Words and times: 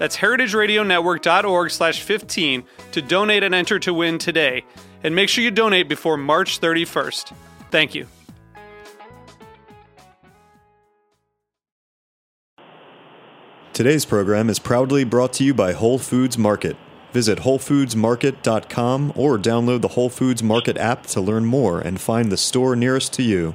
That's 0.00 0.16
heritageradionetwork.org 0.16 1.70
slash 1.70 2.00
15 2.00 2.64
to 2.92 3.02
donate 3.02 3.42
and 3.42 3.54
enter 3.54 3.78
to 3.80 3.92
win 3.92 4.16
today. 4.16 4.64
And 5.04 5.14
make 5.14 5.28
sure 5.28 5.44
you 5.44 5.50
donate 5.50 5.90
before 5.90 6.16
March 6.16 6.58
31st. 6.58 7.34
Thank 7.70 7.94
you. 7.94 8.06
Today's 13.74 14.06
program 14.06 14.48
is 14.48 14.58
proudly 14.58 15.04
brought 15.04 15.34
to 15.34 15.44
you 15.44 15.52
by 15.52 15.74
Whole 15.74 15.98
Foods 15.98 16.38
Market. 16.38 16.78
Visit 17.12 17.40
WholeFoodsMarket.com 17.40 19.12
or 19.14 19.36
download 19.36 19.82
the 19.82 19.88
Whole 19.88 20.08
Foods 20.08 20.42
Market 20.42 20.78
app 20.78 21.04
to 21.08 21.20
learn 21.20 21.44
more 21.44 21.78
and 21.78 22.00
find 22.00 22.32
the 22.32 22.38
store 22.38 22.74
nearest 22.74 23.12
to 23.14 23.22
you. 23.22 23.54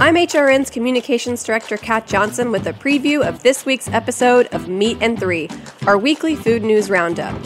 I'm 0.00 0.14
HRN's 0.14 0.70
Communications 0.70 1.44
Director 1.44 1.76
Kat 1.76 2.06
Johnson 2.06 2.50
with 2.50 2.66
a 2.66 2.72
preview 2.72 3.20
of 3.20 3.42
this 3.42 3.66
week's 3.66 3.86
episode 3.88 4.46
of 4.46 4.66
Meat 4.66 4.96
and 5.02 5.20
Three, 5.20 5.50
our 5.86 5.98
weekly 5.98 6.34
food 6.34 6.62
news 6.62 6.88
roundup. 6.88 7.38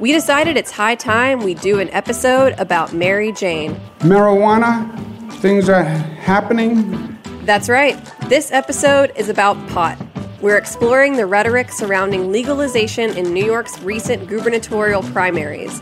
We 0.00 0.10
decided 0.10 0.56
it's 0.56 0.72
high 0.72 0.96
time 0.96 1.44
we 1.44 1.54
do 1.54 1.78
an 1.78 1.88
episode 1.90 2.58
about 2.58 2.92
Mary 2.92 3.30
Jane. 3.30 3.80
Marijuana, 4.00 5.32
things 5.34 5.68
are 5.68 5.84
happening. 5.84 7.20
That's 7.44 7.68
right. 7.68 7.96
This 8.28 8.50
episode 8.50 9.12
is 9.14 9.28
about 9.28 9.54
pot. 9.68 9.96
We're 10.40 10.58
exploring 10.58 11.12
the 11.16 11.26
rhetoric 11.26 11.70
surrounding 11.70 12.32
legalization 12.32 13.16
in 13.16 13.32
New 13.32 13.46
York's 13.46 13.78
recent 13.78 14.26
gubernatorial 14.26 15.04
primaries. 15.04 15.80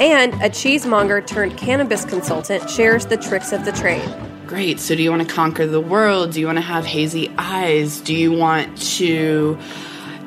And 0.00 0.34
a 0.42 0.50
cheesemonger 0.50 1.24
turned 1.24 1.56
cannabis 1.56 2.04
consultant 2.04 2.68
shares 2.68 3.06
the 3.06 3.16
tricks 3.16 3.52
of 3.52 3.64
the 3.64 3.70
trade. 3.70 4.29
Great. 4.50 4.80
So, 4.80 4.96
do 4.96 5.02
you 5.04 5.10
want 5.10 5.22
to 5.22 5.32
conquer 5.32 5.64
the 5.64 5.80
world? 5.80 6.32
Do 6.32 6.40
you 6.40 6.46
want 6.46 6.58
to 6.58 6.62
have 6.62 6.84
hazy 6.84 7.32
eyes? 7.38 8.00
Do 8.00 8.12
you 8.12 8.32
want 8.32 8.76
to, 8.96 9.56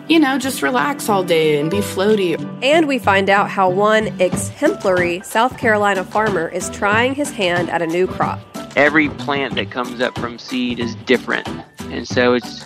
you 0.07 0.17
know, 0.17 0.37
just 0.37 0.61
relax 0.61 1.09
all 1.09 1.25
day 1.25 1.59
and 1.59 1.69
be 1.69 1.79
floaty? 1.79 2.39
And 2.63 2.87
we 2.87 2.99
find 2.99 3.29
out 3.29 3.49
how 3.49 3.69
one 3.69 4.07
exemplary 4.21 5.19
South 5.25 5.57
Carolina 5.57 6.05
farmer 6.05 6.47
is 6.47 6.69
trying 6.69 7.15
his 7.15 7.31
hand 7.31 7.69
at 7.69 7.81
a 7.81 7.85
new 7.85 8.07
crop. 8.07 8.39
Every 8.77 9.09
plant 9.09 9.55
that 9.55 9.71
comes 9.71 9.99
up 9.99 10.17
from 10.17 10.39
seed 10.39 10.79
is 10.79 10.95
different. 11.03 11.45
And 11.91 12.07
so 12.07 12.33
it's 12.33 12.63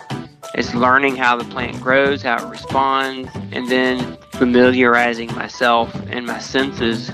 it's 0.54 0.72
learning 0.76 1.16
how 1.16 1.34
the 1.34 1.44
plant 1.46 1.80
grows, 1.80 2.22
how 2.22 2.36
it 2.36 2.48
responds, 2.48 3.30
and 3.50 3.68
then 3.68 4.16
familiarizing 4.30 5.34
myself 5.34 5.92
and 6.08 6.24
my 6.24 6.38
senses 6.38 7.10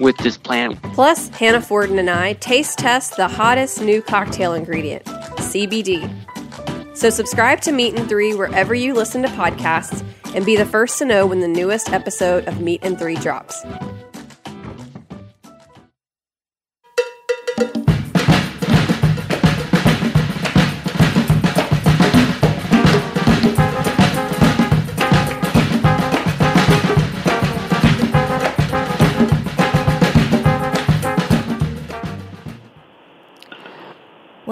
with 0.00 0.16
this 0.18 0.36
plant. 0.36 0.82
Plus, 0.94 1.28
Hannah 1.28 1.60
Fordin 1.60 1.98
and 1.98 2.10
I 2.10 2.34
taste 2.34 2.78
test 2.78 3.16
the 3.16 3.28
hottest 3.28 3.80
new 3.80 4.02
cocktail 4.02 4.54
ingredient, 4.54 5.04
CBD. 5.04 6.08
So 6.96 7.10
subscribe 7.10 7.60
to 7.62 7.72
Meat 7.72 7.98
and 7.98 8.08
Three 8.08 8.34
wherever 8.34 8.74
you 8.74 8.94
listen 8.94 9.22
to 9.22 9.28
podcasts 9.28 10.04
and 10.34 10.44
be 10.44 10.56
the 10.56 10.66
first 10.66 10.98
to 10.98 11.04
know 11.04 11.26
when 11.26 11.40
the 11.40 11.48
newest 11.48 11.92
episode 11.92 12.46
of 12.48 12.60
Meat 12.60 12.80
and 12.82 12.98
Three 12.98 13.16
drops. 13.16 13.64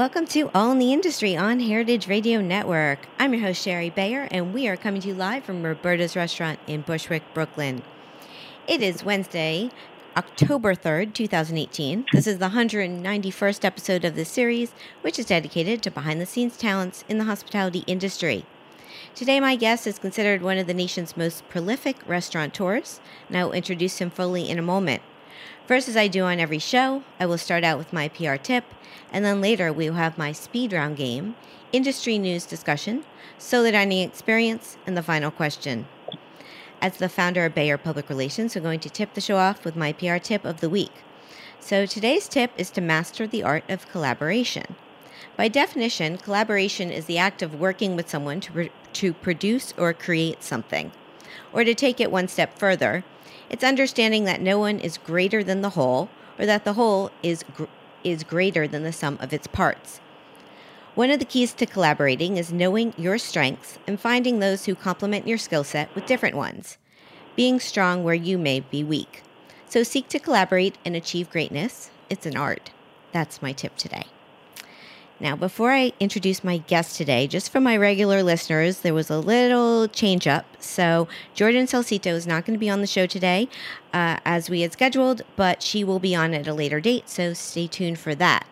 Welcome 0.07 0.27
to 0.27 0.53
All 0.55 0.71
in 0.71 0.79
the 0.79 0.93
Industry 0.93 1.37
on 1.37 1.59
Heritage 1.59 2.07
Radio 2.07 2.41
Network. 2.41 3.09
I'm 3.19 3.35
your 3.35 3.43
host, 3.43 3.65
Shari 3.65 3.91
Bayer, 3.91 4.29
and 4.31 4.55
we 4.55 4.69
are 4.69 4.77
coming 4.77 5.01
to 5.01 5.09
you 5.09 5.15
live 5.15 5.43
from 5.43 5.65
Roberta's 5.65 6.15
Restaurant 6.15 6.61
in 6.69 6.83
Bushwick, 6.83 7.25
Brooklyn. 7.35 7.83
It 8.69 8.83
is 8.83 9.03
Wednesday, 9.03 9.69
October 10.17 10.77
3rd, 10.77 11.13
2018. 11.13 12.07
This 12.13 12.29
is 12.29 12.39
the 12.39 12.51
191st 12.51 13.65
episode 13.65 14.05
of 14.05 14.15
this 14.15 14.29
series, 14.29 14.73
which 15.03 15.19
is 15.19 15.27
dedicated 15.27 15.83
to 15.83 15.91
behind 15.91 16.21
the 16.21 16.27
scenes 16.27 16.57
talents 16.57 17.03
in 17.09 17.19
the 17.19 17.25
hospitality 17.25 17.83
industry. 17.89 18.47
Today, 19.17 19.41
my 19.41 19.57
guest 19.57 19.89
is 19.89 19.99
considered 19.99 20.41
one 20.41 20.57
of 20.57 20.69
the 20.69 20.73
nation's 20.73 21.17
most 21.17 21.49
prolific 21.49 21.97
restaurateurs, 22.07 23.01
and 23.27 23.37
I 23.37 23.45
will 23.45 23.53
introduce 23.53 23.99
him 23.99 24.11
fully 24.11 24.49
in 24.49 24.61
a 24.61 24.63
moment. 24.63 25.03
First, 25.67 25.89
as 25.89 25.97
I 25.97 26.09
do 26.09 26.23
on 26.25 26.39
every 26.39 26.59
show, 26.59 27.03
I 27.19 27.27
will 27.27 27.39
start 27.39 27.65
out 27.65 27.79
with 27.79 27.93
my 27.93 28.09
PR 28.09 28.37
tip, 28.37 28.65
and 29.13 29.25
then 29.25 29.41
later 29.41 29.73
we 29.73 29.91
will 29.91 29.97
have 29.97 30.17
my 30.17 30.33
speed 30.33 30.73
round 30.73 30.97
game, 30.97 31.35
industry 31.73 32.19
news 32.19 32.47
discussion, 32.47 33.05
solo 33.39 33.71
dining 33.71 34.07
experience, 34.07 34.77
and 34.87 34.97
the 34.97 35.03
final 35.03 35.31
question. 35.31 35.87
As 36.81 36.99
the 36.99 37.09
founder 37.09 37.45
of 37.45 37.55
Bayer 37.55 37.79
Public 37.79 38.09
Relations, 38.09 38.55
I'm 38.55 38.63
going 38.63 38.81
to 38.81 38.91
tip 38.91 39.15
the 39.15 39.21
show 39.21 39.39
off 39.39 39.65
with 39.65 39.77
my 39.77 39.93
PR 39.93 40.19
tip 40.19 40.45
of 40.45 40.61
the 40.61 40.71
week. 40.71 40.93
So 41.59 41.87
today's 41.87 42.29
tip 42.29 42.53
is 42.57 42.71
to 42.71 42.81
master 42.81 43.27
the 43.27 43.43
art 43.43 43.65
of 43.69 43.89
collaboration. 43.89 44.77
By 45.37 45.49
definition, 45.49 46.17
collaboration 46.17 46.91
is 46.91 47.07
the 47.07 47.19
act 47.19 47.43
of 47.43 47.59
working 47.59 47.97
with 47.97 48.09
someone 48.09 48.41
to, 48.43 48.71
to 48.93 49.13
produce 49.13 49.75
or 49.77 49.93
create 49.93 50.43
something. 50.43 50.93
Or 51.53 51.65
to 51.65 51.75
take 51.75 52.01
it 52.01 52.13
one 52.13 52.29
step 52.29 52.59
further, 52.59 53.05
it's 53.51 53.65
understanding 53.65 54.25
that 54.25 54.41
no 54.41 54.59
one 54.59 54.79
is 54.79 54.99
greater 54.99 55.43
than 55.43 55.61
the 55.61 55.71
whole, 55.71 56.09
or 56.39 56.47
that 56.47 56.65
the 56.65 56.75
whole 56.75 57.11
is, 57.23 57.45
gr- 57.55 57.65
is 58.05 58.25
greater 58.25 58.67
than 58.67 58.83
the 58.83 58.93
sum 58.93 59.19
of 59.21 59.33
its 59.33 59.47
parts. 59.47 60.01
One 60.95 61.11
of 61.11 61.19
the 61.19 61.27
keys 61.27 61.53
to 61.55 61.67
collaborating 61.67 62.39
is 62.39 62.53
knowing 62.53 62.95
your 62.97 63.19
strengths 63.19 63.79
and 63.87 64.01
finding 64.01 64.39
those 64.39 64.65
who 64.65 64.75
complement 64.75 65.27
your 65.29 65.39
skill 65.39 65.63
set 65.63 65.95
with 65.95 66.07
different 66.07 66.37
ones, 66.37 66.79
being 67.35 67.61
strong 67.61 68.03
where 68.03 68.15
you 68.15 68.39
may 68.39 68.61
be 68.61 68.83
weak. 68.83 69.23
So 69.69 69.83
seek 69.83 70.09
to 70.09 70.19
collaborate 70.19 70.79
and 70.85 70.97
achieve 70.97 71.29
greatness. 71.29 71.91
It's 72.09 72.25
an 72.25 72.37
art. 72.37 72.71
That's 73.13 73.43
my 73.43 73.53
tip 73.53 73.77
today. 73.77 74.07
Now, 75.19 75.35
before 75.35 75.73
I 75.73 75.95
introduce 75.99 76.45
my 76.45 76.59
guest 76.59 76.97
today, 76.97 77.27
just 77.27 77.51
for 77.51 77.59
my 77.59 77.75
regular 77.75 78.23
listeners, 78.23 78.81
there 78.81 78.93
was 78.93 79.09
a 79.09 79.19
little 79.19 79.89
change 79.89 80.27
up. 80.27 80.45
So, 80.61 81.09
Jordan 81.33 81.65
Salcito 81.65 82.09
is 82.09 82.27
not 82.27 82.45
going 82.45 82.53
to 82.53 82.61
be 82.61 82.69
on 82.69 82.83
the 82.83 82.87
show 82.87 83.07
today 83.07 83.49
uh, 83.95 84.19
as 84.27 84.51
we 84.51 84.61
had 84.61 84.75
scheduled, 84.75 85.23
but 85.35 85.63
she 85.63 85.83
will 85.83 85.99
be 85.99 86.15
on 86.15 86.35
at 86.35 86.47
a 86.47 86.53
later 86.53 86.83
date. 86.83 87.09
So, 87.09 87.33
stay 87.33 87.67
tuned 87.67 87.99
for 87.99 88.15
that. 88.17 88.47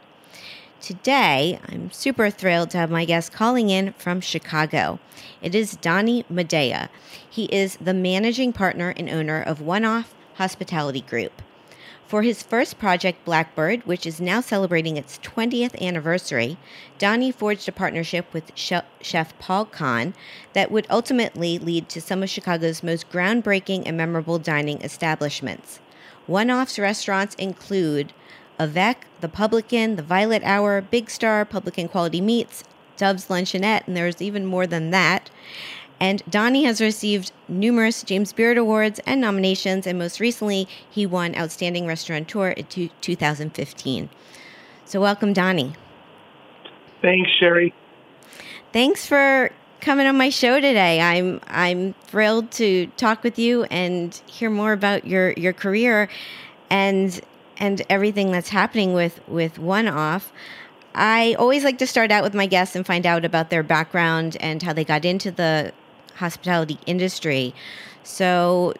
Today, 0.80 1.60
I'm 1.68 1.90
super 1.90 2.30
thrilled 2.30 2.70
to 2.70 2.78
have 2.78 2.90
my 2.90 3.04
guest 3.04 3.30
calling 3.30 3.68
in 3.68 3.92
from 3.98 4.22
Chicago. 4.22 5.00
It 5.42 5.54
is 5.54 5.76
Donnie 5.76 6.24
Madia. 6.32 6.88
He 7.28 7.44
is 7.46 7.76
the 7.78 7.94
managing 7.94 8.54
partner 8.54 8.94
and 8.96 9.10
owner 9.10 9.42
of 9.42 9.60
One 9.60 9.84
Off 9.84 10.14
Hospitality 10.36 11.02
Group. 11.02 11.42
For 12.06 12.22
his 12.22 12.42
first 12.42 12.78
project, 12.78 13.24
Blackbird, 13.24 13.86
which 13.86 14.06
is 14.06 14.20
now 14.20 14.42
celebrating 14.42 14.96
its 14.96 15.18
20th 15.20 15.80
anniversary, 15.80 16.58
Donnie 16.98 17.32
forged 17.32 17.66
a 17.66 17.72
partnership 17.72 18.26
with 18.32 18.52
chef 18.54 19.38
Paul 19.38 19.64
Kahan 19.64 20.12
that 20.52 20.70
would 20.70 20.86
ultimately 20.90 21.58
lead 21.58 21.88
to 21.88 22.02
some 22.02 22.22
of 22.22 22.28
Chicago's 22.28 22.82
most 22.82 23.10
groundbreaking 23.10 23.84
and 23.86 23.96
memorable 23.96 24.38
dining 24.38 24.82
establishments. 24.82 25.80
One 26.26 26.50
off's 26.50 26.78
restaurants 26.78 27.34
include 27.36 28.12
Avec, 28.58 29.06
The 29.20 29.28
Publican, 29.28 29.96
The 29.96 30.02
Violet 30.02 30.42
Hour, 30.44 30.82
Big 30.82 31.08
Star, 31.08 31.44
Publican 31.44 31.88
Quality 31.88 32.20
Meats, 32.20 32.64
Dove's 32.96 33.26
Luncheonette, 33.26 33.86
and 33.86 33.96
there's 33.96 34.22
even 34.22 34.44
more 34.46 34.66
than 34.66 34.90
that. 34.90 35.30
And 36.00 36.22
Donnie 36.28 36.64
has 36.64 36.80
received 36.80 37.32
numerous 37.48 38.02
James 38.02 38.32
Beard 38.32 38.58
Awards 38.58 39.00
and 39.06 39.20
nominations, 39.20 39.86
and 39.86 39.98
most 39.98 40.20
recently, 40.20 40.68
he 40.90 41.06
won 41.06 41.36
Outstanding 41.36 41.86
Restaurateur 41.86 42.50
in 42.50 42.66
2015. 42.66 44.10
So, 44.84 45.00
welcome, 45.00 45.32
Donnie. 45.32 45.74
Thanks, 47.00 47.30
Shari. 47.38 47.72
Thanks 48.72 49.06
for 49.06 49.50
coming 49.80 50.06
on 50.06 50.16
my 50.16 50.30
show 50.30 50.60
today. 50.60 51.00
I'm 51.00 51.40
I'm 51.46 51.92
thrilled 52.04 52.50
to 52.52 52.86
talk 52.96 53.22
with 53.22 53.38
you 53.38 53.64
and 53.64 54.14
hear 54.26 54.50
more 54.50 54.72
about 54.72 55.06
your 55.06 55.32
your 55.32 55.52
career 55.52 56.08
and 56.70 57.20
and 57.58 57.82
everything 57.90 58.32
that's 58.32 58.48
happening 58.48 58.94
with 58.94 59.20
with 59.28 59.58
One 59.58 59.86
Off. 59.86 60.32
I 60.94 61.34
always 61.38 61.64
like 61.64 61.78
to 61.78 61.86
start 61.86 62.10
out 62.10 62.22
with 62.22 62.34
my 62.34 62.46
guests 62.46 62.74
and 62.74 62.86
find 62.86 63.04
out 63.04 63.24
about 63.24 63.50
their 63.50 63.62
background 63.62 64.36
and 64.40 64.62
how 64.62 64.72
they 64.72 64.84
got 64.84 65.04
into 65.04 65.30
the 65.30 65.72
hospitality 66.16 66.78
industry. 66.86 67.54
So 68.02 68.74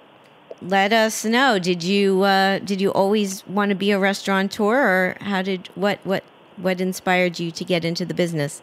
let 0.61 0.93
us 0.93 1.25
know. 1.25 1.59
Did 1.59 1.83
you 1.83 2.23
uh, 2.23 2.59
did 2.61 2.81
you 2.81 2.91
always 2.93 3.47
want 3.47 3.71
to 3.71 3.75
be 3.75 3.91
a 3.91 3.99
restaurateur, 3.99 4.75
or 4.75 5.17
how 5.21 5.43
did 5.43 5.69
what 5.75 5.99
what 6.05 6.25
what 6.57 6.81
inspired 6.81 7.39
you 7.39 7.51
to 7.51 7.65
get 7.65 7.85
into 7.85 8.05
the 8.05 8.15
business? 8.15 8.63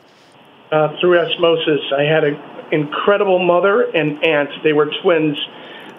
Uh, 0.71 0.95
through 0.99 1.19
osmosis, 1.19 1.81
I 1.97 2.03
had 2.03 2.23
an 2.23 2.39
incredible 2.71 3.39
mother 3.39 3.83
and 3.91 4.23
aunt. 4.23 4.49
They 4.63 4.73
were 4.73 4.89
twins 5.01 5.37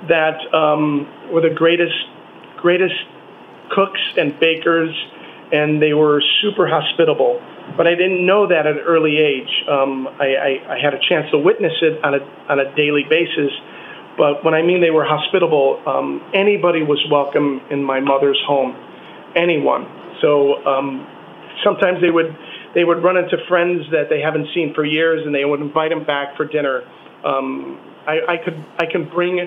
that 0.09 0.39
um, 0.55 1.07
were 1.31 1.43
the 1.43 1.55
greatest 1.55 1.95
greatest 2.57 2.95
cooks 3.71 4.01
and 4.17 4.39
bakers, 4.39 4.95
and 5.53 5.81
they 5.81 5.93
were 5.93 6.23
super 6.41 6.67
hospitable. 6.67 7.41
But 7.77 7.87
I 7.87 7.95
didn't 7.95 8.27
know 8.27 8.49
that 8.49 8.67
at 8.67 8.77
an 8.77 8.81
early 8.81 9.19
age. 9.19 9.53
Um, 9.69 10.09
I, 10.09 10.35
I, 10.35 10.75
I 10.75 10.79
had 10.83 10.95
a 10.95 11.01
chance 11.09 11.31
to 11.31 11.39
witness 11.39 11.73
it 11.83 12.03
on 12.05 12.15
a 12.15 12.21
on 12.49 12.59
a 12.59 12.75
daily 12.75 13.05
basis. 13.09 13.53
But 14.17 14.45
when 14.45 14.55
I 14.55 14.63
mean 14.63 14.81
they 14.81 14.91
were 14.91 15.05
hospitable, 15.05 15.81
um, 15.87 16.21
anybody 16.35 16.83
was 16.83 17.01
welcome 17.11 17.61
in 17.71 17.83
my 17.83 18.01
mother's 18.01 18.41
home, 18.47 18.77
anyone. 19.37 19.89
So 20.21 20.65
um, 20.67 21.07
sometimes 21.65 22.01
they 22.01 22.11
would 22.11 22.37
they 22.75 22.85
would 22.85 23.03
run 23.03 23.17
into 23.17 23.37
friends 23.49 23.85
that 23.91 24.09
they 24.09 24.21
haven't 24.21 24.49
seen 24.55 24.75
for 24.75 24.85
years, 24.85 25.25
and 25.25 25.35
they 25.35 25.45
would 25.45 25.61
invite 25.61 25.91
them 25.91 26.05
back 26.05 26.37
for 26.37 26.45
dinner. 26.45 26.83
Um, 27.25 27.79
I, 28.07 28.35
I 28.35 28.37
could 28.45 28.59
I 28.79 28.87
can 28.91 29.09
bring 29.09 29.41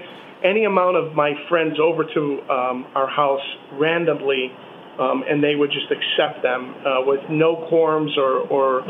any 0.43 0.65
amount 0.65 0.97
of 0.97 1.13
my 1.13 1.33
friends 1.49 1.77
over 1.81 2.03
to 2.03 2.41
um, 2.49 2.85
our 2.95 3.07
house 3.07 3.45
randomly, 3.73 4.51
um, 4.99 5.23
and 5.27 5.43
they 5.43 5.55
would 5.55 5.71
just 5.71 5.91
accept 5.91 6.41
them 6.41 6.75
uh, 6.85 7.03
with 7.05 7.19
no 7.29 7.67
quorums 7.71 8.15
or, 8.17 8.47
or 8.47 8.81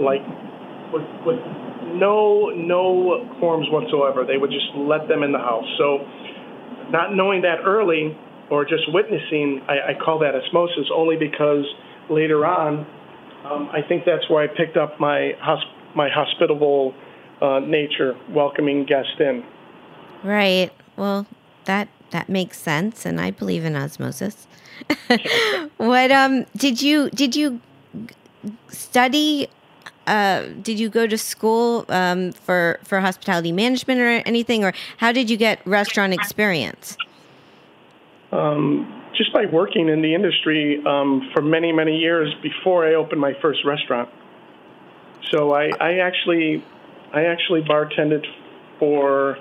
like 0.00 0.22
with, 0.92 1.02
with 1.26 1.40
no 1.94 2.50
no 2.54 3.26
quorums 3.40 3.70
whatsoever. 3.72 4.24
They 4.24 4.36
would 4.36 4.50
just 4.50 4.70
let 4.76 5.08
them 5.08 5.22
in 5.22 5.32
the 5.32 5.38
house. 5.38 5.66
So, 5.78 5.98
not 6.90 7.14
knowing 7.14 7.42
that 7.42 7.64
early 7.64 8.16
or 8.50 8.64
just 8.64 8.84
witnessing, 8.88 9.62
I, 9.68 9.92
I 9.92 9.94
call 9.94 10.20
that 10.20 10.34
osmosis 10.34 10.88
only 10.94 11.16
because 11.16 11.64
later 12.08 12.46
on, 12.46 12.86
um, 13.44 13.68
I 13.72 13.80
think 13.86 14.04
that's 14.06 14.28
where 14.30 14.42
I 14.42 14.46
picked 14.46 14.76
up 14.76 15.00
my 15.00 15.32
hosp- 15.42 15.96
my 15.96 16.08
hospitable 16.08 16.94
uh, 17.40 17.60
nature, 17.60 18.14
welcoming 18.30 18.84
guests 18.84 19.18
in. 19.20 19.44
Right. 20.24 20.70
Well, 20.96 21.26
that 21.68 21.88
that 22.10 22.28
makes 22.28 22.58
sense, 22.58 23.06
and 23.06 23.20
I 23.20 23.30
believe 23.30 23.64
in 23.64 23.76
osmosis. 23.76 24.48
what 25.76 26.10
um 26.10 26.44
did 26.56 26.82
you 26.82 27.10
did 27.10 27.36
you 27.36 27.60
study? 28.68 29.48
Uh, 30.06 30.46
did 30.62 30.80
you 30.80 30.88
go 30.88 31.06
to 31.06 31.18
school 31.18 31.84
um, 31.90 32.32
for 32.32 32.80
for 32.82 32.98
hospitality 32.98 33.52
management 33.52 34.00
or 34.00 34.08
anything, 34.26 34.64
or 34.64 34.72
how 34.96 35.12
did 35.12 35.28
you 35.28 35.36
get 35.36 35.60
restaurant 35.66 36.14
experience? 36.14 36.96
Um, 38.32 39.02
just 39.14 39.32
by 39.34 39.44
working 39.44 39.88
in 39.90 40.00
the 40.00 40.14
industry 40.14 40.82
um, 40.86 41.30
for 41.34 41.42
many 41.42 41.72
many 41.72 41.98
years 41.98 42.34
before 42.42 42.86
I 42.86 42.94
opened 42.94 43.20
my 43.20 43.34
first 43.42 43.64
restaurant. 43.66 44.08
So 45.30 45.52
I, 45.52 45.72
I 45.78 45.98
actually 45.98 46.64
I 47.12 47.24
actually 47.24 47.60
bartended 47.60 48.24
for 48.78 49.36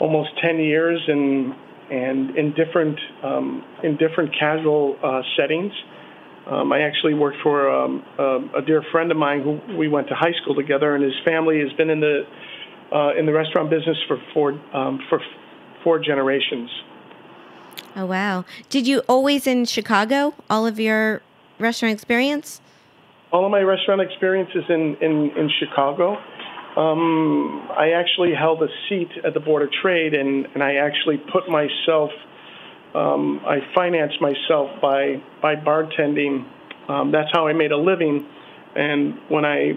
almost 0.00 0.30
10 0.42 0.58
years 0.58 1.00
and 1.08 1.54
and 1.90 2.36
in 2.36 2.52
different 2.54 2.98
um, 3.22 3.64
in 3.82 3.96
different 3.96 4.34
casual 4.38 4.96
uh, 5.02 5.22
settings. 5.36 5.72
Um, 6.46 6.72
I 6.72 6.82
actually 6.82 7.14
worked 7.14 7.38
for 7.42 7.68
um, 7.68 8.04
a, 8.18 8.58
a, 8.58 8.62
dear 8.62 8.82
friend 8.92 9.10
of 9.10 9.16
mine 9.16 9.42
who 9.42 9.76
we 9.76 9.88
went 9.88 10.06
to 10.08 10.14
high 10.14 10.32
school 10.42 10.54
together, 10.54 10.94
and 10.94 11.02
his 11.02 11.14
family 11.24 11.58
has 11.58 11.72
been 11.76 11.90
in 11.90 12.00
the 12.00 12.22
uh, 12.92 13.18
in 13.18 13.26
the 13.26 13.32
restaurant 13.32 13.68
business 13.70 13.96
for 14.06 14.18
four 14.32 14.52
um, 14.72 15.00
for 15.08 15.20
four 15.82 15.98
generations. 15.98 16.70
Oh 17.96 18.06
wow! 18.06 18.44
Did 18.68 18.86
you 18.86 19.02
always 19.08 19.46
in 19.46 19.64
Chicago? 19.64 20.34
All 20.48 20.66
of 20.66 20.78
your 20.78 21.22
restaurant 21.58 21.94
experience? 21.94 22.60
All 23.32 23.44
of 23.44 23.50
my 23.50 23.60
restaurant 23.60 24.00
experiences 24.00 24.64
in 24.68 24.96
in, 25.00 25.30
in 25.36 25.50
Chicago. 25.58 26.16
Um, 26.76 27.68
I 27.70 27.92
actually 27.96 28.34
held 28.34 28.62
a 28.62 28.68
seat 28.88 29.08
at 29.24 29.32
the 29.32 29.40
Board 29.40 29.62
of 29.62 29.70
Trade, 29.72 30.12
and, 30.12 30.46
and 30.52 30.62
I 30.62 30.74
actually 30.74 31.16
put 31.16 31.48
myself, 31.48 32.10
um, 32.94 33.40
I 33.46 33.60
financed 33.74 34.20
myself 34.20 34.70
by 34.82 35.22
by 35.40 35.56
bartending. 35.56 36.46
Um, 36.88 37.12
that's 37.12 37.30
how 37.32 37.46
I 37.46 37.54
made 37.54 37.72
a 37.72 37.78
living. 37.78 38.26
And 38.76 39.18
when 39.30 39.46
I, 39.46 39.72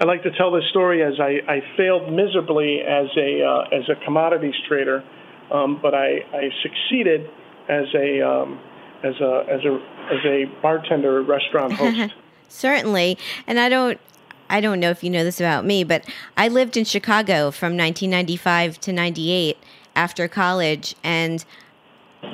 I 0.00 0.04
like 0.04 0.24
to 0.24 0.30
tell 0.36 0.50
this 0.50 0.64
story 0.70 1.04
as 1.04 1.14
I, 1.20 1.38
I 1.48 1.60
failed 1.76 2.12
miserably 2.12 2.80
as 2.80 3.06
a 3.16 3.42
uh, 3.42 3.76
as 3.76 3.88
a 3.88 4.04
commodities 4.04 4.54
trader, 4.66 5.04
um, 5.52 5.78
but 5.80 5.94
I, 5.94 6.18
I 6.32 6.50
succeeded 6.62 7.30
as 7.68 7.86
a 7.94 8.20
um, 8.28 8.60
as 9.04 9.14
a 9.20 9.46
as 9.48 9.60
a 9.64 9.74
as 10.12 10.24
a 10.24 10.44
bartender, 10.60 11.22
restaurant 11.22 11.74
host. 11.74 12.12
Certainly, 12.48 13.18
and 13.46 13.60
I 13.60 13.68
don't 13.68 14.00
I 14.48 14.60
don't 14.60 14.80
know 14.80 14.90
if 14.90 15.02
you 15.02 15.10
know 15.10 15.24
this 15.24 15.40
about 15.40 15.64
me, 15.64 15.84
but 15.84 16.04
I 16.36 16.48
lived 16.48 16.76
in 16.76 16.84
Chicago 16.84 17.50
from 17.50 17.76
1995 17.76 18.80
to 18.80 18.92
98 18.92 19.56
after 19.96 20.28
college 20.28 20.94
and 21.02 21.44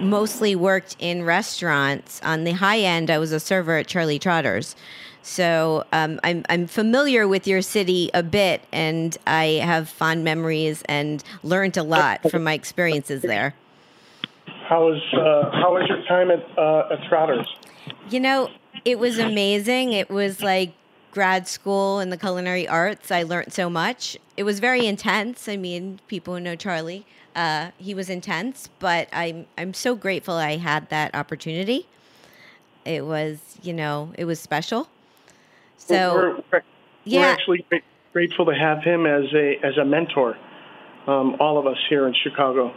mostly 0.01 0.55
worked 0.55 0.97
in 0.99 1.25
restaurants. 1.25 2.21
On 2.23 2.45
the 2.45 2.53
high 2.53 2.81
end, 2.81 3.11
I 3.11 3.19
was 3.19 3.33
a 3.33 3.41
server 3.41 3.77
at 3.77 3.87
Charlie 3.87 4.19
Trotter's. 4.19 4.77
So 5.23 5.85
um, 5.93 6.19
I'm, 6.25 6.45
I'm 6.49 6.67
familiar 6.67 7.29
with 7.29 7.47
your 7.47 7.62
city 7.62 8.11
a 8.15 8.23
bit, 8.23 8.62
and 8.73 9.17
I 9.27 9.61
have 9.62 9.89
fond 9.89 10.25
memories 10.25 10.83
and 10.87 11.23
learned 11.43 11.77
a 11.77 11.83
lot 11.83 12.31
from 12.31 12.45
my 12.45 12.55
experiences 12.55 13.23
there. 13.23 13.55
How 14.69 14.87
was 14.87 15.03
uh, 15.12 15.51
how 15.61 15.75
was 15.75 15.88
your 15.88 16.02
time 16.07 16.31
at 16.31 16.47
uh, 16.57 16.93
at 16.93 17.02
Trotter's? 17.09 17.47
You 18.09 18.21
know, 18.21 18.50
it 18.85 18.99
was 18.99 19.19
amazing. 19.19 19.93
It 19.93 20.09
was 20.09 20.43
like 20.43 20.73
grad 21.11 21.49
school 21.49 22.00
in 22.00 22.11
the 22.11 22.17
culinary 22.17 22.67
arts, 22.67 23.11
I 23.11 23.23
learned 23.23 23.52
so 23.52 23.69
much. 23.69 24.17
It 24.37 24.45
was 24.45 24.61
very 24.61 24.87
intense. 24.87 25.49
I 25.49 25.57
mean, 25.57 26.00
people 26.09 26.35
who 26.35 26.40
know 26.40 26.57
Charlie, 26.57 27.07
uh, 27.35 27.71
he 27.79 27.95
was 27.95 28.11
intense, 28.11 28.69
but 28.79 29.09
I'm 29.12 29.47
I'm 29.59 29.75
so 29.75 29.95
grateful 29.95 30.35
I 30.35 30.57
had 30.57 30.88
that 30.90 31.14
opportunity. 31.14 31.87
It 32.85 33.05
was, 33.05 33.59
you 33.62 33.73
know, 33.73 34.12
it 34.17 34.25
was 34.25 34.40
special. 34.40 34.88
So 35.76 36.14
we're, 36.14 36.37
we're, 36.52 36.62
yeah. 37.05 37.21
we're 37.21 37.26
actually 37.26 37.67
grateful 38.12 38.47
to 38.47 38.55
have 38.55 38.83
him 38.83 39.07
as 39.07 39.25
a 39.35 39.59
as 39.62 39.76
a 39.79 39.85
mentor. 39.85 40.37
Um, 41.07 41.37
all 41.40 41.59
of 41.59 41.67
us 41.67 41.79
here 41.88 42.07
in 42.07 42.14
Chicago. 42.14 42.75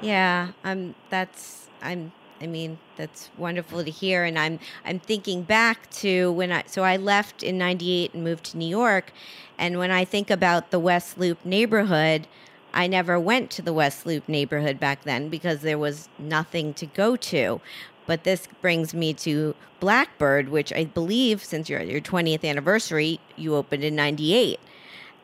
Yeah, 0.00 0.52
I'm. 0.62 0.78
um, 0.78 0.94
that's 1.10 1.68
I'm 1.82 2.12
I 2.40 2.46
mean, 2.46 2.78
that's 2.96 3.30
wonderful 3.36 3.84
to 3.84 3.90
hear. 3.90 4.24
And 4.24 4.38
I'm 4.38 4.58
I'm 4.84 4.98
thinking 4.98 5.42
back 5.42 5.90
to 5.90 6.32
when 6.32 6.52
I 6.52 6.64
so 6.66 6.84
I 6.84 6.96
left 6.96 7.42
in 7.42 7.58
'98 7.58 8.14
and 8.14 8.24
moved 8.24 8.44
to 8.46 8.58
New 8.58 8.68
York, 8.68 9.12
and 9.58 9.78
when 9.78 9.90
I 9.90 10.04
think 10.04 10.30
about 10.30 10.70
the 10.70 10.78
West 10.78 11.18
Loop 11.18 11.44
neighborhood, 11.44 12.26
I 12.72 12.86
never 12.86 13.18
went 13.18 13.50
to 13.52 13.62
the 13.62 13.72
West 13.72 14.06
Loop 14.06 14.28
neighborhood 14.28 14.78
back 14.78 15.04
then 15.04 15.28
because 15.28 15.60
there 15.60 15.78
was 15.78 16.08
nothing 16.18 16.74
to 16.74 16.86
go 16.86 17.16
to. 17.16 17.60
But 18.06 18.24
this 18.24 18.48
brings 18.62 18.94
me 18.94 19.12
to 19.14 19.54
Blackbird, 19.80 20.48
which 20.48 20.72
I 20.72 20.84
believe 20.84 21.44
since 21.44 21.68
your 21.68 21.82
your 21.82 22.00
20th 22.00 22.44
anniversary, 22.44 23.20
you 23.36 23.54
opened 23.54 23.84
in 23.84 23.96
'98, 23.96 24.60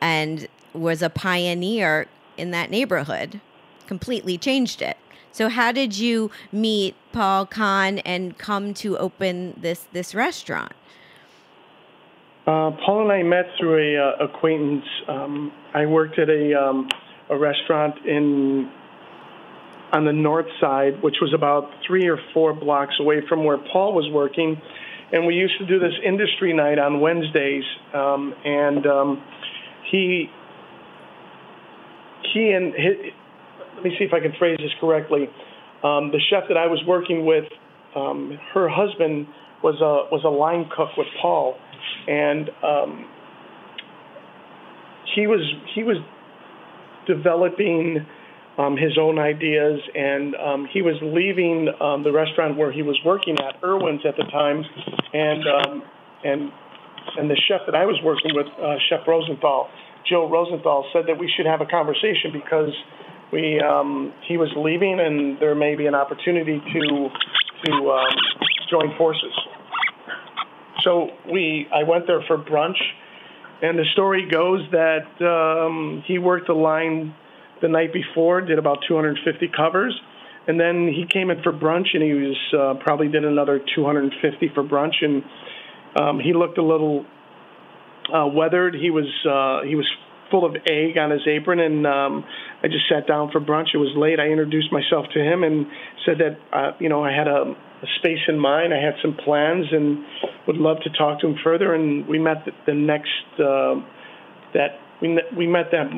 and 0.01 0.47
was 0.73 1.01
a 1.01 1.09
pioneer 1.09 2.07
in 2.37 2.51
that 2.51 2.69
neighborhood. 2.69 3.39
Completely 3.87 4.37
changed 4.37 4.81
it. 4.81 4.97
So 5.35 5.49
how 5.49 5.73
did 5.73 5.97
you 5.97 6.31
meet 6.53 6.95
Paul 7.11 7.45
Kahan 7.45 7.99
and 8.05 8.37
come 8.37 8.73
to 8.75 8.97
open 8.97 9.53
this 9.57 9.85
this 9.91 10.15
restaurant? 10.15 10.71
Uh, 12.47 12.71
Paul 12.85 13.01
and 13.01 13.11
I 13.11 13.21
met 13.21 13.47
through 13.59 13.75
a 13.83 14.01
uh, 14.01 14.27
acquaintance. 14.27 14.85
Um, 15.09 15.51
I 15.73 15.87
worked 15.87 16.19
at 16.19 16.29
a 16.29 16.53
um, 16.53 16.87
a 17.29 17.37
restaurant 17.37 17.95
in 18.05 18.71
on 19.91 20.05
the 20.05 20.13
north 20.13 20.47
side, 20.61 21.03
which 21.03 21.17
was 21.19 21.33
about 21.33 21.69
three 21.85 22.07
or 22.07 22.17
four 22.33 22.53
blocks 22.53 22.95
away 23.01 23.19
from 23.27 23.43
where 23.43 23.57
Paul 23.57 23.93
was 23.93 24.09
working, 24.13 24.55
and 25.11 25.27
we 25.27 25.35
used 25.35 25.57
to 25.59 25.65
do 25.65 25.79
this 25.79 25.99
industry 26.01 26.53
night 26.53 26.79
on 26.79 27.01
Wednesdays. 27.01 27.65
Um, 27.93 28.33
and 28.45 28.87
um, 28.87 29.23
he 29.91 30.29
he 32.33 32.51
and 32.51 32.73
his, 32.73 33.11
me 33.85 33.95
see 33.97 34.05
if 34.05 34.13
I 34.13 34.19
can 34.19 34.33
phrase 34.37 34.57
this 34.57 34.71
correctly. 34.79 35.29
Um, 35.83 36.11
the 36.11 36.19
chef 36.29 36.43
that 36.49 36.57
I 36.57 36.67
was 36.67 36.81
working 36.87 37.25
with, 37.25 37.45
um, 37.95 38.37
her 38.53 38.67
husband 38.67 39.27
was 39.63 39.75
a 39.81 40.11
was 40.13 40.23
a 40.25 40.29
line 40.29 40.69
cook 40.75 40.89
with 40.97 41.07
Paul, 41.21 41.55
and 42.07 42.49
um, 42.63 43.05
he 45.15 45.27
was 45.27 45.41
he 45.73 45.83
was 45.83 45.97
developing 47.07 48.05
um, 48.57 48.77
his 48.77 48.97
own 48.99 49.19
ideas, 49.19 49.79
and 49.93 50.35
um, 50.35 50.67
he 50.71 50.81
was 50.81 50.95
leaving 51.01 51.69
um, 51.79 52.03
the 52.03 52.11
restaurant 52.11 52.57
where 52.57 52.71
he 52.71 52.81
was 52.81 52.99
working 53.05 53.35
at, 53.39 53.63
Erwin's 53.63 54.01
at 54.07 54.15
the 54.17 54.23
time, 54.31 54.63
and 55.13 55.43
um, 55.47 55.83
and 56.23 56.51
and 57.17 57.29
the 57.29 57.39
chef 57.47 57.61
that 57.65 57.75
I 57.75 57.85
was 57.85 57.99
working 58.03 58.33
with, 58.33 58.47
uh, 58.57 58.75
Chef 58.89 59.07
Rosenthal, 59.07 59.69
Joe 60.09 60.29
Rosenthal, 60.29 60.89
said 60.91 61.03
that 61.07 61.17
we 61.19 61.31
should 61.35 61.45
have 61.45 61.61
a 61.61 61.65
conversation 61.65 62.31
because 62.33 62.73
we 63.31 63.59
um, 63.59 64.13
he 64.27 64.37
was 64.37 64.49
leaving, 64.55 64.99
and 64.99 65.39
there 65.39 65.55
may 65.55 65.75
be 65.75 65.87
an 65.87 65.95
opportunity 65.95 66.59
to 66.59 67.09
to 67.65 67.91
um, 67.91 68.15
join 68.69 68.95
forces. 68.97 69.33
So 70.83 71.09
we 71.31 71.67
I 71.73 71.83
went 71.83 72.07
there 72.07 72.21
for 72.27 72.37
brunch, 72.37 72.77
and 73.61 73.77
the 73.77 73.85
story 73.93 74.29
goes 74.29 74.61
that 74.71 75.07
um, 75.25 76.03
he 76.05 76.19
worked 76.19 76.47
the 76.47 76.53
line 76.53 77.13
the 77.61 77.67
night 77.67 77.93
before, 77.93 78.41
did 78.41 78.59
about 78.59 78.79
250 78.87 79.49
covers, 79.55 79.99
and 80.47 80.59
then 80.59 80.87
he 80.87 81.05
came 81.11 81.31
in 81.31 81.41
for 81.41 81.51
brunch, 81.51 81.87
and 81.93 82.03
he 82.03 82.13
was 82.13 82.37
uh, 82.53 82.83
probably 82.83 83.07
did 83.07 83.25
another 83.25 83.59
250 83.75 84.51
for 84.53 84.63
brunch, 84.63 85.01
and 85.01 85.23
um, 85.99 86.19
he 86.19 86.33
looked 86.33 86.57
a 86.57 86.63
little 86.63 87.05
uh, 88.13 88.27
weathered. 88.27 88.75
He 88.75 88.91
was 88.91 89.05
uh, 89.25 89.67
he 89.67 89.75
was 89.75 89.87
full 90.29 90.45
of 90.45 90.55
egg 90.67 90.97
on 90.97 91.11
his 91.11 91.21
apron, 91.27 91.59
and 91.59 91.87
um, 91.87 92.25
I 92.63 92.67
just 92.67 92.87
sat 92.89 93.07
down 93.07 93.31
for 93.31 93.39
brunch. 93.39 93.73
It 93.73 93.77
was 93.77 93.93
late. 93.95 94.19
I 94.19 94.27
introduced 94.27 94.71
myself 94.71 95.05
to 95.13 95.19
him 95.19 95.43
and 95.43 95.67
said 96.05 96.17
that 96.19 96.37
uh, 96.55 96.71
you 96.79 96.89
know 96.89 97.03
I 97.03 97.11
had 97.11 97.27
a, 97.27 97.53
a 97.53 97.87
space 97.99 98.21
in 98.27 98.39
mind. 98.39 98.73
I 98.73 98.81
had 98.83 98.95
some 99.01 99.15
plans 99.23 99.65
and 99.71 100.03
would 100.47 100.57
love 100.57 100.77
to 100.83 100.89
talk 100.91 101.19
to 101.21 101.27
him 101.27 101.35
further. 101.43 101.73
And 101.73 102.07
we 102.07 102.17
met 102.19 102.45
the, 102.45 102.51
the 102.65 102.73
next 102.73 103.09
uh, 103.39 103.75
that 104.53 104.79
we 105.01 105.19
we 105.37 105.47
met 105.47 105.71
that 105.71 105.89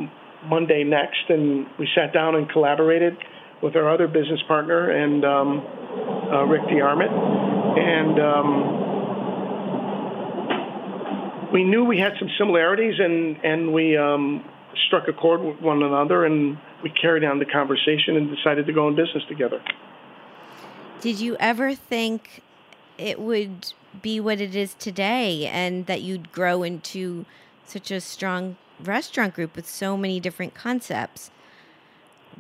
Monday 0.46 0.84
next, 0.84 1.30
and 1.30 1.68
we 1.80 1.88
sat 1.96 2.14
down 2.14 2.36
and 2.36 2.50
collaborated 2.50 3.18
with 3.62 3.76
our 3.76 3.90
other 3.92 4.08
business 4.08 4.42
partner 4.48 4.90
and 4.92 5.26
um, 5.26 5.66
uh, 6.32 6.44
Rick 6.46 6.64
Diarmit, 6.64 7.12
and 7.80 8.20
um, 8.20 8.88
we 11.52 11.64
knew 11.64 11.86
we 11.86 11.98
had 11.98 12.14
some 12.20 12.30
similarities, 12.38 13.00
and 13.00 13.38
and 13.44 13.74
we 13.74 13.98
um, 13.98 14.44
struck 14.88 15.08
a 15.08 15.14
chord 15.14 15.42
with 15.42 15.62
one 15.62 15.84
another, 15.84 16.26
and 16.26 16.58
we 16.84 16.90
carried 16.90 17.24
on 17.24 17.40
the 17.40 17.46
conversation 17.46 18.16
and 18.16 18.36
decided 18.36 18.66
to 18.66 18.74
go 18.74 18.88
in 18.88 18.96
business 18.96 19.24
together. 19.28 19.62
Did 21.02 21.20
you 21.20 21.38
ever 21.40 21.76
think 21.76 22.42
it 22.98 23.20
would 23.20 23.74
be 24.02 24.20
what 24.20 24.42
it 24.42 24.56
is 24.56 24.74
today, 24.76 25.48
and 25.48 25.86
that 25.86 26.02
you'd 26.02 26.32
grow 26.32 26.64
into 26.64 27.26
such 27.66 27.92
a 27.92 28.02
strong 28.02 28.58
restaurant 28.80 29.34
group 29.34 29.56
with 29.56 29.68
so 29.68 29.98
many 29.98 30.20
different 30.20 30.54
concepts 30.54 31.32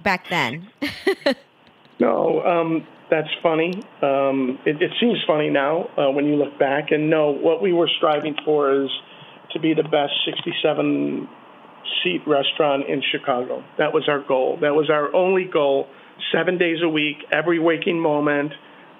back 0.03 0.29
then. 0.29 0.69
no, 1.99 2.41
um, 2.43 2.87
that's 3.09 3.29
funny. 3.41 3.73
Um, 4.01 4.59
it, 4.65 4.81
it, 4.81 4.91
seems 4.99 5.17
funny 5.25 5.49
now 5.49 5.89
uh, 5.97 6.11
when 6.11 6.25
you 6.25 6.35
look 6.35 6.57
back. 6.59 6.91
And 6.91 7.09
no, 7.09 7.31
what 7.31 7.61
we 7.61 7.73
were 7.73 7.89
striving 7.97 8.35
for 8.45 8.83
is 8.83 8.89
to 9.51 9.59
be 9.59 9.73
the 9.73 9.83
best 9.83 10.13
67 10.25 11.27
seat 12.03 12.21
restaurant 12.27 12.87
in 12.87 13.01
Chicago. 13.11 13.63
That 13.77 13.93
was 13.93 14.07
our 14.07 14.23
goal. 14.25 14.57
That 14.61 14.75
was 14.75 14.89
our 14.89 15.13
only 15.15 15.45
goal. 15.45 15.87
Seven 16.33 16.57
days 16.57 16.77
a 16.83 16.89
week, 16.89 17.17
every 17.31 17.59
waking 17.59 17.99
moment, 17.99 18.51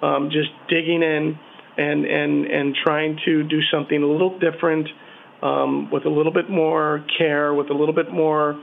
um, 0.02 0.30
just 0.30 0.50
digging 0.68 1.02
in 1.02 1.38
and, 1.76 2.04
and, 2.04 2.46
and 2.46 2.76
trying 2.84 3.18
to 3.24 3.42
do 3.44 3.60
something 3.72 4.02
a 4.02 4.06
little 4.06 4.38
different 4.38 4.88
um, 5.42 5.90
with 5.90 6.04
a 6.04 6.08
little 6.08 6.32
bit 6.32 6.50
more 6.50 7.04
care, 7.16 7.54
with 7.54 7.70
a 7.70 7.74
little 7.74 7.94
bit 7.94 8.10
more 8.12 8.60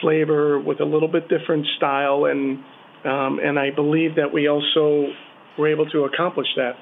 flavor, 0.00 0.58
with 0.58 0.80
a 0.80 0.84
little 0.84 1.08
bit 1.08 1.28
different 1.28 1.66
style, 1.76 2.26
and 2.26 2.58
um, 3.04 3.40
and 3.42 3.58
I 3.58 3.70
believe 3.74 4.14
that 4.16 4.32
we 4.32 4.48
also 4.48 5.08
were 5.58 5.68
able 5.68 5.86
to 5.90 6.04
accomplish 6.04 6.46
that. 6.56 6.74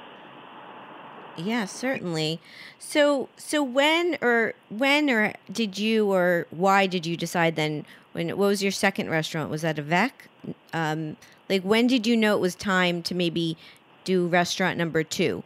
Yeah, 1.40 1.64
certainly. 1.64 2.40
So, 2.78 3.28
so 3.36 3.62
when 3.62 4.18
or 4.22 4.54
when 4.68 5.10
or 5.10 5.32
did 5.50 5.78
you 5.78 6.10
or 6.12 6.46
why 6.50 6.86
did 6.86 7.06
you 7.06 7.16
decide 7.16 7.56
then? 7.56 7.86
When 8.12 8.28
what 8.28 8.38
was 8.38 8.62
your 8.62 8.72
second 8.72 9.08
restaurant? 9.10 9.50
Was 9.50 9.62
that 9.62 9.78
Avec? 9.78 10.28
Um, 10.72 11.16
like 11.48 11.62
when 11.62 11.86
did 11.86 12.06
you 12.06 12.16
know 12.16 12.36
it 12.36 12.40
was 12.40 12.54
time 12.54 13.02
to 13.02 13.14
maybe 13.14 13.56
do 14.04 14.26
restaurant 14.26 14.78
number 14.78 15.04
two? 15.04 15.44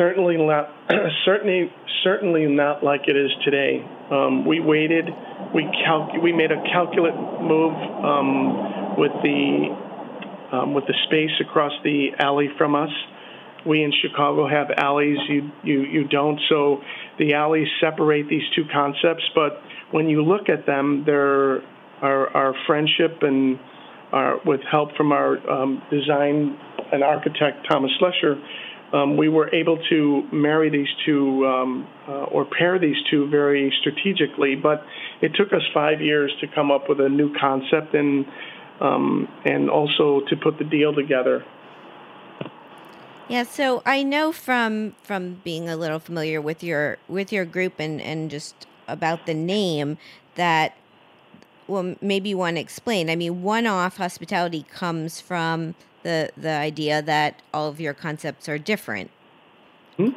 certainly 0.00 0.36
not 0.38 0.70
certainly 1.24 1.70
certainly 2.02 2.46
not 2.46 2.82
like 2.82 3.02
it 3.06 3.16
is 3.16 3.30
today. 3.44 3.84
Um, 4.10 4.46
we 4.46 4.58
waited. 4.58 5.06
We 5.54 5.68
calc- 5.84 6.22
we 6.22 6.32
made 6.32 6.50
a 6.50 6.62
calculate 6.72 7.14
move 7.14 7.74
um, 8.02 8.96
with 8.96 9.12
the 9.22 9.76
um, 10.52 10.74
with 10.74 10.86
the 10.86 10.94
space 11.06 11.36
across 11.40 11.72
the 11.84 12.10
alley 12.18 12.48
from 12.56 12.74
us. 12.74 12.90
We 13.66 13.82
in 13.82 13.92
Chicago 14.02 14.48
have 14.48 14.70
alleys. 14.76 15.18
You 15.28 15.50
you 15.62 15.82
you 15.82 16.08
don't. 16.08 16.40
So 16.48 16.80
the 17.18 17.34
alleys 17.34 17.68
separate 17.80 18.28
these 18.28 18.48
two 18.54 18.64
concepts. 18.72 19.24
But 19.34 19.62
when 19.90 20.08
you 20.08 20.22
look 20.22 20.48
at 20.48 20.66
them, 20.66 21.04
there 21.04 21.62
our 22.02 22.28
our 22.34 22.54
friendship 22.66 23.18
and 23.22 23.58
our 24.12 24.40
with 24.44 24.60
help 24.70 24.96
from 24.96 25.12
our 25.12 25.38
um, 25.50 25.82
design 25.90 26.58
and 26.92 27.04
architect 27.04 27.66
Thomas 27.68 27.90
Schlesser 28.00 28.40
um, 28.92 29.16
we 29.16 29.28
were 29.28 29.52
able 29.54 29.78
to 29.88 30.22
marry 30.32 30.68
these 30.70 30.88
two 31.06 31.46
um, 31.46 31.88
uh, 32.08 32.24
or 32.24 32.44
pair 32.44 32.78
these 32.78 32.96
two 33.10 33.28
very 33.28 33.72
strategically. 33.80 34.56
But 34.56 34.84
it 35.22 35.32
took 35.34 35.52
us 35.52 35.62
five 35.72 36.00
years 36.00 36.32
to 36.40 36.46
come 36.48 36.70
up 36.70 36.88
with 36.88 37.00
a 37.00 37.08
new 37.08 37.32
concept 37.38 37.94
and 37.94 38.26
um, 38.80 39.28
and 39.44 39.70
also 39.70 40.22
to 40.28 40.36
put 40.36 40.58
the 40.58 40.64
deal 40.64 40.94
together. 40.94 41.44
Yeah, 43.30 43.44
so 43.44 43.80
I 43.86 44.02
know 44.02 44.32
from 44.32 44.96
from 45.04 45.40
being 45.44 45.68
a 45.68 45.76
little 45.76 46.00
familiar 46.00 46.40
with 46.40 46.64
your 46.64 46.98
with 47.08 47.32
your 47.32 47.44
group 47.44 47.74
and 47.78 48.00
and 48.02 48.28
just 48.28 48.66
about 48.88 49.26
the 49.26 49.34
name 49.34 49.98
that 50.34 50.76
well 51.68 51.94
maybe 52.00 52.30
you 52.30 52.36
want 52.36 52.56
to 52.56 52.60
explain. 52.60 53.08
I 53.08 53.14
mean, 53.14 53.44
one 53.44 53.68
off 53.68 53.98
hospitality 53.98 54.66
comes 54.68 55.20
from 55.20 55.76
the 56.02 56.30
the 56.36 56.50
idea 56.50 57.02
that 57.02 57.40
all 57.54 57.68
of 57.68 57.80
your 57.80 57.94
concepts 57.94 58.48
are 58.48 58.58
different. 58.58 59.12
Hmm? 59.96 60.08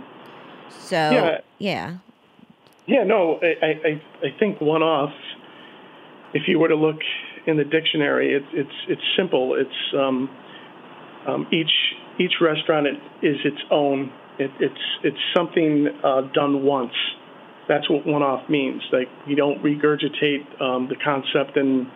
So 0.72 0.96
yeah, 0.96 1.42
yeah, 1.60 1.98
yeah. 2.88 3.04
No, 3.04 3.40
I, 3.44 3.66
I 3.68 4.02
I 4.24 4.40
think 4.40 4.60
one 4.60 4.82
off. 4.82 5.14
If 6.34 6.48
you 6.48 6.58
were 6.58 6.68
to 6.68 6.76
look 6.76 7.02
in 7.46 7.58
the 7.58 7.64
dictionary, 7.64 8.34
it, 8.34 8.44
it's 8.54 8.76
it's 8.88 9.04
simple. 9.16 9.54
It's 9.54 9.96
um, 9.96 10.36
um, 11.28 11.48
each 11.52 11.70
each 12.20 12.34
restaurant 12.42 12.88
is 13.22 13.38
its 13.44 13.62
own. 13.72 14.12
It, 14.40 14.52
it's 14.60 14.84
it's 15.04 15.24
something 15.36 15.88
uh, 16.04 16.22
done 16.34 16.64
once. 16.64 16.94
That's 17.68 17.90
what 17.90 18.06
one 18.06 18.24
off 18.24 18.50
means. 18.50 18.82
Like 18.92 19.08
you 19.28 19.36
don't 19.36 19.64
regurgitate 19.64 20.62
um, 20.62 20.90
the 20.90 20.96
concept 21.04 21.58
and 21.58 21.88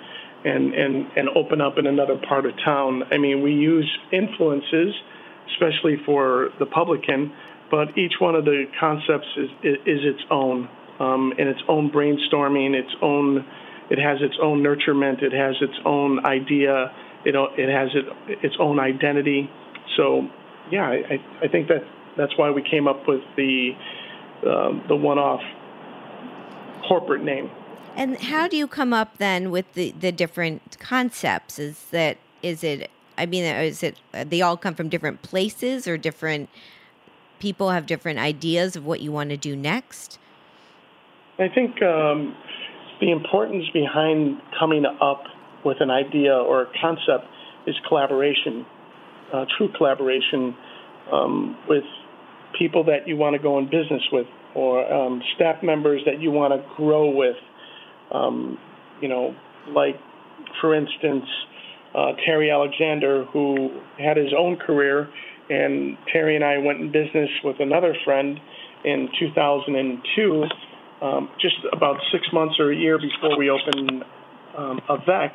and, 0.46 0.74
and, 0.74 1.08
and 1.16 1.30
open 1.36 1.62
up 1.62 1.78
in 1.78 1.88
another 1.88 2.16
part 2.28 2.46
of 2.46 2.54
town. 2.64 3.04
I 3.12 3.18
mean, 3.18 3.42
we 3.42 3.54
use 3.54 3.90
influences, 4.12 4.94
especially 5.54 5.98
for 6.06 6.50
the 6.60 6.66
publican, 6.66 7.34
but 7.70 7.98
each 7.98 8.14
one 8.20 8.36
of 8.36 8.46
the 8.46 8.66
concepts 8.80 9.28
is, 9.36 9.50
is, 9.64 9.76
is 9.86 10.00
its 10.04 10.22
own, 10.32 10.70
um, 11.00 11.34
and 11.38 11.50
its 11.50 11.60
own 11.68 11.92
brainstorming, 11.92 12.76
its 12.76 12.94
own, 13.02 13.46
it 13.90 14.00
has 14.00 14.20
its 14.22 14.36
own 14.42 14.64
nurturement, 14.64 15.22
it 15.22 15.34
has 15.34 15.56
its 15.62 15.78
own 15.86 16.26
idea, 16.26 16.94
it, 17.26 17.36
it 17.58 17.70
has 17.70 17.90
it, 17.94 18.38
its 18.44 18.56
own 18.60 18.80
identity. 18.80 19.50
So, 19.96 20.28
yeah, 20.72 20.88
I, 20.88 21.20
I 21.42 21.48
think 21.48 21.68
that 21.68 21.84
that's 22.18 22.38
why 22.38 22.52
we 22.52 22.62
came 22.62 22.88
up 22.88 23.08
with 23.08 23.22
the, 23.36 23.72
uh, 24.46 24.88
the 24.88 24.96
one-off 24.96 25.42
corporate 26.88 27.24
name. 27.24 27.50
And 27.96 28.18
how 28.20 28.48
do 28.48 28.58
you 28.58 28.68
come 28.68 28.94
up 28.94 29.18
then 29.18 29.50
with 29.50 29.74
the, 29.74 29.92
the 29.92 30.12
different 30.12 30.78
concepts? 30.80 31.58
Is 31.58 31.86
that 31.92 32.18
is 32.44 32.64
it? 32.64 32.92
I 33.18 33.26
mean, 33.26 33.44
is 33.44 33.82
it 33.82 33.98
they 34.12 34.42
all 34.42 34.56
come 34.56 34.76
from 34.76 34.90
different 34.90 35.24
places 35.24 35.88
or 35.88 35.98
different 35.98 36.50
people 37.40 37.72
have 37.72 37.86
different 37.86 38.20
ideas 38.20 38.76
of 38.76 38.86
what 38.86 39.02
you 39.02 39.12
want 39.12 39.32
to 39.32 39.38
do 39.38 39.56
next? 39.56 40.20
I 41.40 41.48
think 41.48 41.82
um, 41.82 42.36
the 43.00 43.12
importance 43.12 43.66
behind 43.74 44.42
coming 44.58 44.86
up 44.86 45.24
with 45.64 45.78
an 45.82 45.90
idea 45.90 46.36
or 46.36 46.64
a 46.64 46.68
concept 46.80 47.26
is 47.66 47.76
collaboration, 47.88 48.66
uh, 49.34 49.46
true 49.58 49.70
collaboration 49.78 50.56
um, 51.12 51.58
with 51.68 51.84
people 52.58 52.84
that 52.86 53.08
you 53.08 53.16
want 53.18 53.36
to 53.36 53.42
go 53.42 53.58
in 53.58 53.66
business 53.66 54.02
with 54.12 54.28
or 54.56 54.92
um, 54.92 55.22
staff 55.36 55.62
members 55.62 56.02
that 56.06 56.22
you 56.22 56.32
want 56.32 56.54
to 56.54 56.76
grow 56.76 57.10
with. 57.10 57.36
Um, 58.12 58.58
you 59.02 59.10
know, 59.10 59.36
like 59.70 59.96
for 60.62 60.76
instance, 60.76 61.26
uh, 61.96 62.14
Terry 62.26 62.52
Alexander, 62.52 63.26
who 63.26 63.82
had 63.98 64.18
his 64.18 64.34
own 64.38 64.58
career, 64.58 65.10
and 65.50 65.98
Terry 66.12 66.36
and 66.36 66.44
I 66.44 66.58
went 66.58 66.80
in 66.82 66.92
business 66.92 67.30
with 67.44 67.58
another 67.60 67.96
friend 68.04 68.40
in 68.84 69.10
2002, 69.20 70.44
um, 71.02 71.30
just 71.40 71.56
about 71.72 71.98
six 72.12 72.26
months 72.34 72.56
or 72.60 72.72
a 72.72 72.76
year 72.76 72.98
before 72.98 73.38
we 73.38 73.50
opened 73.50 74.04
um, 74.58 74.82
Avec, 74.90 75.34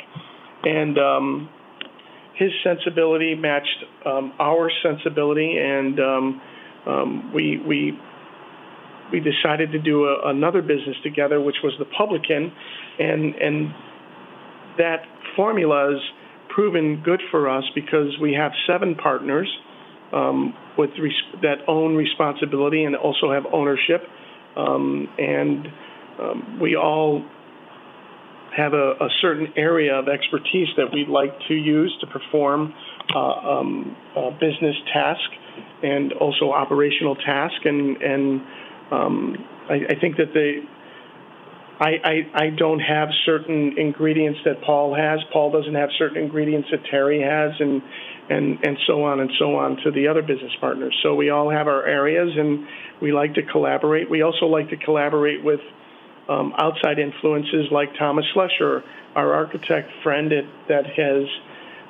and 0.64 0.98
um, 0.98 1.48
his 2.34 2.50
sensibility 2.64 3.34
matched 3.34 3.84
um, 4.06 4.32
our 4.38 4.70
sensibility, 4.82 5.56
and 5.58 6.00
um, 6.00 6.42
um, 6.86 7.32
we 7.34 7.60
we 7.66 7.98
we 9.12 9.20
decided 9.20 9.72
to 9.72 9.78
do 9.78 10.04
a, 10.04 10.30
another 10.30 10.62
business 10.62 10.96
together, 11.02 11.40
which 11.40 11.56
was 11.62 11.74
the 11.78 11.84
Publican, 11.84 12.52
and 12.98 13.34
and 13.34 13.74
that 14.78 15.04
formula 15.36 15.92
has 15.92 16.00
proven 16.54 17.02
good 17.04 17.20
for 17.30 17.48
us 17.48 17.64
because 17.74 18.16
we 18.20 18.34
have 18.34 18.52
seven 18.66 18.94
partners 18.94 19.48
um, 20.12 20.54
with 20.76 20.90
res- 21.00 21.40
that 21.42 21.56
own 21.68 21.96
responsibility 21.96 22.84
and 22.84 22.96
also 22.96 23.32
have 23.32 23.44
ownership, 23.52 24.02
um, 24.56 25.08
and 25.18 25.66
we 26.60 26.76
all 26.76 27.24
have 28.56 28.74
a, 28.74 28.92
a, 29.00 29.08
certain 29.20 29.52
area 29.56 29.94
of 29.94 30.08
expertise 30.08 30.68
that 30.76 30.92
we'd 30.92 31.08
like 31.08 31.32
to 31.48 31.54
use 31.54 31.96
to 32.00 32.06
perform 32.06 32.74
uh, 33.14 33.18
um, 33.18 33.96
business 34.40 34.76
task 34.92 35.20
and 35.82 36.12
also 36.14 36.52
operational 36.52 37.16
task 37.16 37.54
and 37.64 38.02
and 38.02 38.40
um, 38.90 39.36
I, 39.70 39.94
I, 39.94 40.00
think 40.00 40.16
that 40.16 40.34
they 40.34 40.60
I, 41.80 41.90
I, 42.04 42.44
I, 42.44 42.50
don't 42.50 42.80
have 42.80 43.08
certain 43.24 43.76
ingredients 43.78 44.40
that 44.44 44.62
Paul 44.62 44.94
has. 44.94 45.18
Paul 45.32 45.50
doesn't 45.50 45.74
have 45.74 45.88
certain 45.98 46.22
ingredients 46.22 46.68
that 46.70 46.80
Terry 46.90 47.22
has, 47.22 47.52
and 47.58 47.82
and 48.30 48.58
and 48.62 48.76
so 48.86 49.02
on 49.02 49.20
and 49.20 49.30
so 49.38 49.56
on 49.56 49.78
to 49.84 49.90
the 49.90 50.06
other 50.06 50.22
business 50.22 50.52
partners. 50.60 50.94
So 51.02 51.14
we 51.14 51.30
all 51.30 51.50
have 51.50 51.66
our 51.66 51.84
areas, 51.86 52.30
and 52.36 52.66
we 53.00 53.12
like 53.12 53.34
to 53.34 53.42
collaborate. 53.42 54.10
We 54.10 54.22
also 54.22 54.46
like 54.46 54.68
to 54.70 54.76
collaborate 54.76 55.42
with 55.42 55.60
um, 56.28 56.52
outside 56.56 56.98
influences 56.98 57.66
like 57.70 57.94
Thomas 57.98 58.24
Schlesser, 58.34 58.82
our 59.14 59.34
architect 59.34 59.90
friend 60.02 60.30
that, 60.30 60.48
that 60.68 60.86
has 60.86 61.26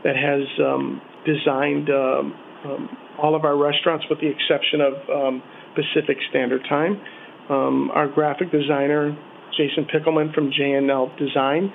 that 0.04 0.16
has 0.16 0.42
um, 0.58 1.00
designed 1.24 1.88
um, 1.90 2.34
um 2.64 2.98
all 3.18 3.34
of 3.34 3.44
our 3.44 3.56
restaurants 3.56 4.04
with 4.08 4.20
the 4.20 4.26
exception 4.26 4.80
of 4.80 4.94
um, 5.10 5.42
Pacific 5.74 6.18
Standard 6.30 6.62
Time. 6.68 7.00
Um, 7.48 7.90
our 7.90 8.08
graphic 8.08 8.50
designer, 8.50 9.16
Jason 9.56 9.84
Pickleman 9.84 10.32
from 10.34 10.50
JNL 10.50 11.16
Design, 11.18 11.72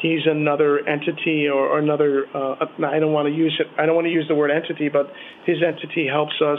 he's 0.00 0.26
another 0.26 0.86
entity 0.86 1.46
or, 1.48 1.68
or 1.68 1.78
another. 1.78 2.26
Uh, 2.34 2.66
I 2.86 2.98
don't 2.98 3.12
want 3.12 3.28
to 3.28 3.34
use 3.34 3.56
it. 3.60 3.66
I 3.78 3.86
don't 3.86 3.94
want 3.94 4.06
to 4.06 4.12
use 4.12 4.26
the 4.28 4.34
word 4.34 4.50
entity, 4.50 4.88
but 4.88 5.12
his 5.44 5.58
entity 5.66 6.06
helps 6.06 6.34
us 6.44 6.58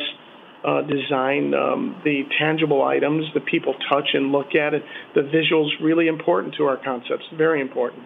uh, 0.63 0.81
design 0.81 1.53
um, 1.53 1.99
the 2.03 2.23
tangible 2.39 2.83
items 2.83 3.25
that 3.33 3.45
people 3.45 3.73
touch 3.89 4.09
and 4.13 4.31
look 4.31 4.55
at. 4.55 4.73
It 4.73 4.83
the 5.15 5.21
visuals 5.21 5.69
really 5.81 6.07
important 6.07 6.55
to 6.55 6.65
our 6.65 6.77
concepts. 6.77 7.25
Very 7.35 7.61
important. 7.61 8.03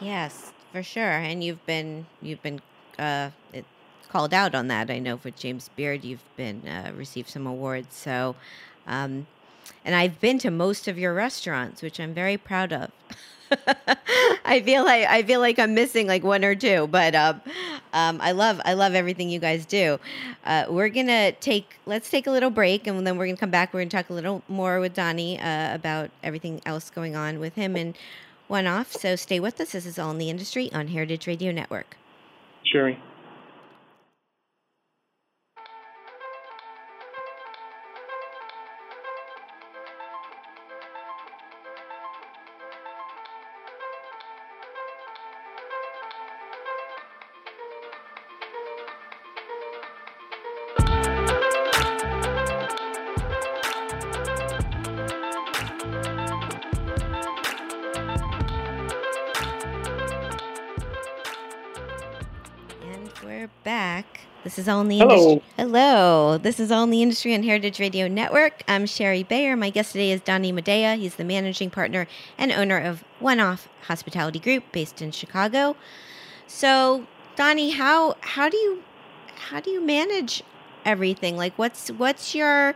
Yes, 0.00 0.52
for 0.72 0.82
sure. 0.82 1.02
And 1.02 1.44
you've 1.44 1.64
been 1.66 2.06
you've 2.20 2.42
been 2.42 2.60
uh, 2.98 3.30
called 4.10 4.34
out 4.34 4.54
on 4.54 4.68
that. 4.68 4.90
I 4.90 4.98
know 4.98 5.16
for 5.16 5.30
James 5.30 5.70
Beard, 5.76 6.04
you've 6.04 6.24
been 6.36 6.66
uh, 6.66 6.92
received 6.94 7.28
some 7.28 7.46
awards. 7.46 7.94
So, 7.94 8.34
um, 8.86 9.26
and 9.84 9.94
I've 9.94 10.20
been 10.20 10.38
to 10.40 10.50
most 10.50 10.88
of 10.88 10.98
your 10.98 11.14
restaurants, 11.14 11.80
which 11.80 12.00
I'm 12.00 12.12
very 12.12 12.36
proud 12.36 12.72
of. 12.72 12.90
I 14.44 14.62
feel 14.64 14.84
like 14.84 15.06
I 15.06 15.22
feel 15.22 15.40
like 15.40 15.58
I'm 15.58 15.74
missing 15.74 16.06
like 16.06 16.22
one 16.22 16.44
or 16.44 16.54
two, 16.54 16.86
but 16.86 17.14
um, 17.14 17.40
um, 17.92 18.20
I 18.20 18.32
love 18.32 18.60
I 18.64 18.74
love 18.74 18.94
everything 18.94 19.30
you 19.30 19.40
guys 19.40 19.66
do. 19.66 19.98
Uh, 20.44 20.66
we're 20.68 20.88
gonna 20.88 21.32
take 21.32 21.76
let's 21.86 22.10
take 22.10 22.26
a 22.26 22.30
little 22.30 22.50
break, 22.50 22.86
and 22.86 23.06
then 23.06 23.16
we're 23.16 23.26
gonna 23.26 23.36
come 23.36 23.50
back. 23.50 23.74
We're 23.74 23.80
gonna 23.80 23.90
talk 23.90 24.10
a 24.10 24.14
little 24.14 24.42
more 24.48 24.80
with 24.80 24.94
Donnie 24.94 25.40
uh, 25.40 25.74
about 25.74 26.10
everything 26.22 26.60
else 26.66 26.90
going 26.90 27.16
on 27.16 27.40
with 27.40 27.54
him 27.54 27.76
and 27.76 27.96
one 28.48 28.66
off. 28.66 28.92
So 28.92 29.16
stay 29.16 29.40
with 29.40 29.60
us. 29.60 29.72
This 29.72 29.86
is 29.86 29.98
all 29.98 30.10
in 30.10 30.18
the 30.18 30.30
industry 30.30 30.72
on 30.72 30.88
Heritage 30.88 31.26
Radio 31.26 31.52
Network. 31.52 31.96
Shari. 32.64 32.98
Is 64.60 64.66
the 64.66 64.72
Hello. 64.72 65.14
industry. 65.14 65.42
Hello. 65.56 66.36
This 66.36 66.60
is 66.60 66.70
all 66.70 66.84
in 66.84 66.90
the 66.90 67.00
industry 67.00 67.34
on 67.34 67.42
Heritage 67.42 67.80
Radio 67.80 68.08
Network. 68.08 68.62
I'm 68.68 68.84
Shari 68.84 69.22
Bayer. 69.22 69.56
My 69.56 69.70
guest 69.70 69.92
today 69.92 70.10
is 70.10 70.20
Donnie 70.20 70.52
Madia. 70.52 70.98
He's 70.98 71.14
the 71.14 71.24
managing 71.24 71.70
partner 71.70 72.06
and 72.36 72.52
owner 72.52 72.78
of 72.78 73.02
One 73.20 73.40
Off 73.40 73.70
Hospitality 73.84 74.38
Group, 74.38 74.64
based 74.70 75.00
in 75.00 75.12
Chicago. 75.12 75.76
So, 76.46 77.06
Donnie, 77.36 77.70
how 77.70 78.16
how 78.20 78.50
do 78.50 78.58
you 78.58 78.82
how 79.48 79.60
do 79.60 79.70
you 79.70 79.80
manage 79.80 80.42
everything? 80.84 81.38
Like, 81.38 81.54
what's 81.56 81.88
what's 81.92 82.34
your 82.34 82.74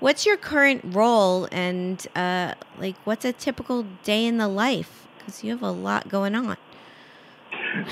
what's 0.00 0.26
your 0.26 0.36
current 0.36 0.82
role, 0.84 1.46
and 1.52 2.04
uh, 2.16 2.54
like, 2.76 2.96
what's 3.04 3.24
a 3.24 3.32
typical 3.32 3.86
day 4.02 4.26
in 4.26 4.38
the 4.38 4.48
life? 4.48 5.06
Because 5.16 5.44
you 5.44 5.52
have 5.52 5.62
a 5.62 5.70
lot 5.70 6.08
going 6.08 6.34
on 6.34 6.56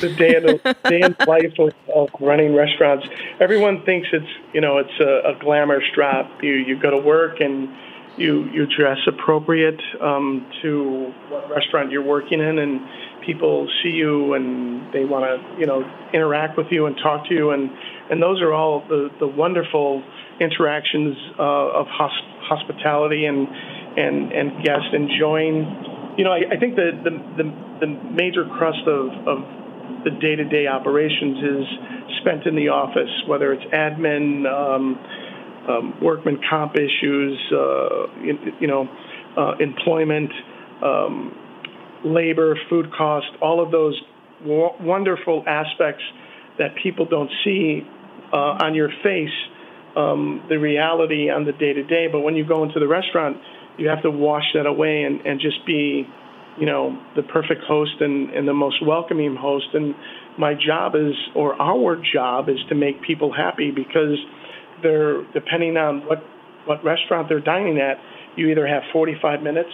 the 0.01 0.15
day 0.15 0.37
in 0.37 0.47
the 0.47 0.77
day 0.89 1.01
in 1.03 1.17
life 1.27 1.55
of, 1.59 1.73
of, 1.95 2.09
running 2.21 2.55
restaurants. 2.55 3.07
Everyone 3.41 3.85
thinks 3.85 4.09
it's 4.13 4.27
you 4.53 4.61
know 4.61 4.79
it's 4.79 5.01
a, 5.01 5.31
a 5.31 5.39
glamorous 5.41 5.85
job. 5.95 6.27
You 6.43 6.55
you 6.55 6.81
go 6.81 6.91
to 6.91 6.99
work 6.99 7.41
and 7.41 7.69
you 8.17 8.49
you 8.53 8.67
dress 8.67 8.99
appropriate 9.07 9.81
um, 10.01 10.47
to 10.63 11.13
what 11.29 11.51
restaurant 11.51 11.91
you're 11.91 12.03
working 12.03 12.41
in, 12.41 12.59
and 12.59 12.81
people 13.25 13.69
see 13.83 13.91
you 13.91 14.35
and 14.35 14.93
they 14.93 15.05
want 15.05 15.25
to 15.25 15.61
you 15.61 15.67
know 15.67 15.83
interact 16.13 16.57
with 16.57 16.67
you 16.71 16.87
and 16.87 16.97
talk 17.03 17.29
to 17.29 17.35
you, 17.35 17.51
and 17.51 17.71
and 18.11 18.23
those 18.23 18.41
are 18.43 18.53
all 18.53 18.85
the 18.89 19.11
the 19.21 19.27
wonderful 19.27 20.03
interactions 20.41 21.17
uh, 21.39 21.43
of 21.43 21.87
hosp- 21.87 22.41
hospitality 22.43 23.27
and 23.27 23.49
and 23.97 24.33
and 24.33 24.65
guests 24.65 24.91
enjoying. 24.93 26.15
You 26.17 26.25
know, 26.25 26.33
I, 26.33 26.55
I 26.55 26.59
think 26.59 26.75
the, 26.75 26.91
the 27.05 27.11
the 27.43 27.51
the 27.81 27.87
major 27.87 28.45
crust 28.45 28.87
of, 28.87 29.11
of 29.27 29.58
the 30.05 30.11
day-to-day 30.11 30.67
operations 30.67 31.39
is 31.39 31.67
spent 32.21 32.47
in 32.47 32.55
the 32.55 32.69
office, 32.69 33.11
whether 33.27 33.53
it's 33.53 33.65
admin, 33.73 34.47
um, 34.47 34.99
um, 35.69 35.99
workman 36.03 36.41
comp 36.49 36.77
issues, 36.77 37.39
uh, 37.53 38.07
you, 38.61 38.67
know, 38.67 38.89
uh, 39.37 39.53
employment, 39.61 40.31
um, 40.83 41.37
labor, 42.05 42.57
food 42.71 42.91
cost, 42.97 43.27
all 43.43 43.63
of 43.63 43.71
those 43.71 44.01
w- 44.43 44.71
wonderful 44.81 45.45
aspects 45.47 46.03
that 46.59 46.75
people 46.83 47.05
don't 47.05 47.31
see 47.45 47.83
uh, 48.33 48.65
on 48.65 48.75
your 48.75 48.91
face, 49.03 49.29
um, 49.97 50.45
the 50.49 50.59
reality 50.59 51.31
on 51.31 51.45
the 51.45 51.53
day-to-day. 51.53 52.09
But 52.11 52.21
when 52.21 52.35
you 52.35 52.47
go 52.47 52.63
into 52.63 52.81
the 52.81 52.89
restaurant, 52.89 53.37
you 53.79 53.89
have 53.89 54.03
to 54.03 54.11
wash 54.11 54.45
that 54.55 54.67
away 54.67 55.03
and, 55.03 55.21
and 55.27 55.41
just 55.41 55.65
be 55.67 56.07
you 56.59 56.67
know, 56.67 57.01
the 57.17 57.23
perfect 57.23 57.63
host 57.67 57.93
and, 58.01 58.31
and 58.31 58.47
the 58.47 58.55
most 58.55 58.85
welcoming 58.85 59.37
host. 59.37 59.67
And 59.75 59.95
my 60.39 60.55
job 60.55 60.95
is, 60.95 61.15
or 61.35 61.61
our 61.61 62.01
job 62.13 62.49
is 62.49 62.59
to 62.69 62.75
make 62.75 63.03
people 63.03 63.33
happy 63.33 63.71
because 63.71 64.19
they're, 64.83 65.25
depending 65.33 65.77
on 65.77 66.07
what, 66.07 66.19
what 66.67 66.85
restaurant 66.85 67.29
they're 67.29 67.41
dining 67.41 67.79
at, 67.79 67.97
you 68.37 68.49
either 68.49 68.67
have 68.67 68.83
45 68.93 69.43
minutes 69.43 69.71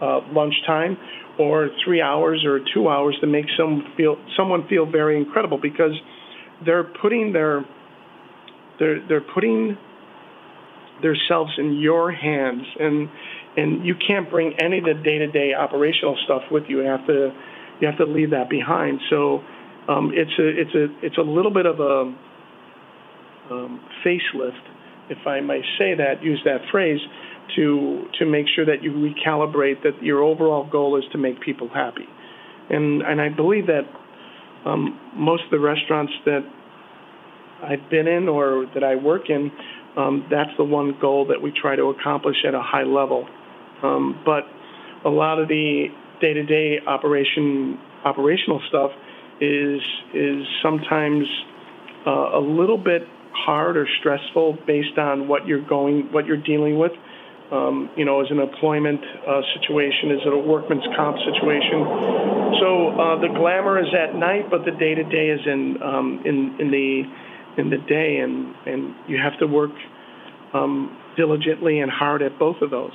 uh, 0.00 0.20
lunchtime 0.32 0.96
or 1.38 1.68
three 1.84 2.00
hours 2.00 2.44
or 2.44 2.60
two 2.74 2.88
hours 2.88 3.16
to 3.20 3.26
make 3.26 3.46
some 3.56 3.92
feel, 3.96 4.16
someone 4.36 4.66
feel 4.68 4.86
very 4.90 5.16
incredible 5.16 5.58
because 5.60 5.92
they're 6.64 6.84
putting 7.00 7.32
their, 7.32 7.64
they're, 8.78 9.06
they're 9.08 9.24
putting 9.34 9.76
themselves 11.02 11.52
in 11.58 11.78
your 11.78 12.10
hands 12.10 12.62
and 12.78 13.08
and 13.58 13.84
you 13.84 13.94
can't 13.94 14.30
bring 14.30 14.54
any 14.60 14.78
of 14.78 14.84
the 14.84 14.94
day-to-day 14.94 15.54
operational 15.54 16.16
stuff 16.24 16.42
with 16.50 16.64
you. 16.68 16.82
You 16.82 16.88
have 16.88 17.06
to 17.06 17.32
you 17.80 17.86
have 17.86 17.98
to 17.98 18.04
leave 18.04 18.30
that 18.30 18.48
behind. 18.50 19.00
So 19.10 19.40
um, 19.88 20.12
it's 20.14 20.36
a 20.38 20.48
it's 20.48 20.74
a 20.74 21.06
it's 21.06 21.18
a 21.18 21.22
little 21.22 21.52
bit 21.52 21.66
of 21.66 21.80
a 21.80 22.14
um, 23.50 23.80
facelift 24.04 24.64
if 25.10 25.26
I 25.26 25.40
may 25.40 25.62
say 25.78 25.94
that, 25.94 26.22
use 26.22 26.40
that 26.44 26.58
phrase, 26.70 27.00
to 27.56 28.04
to 28.18 28.26
make 28.26 28.46
sure 28.54 28.66
that 28.66 28.82
you 28.82 28.92
recalibrate 28.92 29.82
that 29.82 30.02
your 30.02 30.22
overall 30.22 30.68
goal 30.68 30.98
is 30.98 31.04
to 31.12 31.18
make 31.18 31.40
people 31.40 31.68
happy, 31.68 32.06
and 32.70 33.02
and 33.02 33.20
I 33.20 33.30
believe 33.30 33.66
that 33.66 33.88
um, 34.66 35.00
most 35.14 35.44
of 35.44 35.50
the 35.50 35.58
restaurants 35.58 36.12
that 36.26 36.40
I've 37.62 37.90
been 37.90 38.06
in 38.06 38.28
or 38.28 38.66
that 38.74 38.84
I 38.84 38.96
work 38.96 39.30
in, 39.30 39.50
um, 39.96 40.26
that's 40.30 40.50
the 40.58 40.64
one 40.64 40.96
goal 41.00 41.26
that 41.28 41.40
we 41.40 41.52
try 41.52 41.74
to 41.74 41.84
accomplish 41.84 42.36
at 42.46 42.54
a 42.54 42.62
high 42.62 42.84
level. 42.84 43.26
Um, 43.82 44.20
but 44.24 44.44
a 45.04 45.10
lot 45.10 45.38
of 45.38 45.48
the 45.48 45.86
day-to-day 46.20 46.80
operation 46.86 47.78
operational 48.04 48.60
stuff 48.68 48.90
is 49.40 49.80
is 50.14 50.42
sometimes 50.62 51.24
uh, 52.06 52.38
a 52.38 52.40
little 52.40 52.78
bit 52.78 53.02
hard 53.32 53.76
or 53.76 53.86
stressful 54.00 54.58
based 54.66 54.98
on 54.98 55.28
what 55.28 55.46
you're 55.46 55.66
going 55.66 56.12
what 56.12 56.26
you're 56.26 56.42
dealing 56.42 56.78
with. 56.78 56.92
Um, 57.50 57.88
you 57.96 58.04
know, 58.04 58.20
is 58.20 58.26
an 58.30 58.40
employment 58.40 59.00
uh, 59.26 59.40
situation? 59.56 60.10
Is 60.12 60.20
it 60.26 60.32
a 60.34 60.38
workman's 60.38 60.84
comp 60.94 61.16
situation? 61.24 61.80
So 62.60 62.90
uh, 62.92 63.20
the 63.20 63.32
glamour 63.34 63.80
is 63.80 63.88
at 63.94 64.14
night, 64.14 64.50
but 64.50 64.66
the 64.66 64.72
day 64.72 64.94
to 64.94 65.04
day 65.04 65.30
is 65.30 65.40
in 65.46 65.78
um, 65.82 66.22
in 66.26 66.56
in 66.60 66.70
the 66.70 67.02
in 67.56 67.70
the 67.70 67.78
day, 67.78 68.18
and 68.18 68.54
and 68.66 68.94
you 69.08 69.16
have 69.16 69.38
to 69.38 69.46
work 69.46 69.70
um, 70.52 70.96
diligently 71.16 71.80
and 71.80 71.90
hard 71.90 72.22
at 72.22 72.38
both 72.38 72.60
of 72.60 72.70
those. 72.70 72.92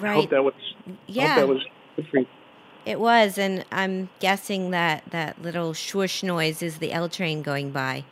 Right. 0.00 0.10
I 0.10 0.14
hope 0.14 0.30
that 0.30 0.44
was. 0.44 0.54
Yeah. 1.06 1.36
that 1.36 1.48
was 1.48 1.62
good 1.96 2.08
for 2.08 2.18
you. 2.18 2.26
It 2.86 3.00
was, 3.00 3.38
and 3.38 3.64
I'm 3.72 4.10
guessing 4.20 4.70
that 4.72 5.04
that 5.10 5.40
little 5.40 5.72
swoosh 5.72 6.22
noise 6.22 6.62
is 6.62 6.78
the 6.78 6.92
L 6.92 7.08
train 7.08 7.42
going 7.42 7.70
by. 7.70 8.04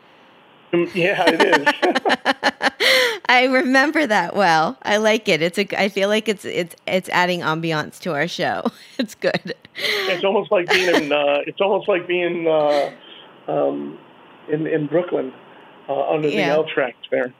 Mm, 0.72 0.94
yeah, 0.94 1.22
it 1.26 1.42
is. 1.42 2.72
I 3.28 3.44
remember 3.44 4.06
that 4.06 4.34
well. 4.34 4.78
I 4.82 4.96
like 4.96 5.28
it. 5.28 5.42
It's 5.42 5.58
a. 5.58 5.66
I 5.80 5.88
feel 5.88 6.08
like 6.08 6.28
it's 6.28 6.44
it's 6.44 6.74
it's 6.86 7.08
adding 7.10 7.40
ambiance 7.40 7.98
to 8.00 8.14
our 8.14 8.28
show. 8.28 8.64
It's 8.98 9.14
good. 9.14 9.54
It's 9.74 10.24
almost 10.24 10.52
like 10.52 10.68
being 10.70 10.94
in. 10.94 11.12
Uh, 11.12 11.38
it's 11.46 11.60
almost 11.60 11.88
like 11.88 12.06
being 12.06 12.46
uh, 12.46 12.92
um, 13.48 13.98
in 14.50 14.66
in 14.66 14.86
Brooklyn 14.86 15.32
uh, 15.88 16.10
under 16.10 16.28
Yeah. 16.28 16.48
the 16.48 16.54
L 16.54 16.64
tracks 16.64 16.96
there. 17.10 17.34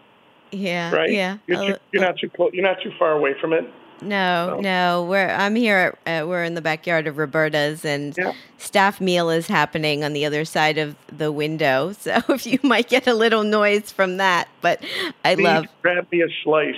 Yeah. 0.51 0.93
Right. 0.95 1.11
Yeah. 1.13 1.39
You're, 1.47 1.75
too, 1.75 1.77
you're 1.93 2.03
not 2.03 2.19
too 2.19 2.29
close. 2.29 2.51
You're 2.53 2.65
not 2.65 2.83
too 2.83 2.93
far 2.99 3.13
away 3.13 3.35
from 3.41 3.53
it. 3.53 3.65
No, 4.03 4.55
So- 4.57 4.61
no. 4.61 5.07
We're 5.09 5.29
I'm 5.29 5.55
here. 5.55 5.97
At, 6.07 6.23
uh, 6.23 6.27
we're 6.27 6.45
in 6.45 6.55
the 6.55 6.61
backyard 6.61 7.07
of 7.07 7.19
Roberta's, 7.19 7.85
and 7.85 8.15
Yeah. 8.17 8.33
staff 8.59 9.01
meal 9.01 9.31
is 9.31 9.47
happening 9.47 10.05
on 10.05 10.13
the 10.13 10.25
other 10.27 10.45
side 10.45 10.79
of 10.79 10.97
the 11.17 11.31
window. 11.33 11.93
So 12.03 12.21
if 12.31 12.47
you 12.47 12.59
might 12.63 12.89
get 12.89 13.07
a 13.07 13.15
little 13.15 13.45
noise 13.45 13.93
from 13.93 14.17
that, 14.17 14.49
but 14.61 14.83
I 15.25 15.35
Please 15.37 15.45
love. 15.45 15.67
grab 15.83 16.07
me 16.11 16.23
a 16.23 16.29
slice. 16.43 16.75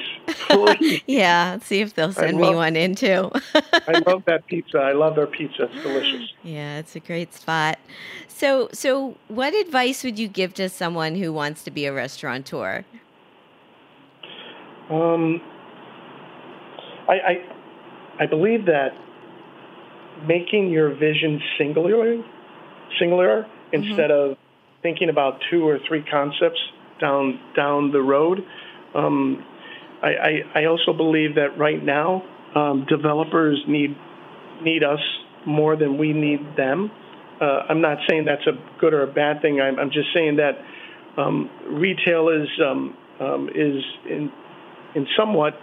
Yeah, 1.06 1.58
see 1.60 1.80
if 1.80 1.94
they'll 1.94 2.12
send 2.12 2.38
me 2.38 2.54
one 2.54 2.76
in 2.76 2.94
too. 2.94 3.30
I 3.88 4.02
love 4.06 4.24
that 4.26 4.46
pizza. 4.46 4.78
I 4.78 4.92
love 4.92 5.16
their 5.16 5.26
pizza. 5.26 5.64
It's 5.64 5.82
delicious. 5.82 6.32
yeah, 6.42 6.78
it's 6.78 6.94
a 6.94 7.00
great 7.00 7.34
spot. 7.34 7.78
So, 8.28 8.68
so 8.72 9.16
what 9.28 9.54
advice 9.54 10.02
would 10.04 10.18
you 10.18 10.28
give 10.28 10.54
to 10.54 10.68
someone 10.68 11.14
who 11.14 11.32
wants 11.32 11.62
to 11.64 11.70
be 11.70 11.86
a 11.86 11.92
restaurateur? 11.92 12.84
Um, 14.90 15.40
I, 17.08 17.12
I 17.12 18.24
I 18.24 18.26
believe 18.26 18.66
that 18.66 18.90
making 20.26 20.70
your 20.70 20.94
vision 20.94 21.40
singular, 21.58 22.22
singular 22.98 23.46
instead 23.72 24.10
of 24.10 24.36
thinking 24.82 25.08
about 25.08 25.40
two 25.50 25.66
or 25.66 25.78
three 25.88 26.04
concepts 26.10 26.58
down 27.00 27.40
down 27.56 27.90
the 27.90 28.00
road. 28.00 28.40
Um, 28.94 29.44
I, 30.02 30.08
I, 30.08 30.60
I 30.60 30.64
also 30.66 30.92
believe 30.92 31.34
that 31.36 31.58
right 31.58 31.82
now 31.82 32.22
um, 32.54 32.86
developers 32.88 33.62
need 33.66 33.96
need 34.62 34.84
us 34.84 35.00
more 35.46 35.76
than 35.76 35.98
we 35.98 36.12
need 36.12 36.40
them. 36.56 36.90
Uh, 37.40 37.62
I'm 37.68 37.80
not 37.80 37.98
saying 38.08 38.26
that's 38.26 38.46
a 38.46 38.52
good 38.80 38.94
or 38.94 39.02
a 39.02 39.12
bad 39.12 39.42
thing. 39.42 39.60
I'm, 39.60 39.78
I'm 39.78 39.90
just 39.90 40.08
saying 40.14 40.36
that 40.36 40.52
um, 41.20 41.50
retail 41.68 42.28
is 42.28 42.48
um, 42.64 42.96
um, 43.20 43.48
is 43.48 43.82
in 44.08 44.30
in 44.94 45.06
somewhat 45.16 45.54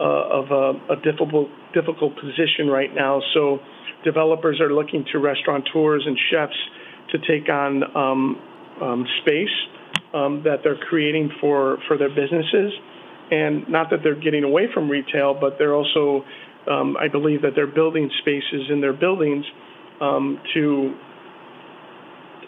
uh, 0.00 0.04
of 0.04 0.50
a, 0.50 0.92
a 0.92 0.96
difficult 1.02 1.48
difficult 1.74 2.14
position 2.16 2.68
right 2.68 2.94
now. 2.94 3.20
So 3.34 3.58
developers 4.04 4.60
are 4.60 4.72
looking 4.72 5.04
to 5.12 5.18
restaurateurs 5.18 6.04
and 6.06 6.18
chefs 6.30 6.56
to 7.10 7.18
take 7.18 7.48
on 7.48 7.82
um, 7.96 8.42
um, 8.80 9.06
space 9.22 9.54
um, 10.14 10.42
that 10.44 10.60
they're 10.62 10.78
creating 10.88 11.30
for 11.40 11.78
for 11.86 11.98
their 11.98 12.08
businesses, 12.08 12.72
and 13.30 13.68
not 13.68 13.90
that 13.90 14.00
they're 14.02 14.20
getting 14.20 14.44
away 14.44 14.68
from 14.72 14.88
retail, 14.88 15.34
but 15.34 15.58
they're 15.58 15.74
also 15.74 16.24
um, 16.70 16.96
I 16.96 17.08
believe 17.08 17.42
that 17.42 17.52
they're 17.54 17.66
building 17.66 18.10
spaces 18.20 18.70
in 18.70 18.80
their 18.80 18.92
buildings 18.92 19.44
um, 20.00 20.40
to 20.54 20.94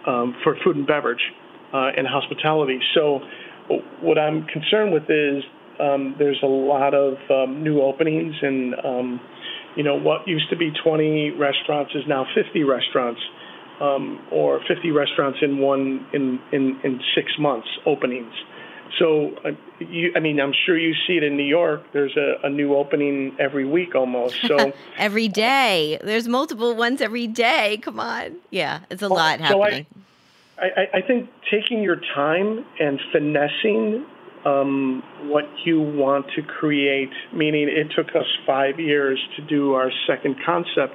um, 0.06 0.36
for 0.42 0.56
food 0.64 0.76
and 0.76 0.86
beverage 0.86 1.22
uh, 1.72 1.90
and 1.96 2.06
hospitality. 2.06 2.80
So, 2.94 3.20
what 4.00 4.18
I'm 4.18 4.46
concerned 4.46 4.92
with 4.92 5.04
is 5.04 5.44
um, 5.80 6.14
there's 6.18 6.38
a 6.42 6.46
lot 6.46 6.94
of 6.94 7.14
um, 7.30 7.62
new 7.62 7.80
openings, 7.80 8.34
and 8.42 8.74
um, 8.84 9.20
you 9.76 9.82
know 9.82 9.96
what 9.98 10.26
used 10.28 10.50
to 10.50 10.56
be 10.56 10.70
20 10.84 11.30
restaurants 11.30 11.92
is 11.94 12.04
now 12.06 12.26
50 12.34 12.64
restaurants, 12.64 13.20
um, 13.80 14.20
or 14.30 14.60
50 14.68 14.90
restaurants 14.90 15.38
in 15.42 15.58
one 15.58 16.06
in 16.12 16.38
in, 16.52 16.80
in 16.84 17.00
six 17.14 17.32
months 17.38 17.68
openings. 17.86 18.32
So, 18.98 19.30
uh, 19.44 19.50
you, 19.78 20.12
I 20.16 20.20
mean, 20.20 20.40
I'm 20.40 20.52
sure 20.66 20.76
you 20.76 20.94
see 21.06 21.16
it 21.16 21.22
in 21.22 21.36
New 21.36 21.44
York. 21.44 21.84
There's 21.92 22.16
a, 22.16 22.46
a 22.46 22.50
new 22.50 22.74
opening 22.74 23.36
every 23.38 23.64
week 23.64 23.94
almost. 23.94 24.34
So. 24.46 24.72
every 24.98 25.28
day. 25.28 25.98
There's 26.02 26.26
multiple 26.26 26.74
ones 26.74 27.00
every 27.00 27.28
day. 27.28 27.78
Come 27.82 28.00
on. 28.00 28.38
Yeah, 28.50 28.80
it's 28.90 29.02
a 29.02 29.08
lot 29.08 29.38
so 29.38 29.44
happening. 29.62 29.86
I, 30.58 30.64
I- 30.64 30.98
I 30.98 31.02
think 31.02 31.30
taking 31.50 31.82
your 31.82 32.00
time 32.14 32.64
and 32.80 33.00
finessing 33.12 34.04
um, 34.44 35.02
what 35.24 35.44
you 35.64 35.80
want 35.80 36.26
to 36.36 36.42
create, 36.42 37.10
meaning 37.34 37.68
it 37.68 37.92
took 37.94 38.14
us 38.14 38.26
five 38.46 38.78
years 38.78 39.18
to 39.36 39.46
do 39.46 39.74
our 39.74 39.90
second 40.06 40.36
concept. 40.44 40.94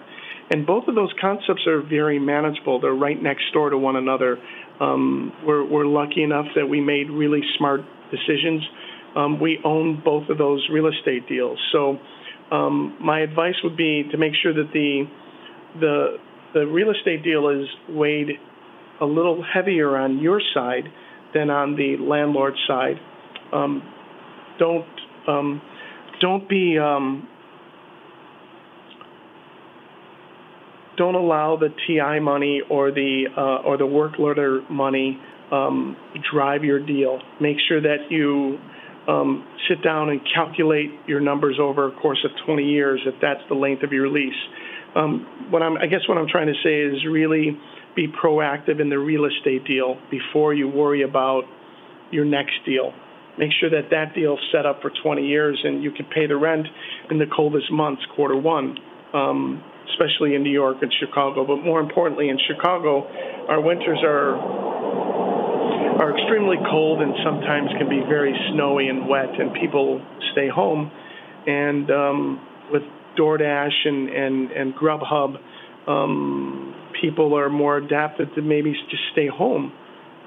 And 0.51 0.65
both 0.65 0.88
of 0.88 0.95
those 0.95 1.13
concepts 1.19 1.65
are 1.67 1.81
very 1.81 2.19
manageable. 2.19 2.79
They're 2.79 2.93
right 2.93 3.21
next 3.21 3.45
door 3.53 3.69
to 3.69 3.77
one 3.77 3.95
another. 3.95 4.38
Um, 4.79 5.31
we're, 5.45 5.65
we're 5.65 5.86
lucky 5.86 6.23
enough 6.23 6.45
that 6.55 6.67
we 6.67 6.81
made 6.81 7.10
really 7.10 7.41
smart 7.58 7.81
decisions. 8.12 8.62
Um, 9.15 9.39
we 9.39 9.60
own 9.63 10.01
both 10.03 10.29
of 10.29 10.38
those 10.38 10.67
real 10.71 10.88
estate 10.88 11.27
deals. 11.27 11.58
So 11.71 11.97
um, 12.51 12.97
my 13.01 13.21
advice 13.21 13.55
would 13.63 13.77
be 13.77 14.03
to 14.12 14.17
make 14.17 14.34
sure 14.41 14.53
that 14.53 14.71
the, 14.71 15.05
the, 15.79 16.17
the 16.53 16.67
real 16.67 16.91
estate 16.91 17.23
deal 17.23 17.49
is 17.49 17.67
weighed 17.89 18.29
a 19.01 19.05
little 19.05 19.43
heavier 19.43 19.97
on 19.97 20.19
your 20.19 20.41
side 20.53 20.86
than 21.34 21.49
on 21.49 21.75
the 21.75 21.97
landlord 21.99 22.53
side. 22.67 22.95
Um, 23.53 23.81
don't 24.60 24.86
um, 25.27 25.62
don't 26.21 26.47
be 26.47 26.77
um, 26.79 27.27
don't 30.97 31.15
allow 31.15 31.58
the 31.58 31.69
TI 31.86 32.19
money 32.19 32.62
or 32.69 32.91
the 32.91 33.25
uh, 33.36 33.67
or 33.67 33.77
the 33.77 33.86
work 33.86 34.19
order 34.19 34.62
money 34.69 35.19
um, 35.51 35.95
drive 36.31 36.63
your 36.63 36.79
deal. 36.79 37.19
Make 37.39 37.58
sure 37.67 37.81
that 37.81 38.10
you 38.10 38.58
um, 39.08 39.45
sit 39.69 39.84
down 39.84 40.10
and 40.10 40.21
calculate 40.34 40.91
your 41.08 41.19
numbers 41.19 41.58
over 41.62 41.88
a 41.88 41.91
course 42.01 42.25
of 42.25 42.31
20 42.45 42.63
years, 42.63 43.01
if 43.05 43.15
that's 43.21 43.41
the 43.49 43.55
length 43.55 43.84
of 43.84 43.91
your 43.91 44.10
lease. 44.10 44.34
Um, 44.95 45.49
what 45.51 45.62
I'm, 45.62 45.77
I 45.77 45.88
guess 45.88 46.08
what 46.08 46.17
I'm 46.17 46.27
trying 46.27 46.47
to 46.47 46.55
say 46.63 46.81
is 46.81 47.05
really 47.05 47.58
be 47.95 48.08
proactive 48.08 48.79
in 48.79 48.89
the 48.89 48.97
real 48.97 49.25
estate 49.25 49.65
deal 49.65 49.97
before 50.10 50.53
you 50.53 50.67
worry 50.67 51.03
about 51.03 51.43
your 52.12 52.25
next 52.25 52.53
deal. 52.65 52.93
Make 53.38 53.52
sure 53.60 53.69
that 53.69 53.89
that 53.91 54.15
deal's 54.15 54.39
set 54.52 54.65
up 54.65 54.82
for 54.82 54.91
20 55.04 55.26
years 55.26 55.60
and 55.63 55.84
you 55.84 55.91
can 55.91 56.06
pay 56.06 56.26
the 56.26 56.38
rent 56.38 56.67
in 57.12 57.19
the 57.19 57.26
coldest 57.26 57.71
months, 57.71 58.02
quarter 58.15 58.36
one, 58.36 58.78
um, 59.13 59.62
especially 59.91 60.36
in 60.36 60.43
New 60.43 60.52
York 60.52 60.78
and 60.82 60.93
Chicago. 61.00 61.45
But 61.45 61.58
more 61.58 61.82
importantly, 61.82 62.30
in 62.30 62.39
Chicago, 62.48 63.06
our 63.50 63.60
winters 63.60 64.00
are 64.04 64.36
are 65.95 66.17
extremely 66.17 66.58
cold 66.69 67.02
and 67.02 67.13
sometimes 67.24 67.69
can 67.78 67.88
be 67.89 68.02
very 68.08 68.36
snowy 68.52 68.89
and 68.89 69.08
wet, 69.08 69.39
and 69.39 69.54
people 69.54 70.02
stay 70.34 70.50
home. 70.50 70.91
And 71.48 71.89
um, 71.89 72.48
with 72.71 72.84
DoorDash 73.17 73.86
and 73.86 74.10
and 74.10 74.52
and 74.52 74.74
Grubhub, 74.76 75.36
um, 75.88 76.74
people 77.02 77.38
are 77.38 77.50
more 77.50 77.78
adapted 77.78 78.34
to 78.36 78.41
maybe 78.41 78.74
just 78.89 79.04
stay 79.12 79.28
home 79.28 79.74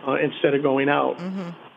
uh, 0.07 0.17
instead 0.17 0.55
of 0.55 0.63
going 0.63 0.89
out. 0.89 1.17
hmm 1.17 1.68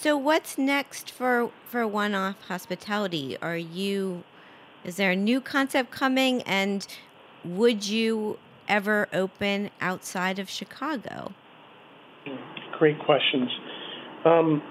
So 0.00 0.16
what's 0.16 0.56
next 0.56 1.10
for 1.10 1.50
for 1.66 1.86
one 1.86 2.14
off 2.14 2.40
hospitality? 2.48 3.36
Are 3.42 3.58
you 3.58 4.24
is 4.82 4.96
there 4.96 5.10
a 5.10 5.16
new 5.16 5.42
concept 5.42 5.90
coming 5.90 6.40
and 6.44 6.86
would 7.44 7.86
you 7.86 8.38
ever 8.66 9.08
open 9.12 9.68
outside 9.78 10.38
of 10.38 10.48
Chicago? 10.48 11.34
Great 12.78 12.98
questions. 13.00 13.50
Um, 14.24 14.62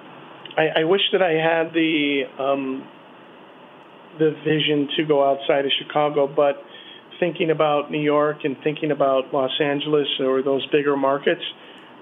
I, 0.58 0.80
I 0.80 0.84
wish 0.86 1.02
that 1.12 1.22
I 1.22 1.34
had 1.34 1.74
the 1.76 2.24
um, 2.39 2.88
the 4.18 4.32
vision 4.44 4.89
to 4.98 5.06
go 5.06 5.30
outside 5.30 5.63
of 5.63 5.72
Chicago, 5.78 6.26
but 6.26 6.56
thinking 7.20 7.52
about 7.52 7.92
New 7.92 8.02
York 8.02 8.38
and 8.46 8.58
thinking 8.63 8.89
about 8.89 9.32
Los 9.32 9.52
Angeles 9.62 10.08
or 10.22 10.42
those 10.42 10.65
bigger 10.72 10.98
markets, 10.98 11.44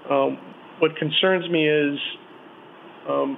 um, 0.08 0.38
what 0.78 0.96
concerns 0.96 1.50
me 1.50 1.68
is 1.68 1.98
um, 3.08 3.36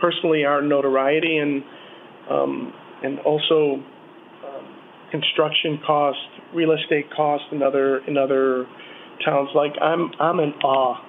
personally 0.00 0.44
our 0.44 0.62
notoriety 0.62 1.38
and 1.38 1.62
um, 2.30 2.72
and 3.02 3.20
also 3.20 3.74
um, 3.74 4.76
construction 5.10 5.78
cost, 5.86 6.18
real 6.54 6.72
estate 6.72 7.06
cost 7.14 7.44
in 7.52 7.62
other 7.62 7.98
in 8.06 8.16
other 8.16 8.66
towns. 9.24 9.50
Like 9.54 9.72
I'm 9.80 10.10
I'm 10.20 10.40
in 10.40 10.52
awe 10.62 11.02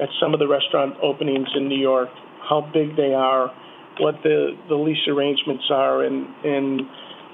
at 0.00 0.08
some 0.20 0.34
of 0.34 0.40
the 0.40 0.48
restaurant 0.48 0.96
openings 1.02 1.48
in 1.56 1.68
New 1.68 1.78
York, 1.78 2.08
how 2.48 2.68
big 2.72 2.96
they 2.96 3.14
are, 3.14 3.54
what 3.98 4.16
the 4.22 4.56
the 4.68 4.74
lease 4.74 5.06
arrangements 5.08 5.64
are, 5.70 6.04
and 6.04 6.26
and 6.44 6.80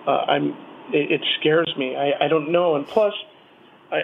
uh, 0.07 0.25
I'm 0.29 0.49
it, 0.93 1.13
it 1.13 1.21
scares 1.41 1.73
me. 1.77 1.97
I, 1.97 2.25
I 2.25 2.29
don't 2.29 2.53
know, 2.53 2.77
and 2.77 2.87
plus, 2.87 3.15
I 3.91 4.03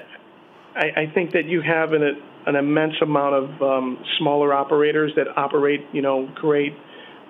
I, 0.76 1.02
I 1.02 1.12
think 1.14 1.32
that 1.32 1.46
you 1.46 1.62
have 1.62 1.92
an 1.92 2.02
an 2.46 2.54
immense 2.54 2.94
amount 3.02 3.34
of 3.34 3.62
um, 3.62 3.98
smaller 4.18 4.54
operators 4.54 5.12
that 5.16 5.26
operate, 5.36 5.80
you 5.92 6.00
know, 6.00 6.30
great, 6.36 6.74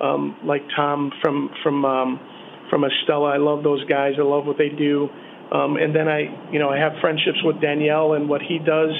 um, 0.00 0.36
like 0.44 0.62
Tom 0.74 1.10
from 1.22 1.50
from 1.62 1.84
um, 1.84 2.20
from 2.68 2.82
Estela. 2.82 3.32
I 3.32 3.38
love 3.38 3.62
those 3.62 3.84
guys. 3.84 4.14
I 4.18 4.22
love 4.22 4.46
what 4.46 4.58
they 4.58 4.68
do. 4.68 5.08
Um, 5.50 5.76
and 5.76 5.94
then 5.94 6.08
I, 6.08 6.50
you 6.52 6.58
know, 6.58 6.68
I 6.68 6.78
have 6.78 6.94
friendships 7.00 7.38
with 7.44 7.60
Danielle 7.60 8.14
and 8.14 8.28
what 8.28 8.42
he 8.42 8.58
does. 8.58 8.90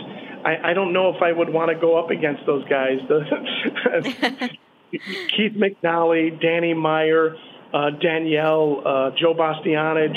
I, 0.44 0.70
I 0.70 0.74
don't 0.74 0.92
know 0.92 1.12
if 1.14 1.20
I 1.20 1.32
would 1.32 1.48
want 1.48 1.70
to 1.70 1.74
go 1.74 1.98
up 1.98 2.11
against 2.11 2.46
those 2.46 2.64
guys. 2.68 3.00
Keith 4.92 5.52
McNally, 5.54 6.40
Danny 6.40 6.72
Meyer, 6.72 7.35
uh, 7.74 7.90
Danielle, 8.00 8.80
uh, 8.87 9.11
Joe 9.18 9.35
Bastianich. 9.35 10.16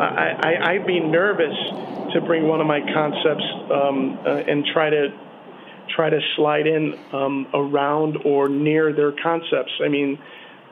I, 0.00 0.34
I, 0.42 0.70
I'd 0.72 0.86
be 0.86 0.98
nervous 0.98 1.54
to 2.14 2.20
bring 2.20 2.46
one 2.48 2.60
of 2.60 2.66
my 2.66 2.80
concepts 2.80 3.44
um, 3.72 4.18
uh, 4.26 4.42
and 4.48 4.64
try 4.72 4.90
to 4.90 5.08
try 5.94 6.10
to 6.10 6.20
slide 6.36 6.66
in 6.66 6.94
um, 7.12 7.46
around 7.54 8.18
or 8.24 8.48
near 8.48 8.92
their 8.92 9.12
concepts. 9.12 9.72
I 9.84 9.88
mean, 9.88 10.18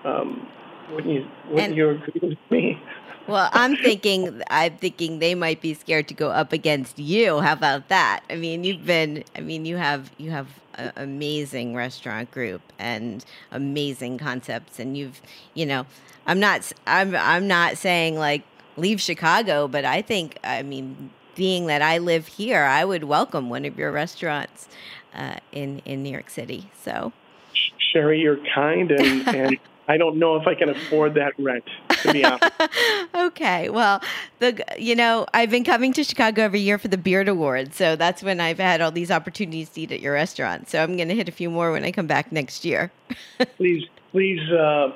um, 0.05 0.49
wouldn't 0.93 1.13
you 1.13 1.27
wouldn't 1.49 1.69
and, 1.69 1.77
you 1.77 1.91
agree 1.91 2.21
with 2.31 2.39
me? 2.51 2.81
Well, 3.27 3.51
I'm 3.53 3.77
thinking 3.77 4.41
I'm 4.51 4.77
thinking 4.77 5.19
they 5.19 5.35
might 5.35 5.61
be 5.61 5.75
scared 5.75 6.07
to 6.09 6.15
go 6.15 6.31
up 6.31 6.53
against 6.53 7.01
you. 7.01 7.41
How 7.41 7.55
about 7.55 7.89
that? 7.89 8.23
I 8.31 8.37
mean, 8.37 8.63
you've 8.63 8.87
been 8.87 9.25
I 9.35 9.41
mean, 9.41 9.65
you 9.65 9.79
have 9.79 10.13
you 10.17 10.31
have 10.31 10.47
an 10.75 10.93
amazing 10.95 11.75
restaurant 11.75 12.31
group 12.31 12.63
and 12.79 13.25
amazing 13.51 14.19
concepts 14.19 14.79
and 14.79 14.97
you've, 14.97 15.21
you 15.55 15.67
know, 15.67 15.87
I'm 16.25 16.39
not 16.39 16.71
I'm 16.87 17.17
I'm 17.17 17.49
not 17.49 17.79
saying 17.79 18.17
like 18.17 18.45
leave 18.77 19.01
Chicago, 19.01 19.67
but 19.67 19.85
I 19.85 20.03
think 20.03 20.39
I 20.45 20.63
mean, 20.63 21.11
being 21.37 21.67
that 21.67 21.83
I 21.83 21.99
live 21.99 22.27
here, 22.27 22.65
I 22.65 22.85
would 22.85 23.05
welcome 23.05 23.49
one 23.49 23.65
of 23.65 23.79
your 23.79 23.93
restaurants 23.93 24.69
uh, 25.15 25.37
in 25.53 25.81
in 25.85 26.03
New 26.03 26.11
York 26.11 26.31
City. 26.31 26.71
So, 26.83 27.13
Shari, 27.93 28.21
you're 28.21 28.41
kind 28.55 28.91
and 28.91 29.29
and 29.29 29.59
I 29.89 29.97
don't 29.99 30.19
know 30.19 30.37
if 30.37 30.47
I 30.47 30.55
can 30.55 30.69
afford 30.69 31.15
that 31.15 31.33
rent. 31.39 31.65
To 32.03 32.13
be 32.13 32.25
honest. 32.25 32.51
okay. 33.15 33.69
Well, 33.69 34.03
the 34.41 34.65
you 34.79 34.97
know 34.97 35.27
I've 35.33 35.51
been 35.51 35.65
coming 35.65 35.93
to 35.95 36.05
Chicago 36.05 36.43
every 36.43 36.61
year 36.61 36.79
for 36.79 36.89
the 36.89 36.99
Beard 36.99 37.29
Awards, 37.29 37.77
so 37.77 37.97
that's 37.97 38.23
when 38.23 38.41
I've 38.41 38.59
had 38.59 38.81
all 38.81 38.91
these 38.91 39.11
opportunities 39.11 39.69
to 39.71 39.83
eat 39.83 39.93
at 39.93 40.01
your 40.01 40.15
restaurant. 40.15 40.69
So 40.69 40.83
I'm 40.83 40.97
going 40.97 41.09
to 41.09 41.15
hit 41.15 41.29
a 41.29 41.33
few 41.33 41.51
more 41.51 41.73
when 41.73 41.85
I 41.85 41.93
come 41.93 42.07
back 42.07 42.33
next 42.33 42.65
year. 42.65 42.91
please, 43.57 43.87
please, 44.11 44.41
uh, 44.51 44.93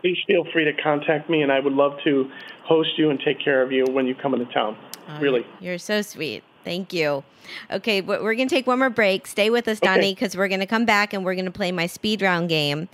please 0.00 0.18
feel 0.26 0.44
free 0.52 0.64
to 0.64 0.72
contact 0.72 1.28
me, 1.28 1.42
and 1.42 1.52
I 1.52 1.60
would 1.60 1.74
love 1.74 1.98
to 2.04 2.30
host 2.64 2.96
you 2.96 3.10
and 3.10 3.20
take 3.20 3.38
care 3.38 3.62
of 3.62 3.70
you 3.70 3.84
when 3.90 4.06
you 4.06 4.14
come 4.14 4.34
into 4.34 4.50
town. 4.52 4.76
Oh, 5.08 5.20
really, 5.20 5.46
you're 5.60 5.78
so 5.78 6.02
sweet. 6.02 6.44
Thank 6.64 6.92
you. 6.92 7.24
Okay, 7.70 8.00
we're 8.00 8.34
going 8.34 8.48
to 8.48 8.54
take 8.54 8.66
one 8.66 8.78
more 8.78 8.90
break. 8.90 9.26
Stay 9.26 9.50
with 9.50 9.66
us, 9.66 9.80
Donnie, 9.80 10.14
because 10.14 10.34
okay. 10.34 10.38
we're 10.38 10.48
going 10.48 10.60
to 10.60 10.66
come 10.66 10.84
back 10.84 11.12
and 11.12 11.24
we're 11.24 11.34
going 11.34 11.46
to 11.46 11.50
play 11.50 11.72
my 11.72 11.86
speed 11.86 12.22
round 12.22 12.48
game. 12.48 12.88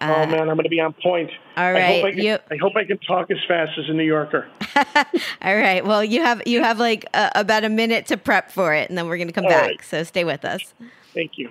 Uh, 0.00 0.14
oh 0.16 0.26
man, 0.26 0.40
I'm 0.40 0.56
going 0.56 0.64
to 0.64 0.68
be 0.68 0.80
on 0.80 0.92
point. 0.94 1.30
All 1.56 1.72
right, 1.72 1.82
I 1.82 1.92
hope 1.94 2.04
I, 2.06 2.10
can, 2.10 2.20
you, 2.20 2.38
I 2.50 2.56
hope 2.56 2.72
I 2.74 2.84
can 2.84 2.98
talk 2.98 3.30
as 3.30 3.38
fast 3.46 3.78
as 3.78 3.88
a 3.88 3.92
New 3.92 4.02
Yorker. 4.02 4.48
all 4.76 5.56
right. 5.56 5.84
Well, 5.84 6.02
you 6.02 6.22
have 6.22 6.42
you 6.44 6.60
have 6.62 6.80
like 6.80 7.06
a, 7.14 7.30
about 7.36 7.62
a 7.62 7.68
minute 7.68 8.06
to 8.06 8.16
prep 8.16 8.50
for 8.50 8.74
it, 8.74 8.88
and 8.88 8.98
then 8.98 9.06
we're 9.06 9.16
going 9.16 9.28
to 9.28 9.34
come 9.34 9.44
All 9.44 9.50
back. 9.50 9.62
Right. 9.62 9.84
So 9.84 10.02
stay 10.02 10.24
with 10.24 10.44
us. 10.44 10.74
Thank 11.14 11.38
you. 11.38 11.50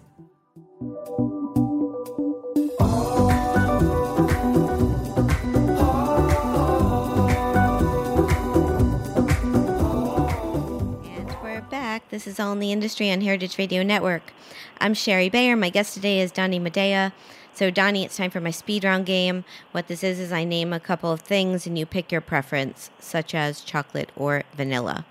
Is 12.31 12.39
All 12.39 12.53
in 12.53 12.59
the 12.59 12.71
Industry 12.71 13.11
on 13.11 13.19
Heritage 13.19 13.57
Radio 13.57 13.83
Network. 13.83 14.31
I'm 14.79 14.93
Shari 14.93 15.27
Bayer. 15.27 15.57
My 15.57 15.69
guest 15.69 15.93
today 15.93 16.21
is 16.21 16.31
Donnie 16.31 16.61
Madia. 16.61 17.11
So, 17.53 17.69
Donnie, 17.69 18.05
it's 18.05 18.15
time 18.15 18.31
for 18.31 18.39
my 18.39 18.51
speed 18.51 18.85
round 18.85 19.05
game. 19.05 19.43
What 19.73 19.89
this 19.89 20.01
is 20.01 20.17
is 20.17 20.31
I 20.31 20.45
name 20.45 20.71
a 20.71 20.79
couple 20.79 21.11
of 21.11 21.19
things 21.19 21.67
and 21.67 21.77
you 21.77 21.85
pick 21.85 22.09
your 22.09 22.21
preference, 22.21 22.89
such 22.99 23.35
as 23.35 23.59
chocolate 23.59 24.13
or 24.15 24.43
vanilla. 24.53 25.05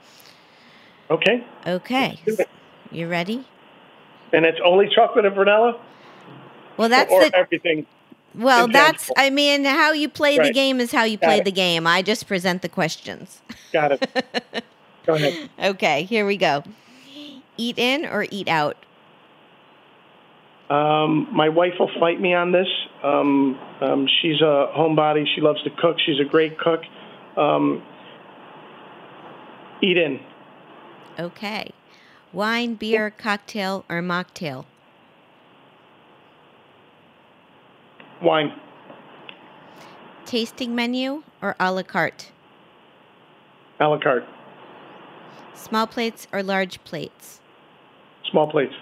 Okay. 1.11 1.45
Okay. 1.67 2.19
You 2.91 3.07
ready? 3.07 3.47
And 4.33 4.47
it's 4.47 4.59
only 4.65 4.89
chocolate 4.89 5.27
and 5.27 5.35
vanilla? 5.35 5.79
Well, 6.79 6.89
that's 6.89 7.13
or, 7.13 7.29
the, 7.29 7.37
everything. 7.37 7.85
Well, 8.35 8.67
that's, 8.67 9.11
I 9.19 9.29
mean, 9.29 9.67
how 9.67 9.93
you 9.93 10.09
play 10.09 10.39
right. 10.39 10.47
the 10.47 10.55
game 10.55 10.81
is 10.81 10.91
how 10.91 11.05
you 11.05 11.19
play 11.19 11.43
the 11.43 11.53
game. 11.53 11.87
I 11.87 12.01
just 12.01 12.27
present 12.27 12.63
the 12.63 12.71
questions. 12.71 13.43
Got 13.75 13.93
it. 13.93 14.65
Go 15.05 15.17
ahead. 15.17 15.51
Okay, 15.63 16.05
here 16.05 16.25
we 16.25 16.39
go. 16.39 16.63
Eat 17.61 17.79
in 17.79 18.07
or 18.07 18.27
eat 18.31 18.49
out? 18.49 18.79
Um, 20.71 21.29
my 21.31 21.51
wife 21.51 21.75
will 21.79 21.91
fight 22.01 22.19
me 22.19 22.33
on 22.33 22.53
this. 22.53 22.69
Um, 23.03 23.59
um, 23.83 24.07
she's 24.23 24.41
a 24.41 24.73
homebody. 24.75 25.27
She 25.35 25.43
loves 25.43 25.63
to 25.65 25.71
cook. 25.79 25.97
She's 26.07 26.19
a 26.19 26.25
great 26.25 26.59
cook. 26.59 26.81
Um, 27.37 27.83
eat 29.83 29.99
in. 29.99 30.21
Okay. 31.19 31.73
Wine, 32.33 32.77
beer, 32.77 33.11
cocktail, 33.11 33.85
or 33.91 34.01
mocktail? 34.01 34.65
Wine. 38.23 38.59
Tasting 40.25 40.75
menu 40.75 41.25
or 41.43 41.57
a 41.61 41.71
la 41.71 41.83
carte? 41.83 42.31
A 43.81 43.87
la 43.87 43.99
carte. 43.99 44.25
Small 45.53 45.87
plates 45.87 46.27
or 46.33 46.43
large 46.43 46.83
plates? 46.85 47.40
Small 48.31 48.51
plates. 48.51 48.75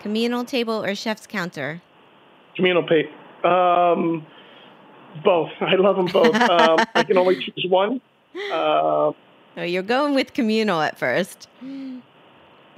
Communal 0.00 0.44
table 0.44 0.84
or 0.84 0.94
chef's 0.94 1.26
counter? 1.26 1.82
Communal 2.54 2.82
plate. 2.82 3.10
Um, 3.44 4.26
both. 5.24 5.50
I 5.60 5.76
love 5.76 5.96
them 5.96 6.06
both. 6.06 6.34
um, 6.34 6.78
I 6.94 7.04
can 7.04 7.16
only 7.18 7.36
choose 7.36 7.66
one. 7.68 8.00
Uh, 8.50 9.12
oh, 9.12 9.14
you're 9.56 9.82
going 9.82 10.14
with 10.14 10.34
communal 10.34 10.80
at 10.82 10.98
first, 10.98 11.48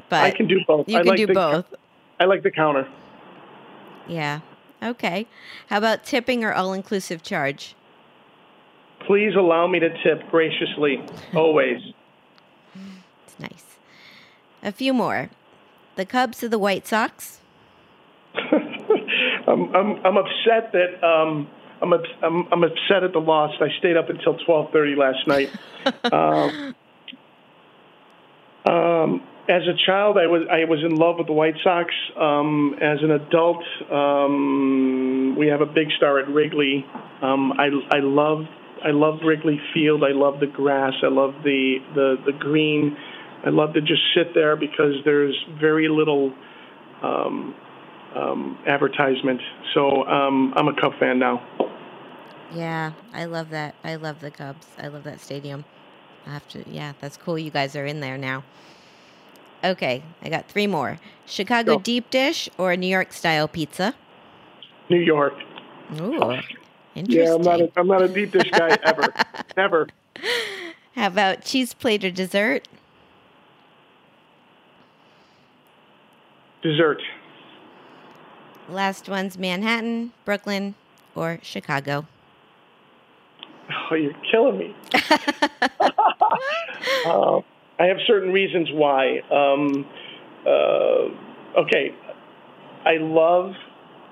but 0.09 0.23
I 0.23 0.31
can 0.31 0.47
do 0.47 0.61
both. 0.67 0.89
You 0.89 0.97
I 0.97 1.01
can 1.01 1.09
like 1.09 1.17
do 1.17 1.27
the, 1.27 1.35
both. 1.35 1.75
I 2.21 2.27
like 2.27 2.43
the 2.43 2.51
counter. 2.51 2.89
Yeah. 4.07 4.41
Okay. 4.83 5.27
How 5.69 5.79
about 5.79 6.05
tipping 6.05 6.45
or 6.45 6.53
all-inclusive 6.53 7.23
charge? 7.23 7.75
Please 9.07 9.35
allow 9.37 9.67
me 9.67 9.81
to 9.81 9.91
tip 10.03 10.29
graciously, 10.31 11.03
always. 11.35 11.81
it's 13.27 13.39
nice. 13.41 13.65
a 14.63 14.71
few 14.71 14.93
more. 14.93 15.31
The 15.99 16.07
Cubs 16.07 16.39
to 16.39 16.49
the 16.49 16.61
White 16.61 16.87
Sox. 16.87 17.41
I'm, 18.37 19.75
I'm, 19.75 20.07
I'm 20.07 20.17
upset 20.17 20.71
that 20.71 21.05
um, 21.05 21.49
I'm, 21.83 21.93
I'm 21.93 22.47
I'm 22.53 22.63
upset 22.63 23.03
at 23.03 23.13
the 23.13 23.19
loss. 23.19 23.51
I 23.61 23.67
stayed 23.81 23.97
up 23.97 24.09
until 24.09 24.39
12:30 24.47 24.97
last 24.97 25.27
night. 25.27 25.51
um, 26.13 26.77
um, 28.73 29.27
as 29.49 29.63
a 29.67 29.75
child, 29.87 30.19
I 30.19 30.29
was 30.29 30.47
I 30.49 30.67
was 30.67 30.85
in 30.85 30.95
love 30.95 31.17
with 31.19 31.27
the 31.27 31.33
White 31.33 31.57
Sox. 31.65 31.93
Um, 32.17 32.77
as 32.81 32.99
an 33.03 33.11
adult, 33.11 33.65
um, 33.91 35.35
we 35.37 35.49
have 35.49 35.63
a 35.63 35.67
big 35.67 35.89
star 35.97 36.21
at 36.21 36.29
Wrigley. 36.29 36.87
Um, 37.23 37.55
I 37.59 37.71
I 37.91 37.99
love 37.99 38.45
I 38.85 38.91
love 38.91 39.19
Wrigley 39.25 39.61
Field. 39.75 40.05
I 40.05 40.13
love 40.13 40.39
the 40.39 40.47
grass. 40.47 40.93
I 41.03 41.09
love 41.09 41.35
the 41.43 41.79
the 41.97 42.19
the 42.25 42.39
green. 42.39 42.97
I 43.45 43.51
love 43.51 43.73
to 43.75 43.81
just 43.81 44.03
sit 44.15 44.35
there 44.35 44.57
because 44.57 44.95
there's 45.05 45.35
very 45.61 45.89
little 45.89 46.33
um, 47.03 47.55
um, 48.15 48.59
advertisement. 48.67 49.41
So 49.75 50.05
um, 50.07 50.53
I'm 50.57 50.69
a 50.69 50.81
Cub 50.81 50.93
fan 50.99 51.19
now. 51.19 51.47
Yeah, 52.53 52.93
I 53.13 53.27
love 53.27 53.51
that. 53.51 53.75
I 53.85 53.97
love 53.97 54.21
the 54.21 54.31
Cubs. 54.31 54.67
I 54.79 54.89
love 54.89 55.05
that 55.05 55.21
stadium. 55.21 55.65
I 56.27 56.33
have 56.33 56.49
to. 56.49 56.65
Yeah, 56.69 56.95
that's 57.01 57.17
cool. 57.17 57.39
You 57.39 57.51
guys 57.51 57.77
are 57.77 57.87
in 57.87 58.01
there 58.01 58.19
now. 58.19 58.45
Okay, 59.63 60.03
I 60.23 60.29
got 60.29 60.49
three 60.49 60.67
more. 60.67 60.99
Chicago 61.27 61.77
Go. 61.77 61.83
deep 61.83 62.11
dish 62.11 62.49
or 62.59 62.77
New 62.77 62.87
York 62.87 63.13
style 63.13 63.49
pizza? 63.49 63.95
New 64.89 65.01
York. 65.01 65.35
Ooh, 66.01 66.35
interesting. 66.95 67.07
Yeah, 67.07 67.35
I'm 67.35 67.43
not 67.43 67.61
a, 67.61 67.71
I'm 67.77 67.87
not 67.87 68.03
a 68.03 68.09
deep 68.09 68.33
dish 68.33 68.51
guy 68.53 68.79
ever. 68.85 69.13
Never. 69.57 69.89
How 70.95 71.09
about 71.09 71.43
cheese 71.45 71.75
plate 71.75 72.05
or 72.05 72.11
dessert? 72.11 72.69
Dessert. 76.63 77.01
Last 78.69 79.09
one's 79.09 79.39
Manhattan, 79.39 80.13
Brooklyn, 80.25 80.75
or 81.15 81.39
Chicago. 81.43 82.07
Oh, 83.91 83.95
you're 83.95 84.13
killing 84.31 84.59
me. 84.59 84.77
uh, 87.07 87.41
I 87.81 87.85
have 87.85 87.99
certain 88.07 88.33
reasons 88.33 88.69
why. 88.73 89.21
Um, 89.31 89.87
uh, 90.47 91.61
okay, 91.61 91.95
I 92.85 92.97
love 92.99 93.53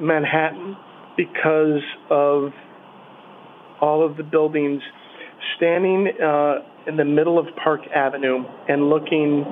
Manhattan 0.01 0.77
because 1.17 1.83
of 2.11 2.53
all 3.81 4.05
of 4.05 4.17
the 4.17 4.23
buildings. 4.23 4.83
Standing 5.57 6.09
uh, 6.23 6.57
in 6.87 6.97
the 6.97 7.05
middle 7.05 7.39
of 7.39 7.47
Park 7.63 7.81
Avenue 7.95 8.45
and 8.69 8.89
looking 8.89 9.45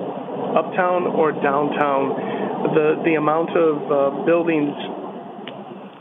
uptown 0.56 1.06
or 1.06 1.32
downtown, 1.32 2.43
the 2.72 3.02
the 3.04 3.14
amount 3.14 3.50
of 3.56 3.76
uh, 3.90 4.24
buildings 4.24 4.74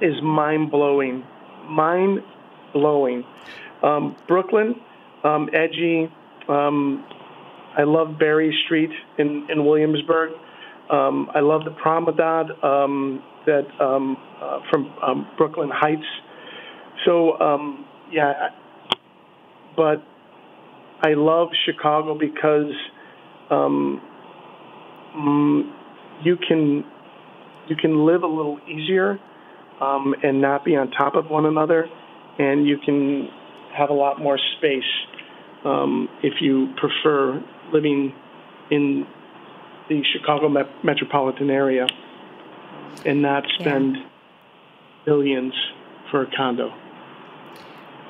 is 0.02 0.14
mind 0.22 0.72
blowing, 0.72 1.24
mind 1.68 2.20
blowing. 2.74 3.24
Um, 3.82 4.16
Brooklyn, 4.28 4.76
um, 5.24 5.50
edgy. 5.54 6.10
Um, 6.48 7.06
I 7.78 7.84
love 7.84 8.20
Berry 8.20 8.56
Street 8.66 8.92
in, 9.18 9.48
in 9.50 9.66
Williamsburg. 9.66 10.32
Um, 10.90 11.30
I 11.34 11.40
love 11.40 11.64
the 11.66 11.72
Promenade 11.72 12.52
um, 12.64 13.24
that 13.46 13.66
um, 13.82 14.18
uh, 14.42 14.60
from 14.70 15.28
Brooklyn 15.38 15.70
Heights. 15.74 16.04
So 17.06 17.38
yeah, 18.12 18.50
but 19.76 20.04
I 21.02 21.14
love 21.16 21.50
Chicago 21.66 22.18
because 22.18 22.72
mm, 23.52 24.00
you 26.22 26.38
can 26.38 26.84
you 27.68 27.76
can 27.76 28.06
live 28.06 28.24
a 28.24 28.28
little 28.28 28.60
easier 28.68 29.20
um, 29.82 30.14
and 30.24 30.42
not 30.42 30.66
be 30.66 30.76
on 30.76 30.92
top 30.92 31.16
of 31.16 31.30
one 31.30 31.46
another, 31.46 31.88
and 32.40 32.68
you 32.68 32.78
can 32.78 33.30
have 33.76 33.90
a 33.90 33.94
lot 33.94 34.20
more 34.20 34.38
space 34.58 34.84
um, 35.66 36.10
if 36.22 36.34
you 36.42 36.74
prefer 36.78 37.42
living 37.72 38.14
in 38.70 39.06
the 39.90 40.02
Chicago 40.14 40.50
met- 40.50 40.84
metropolitan 40.84 41.50
area 41.50 41.88
and 43.06 43.22
not 43.22 43.44
spend 43.60 43.98
billions 45.06 45.54
for 46.12 46.24
a 46.24 46.28
condo. 46.36 46.72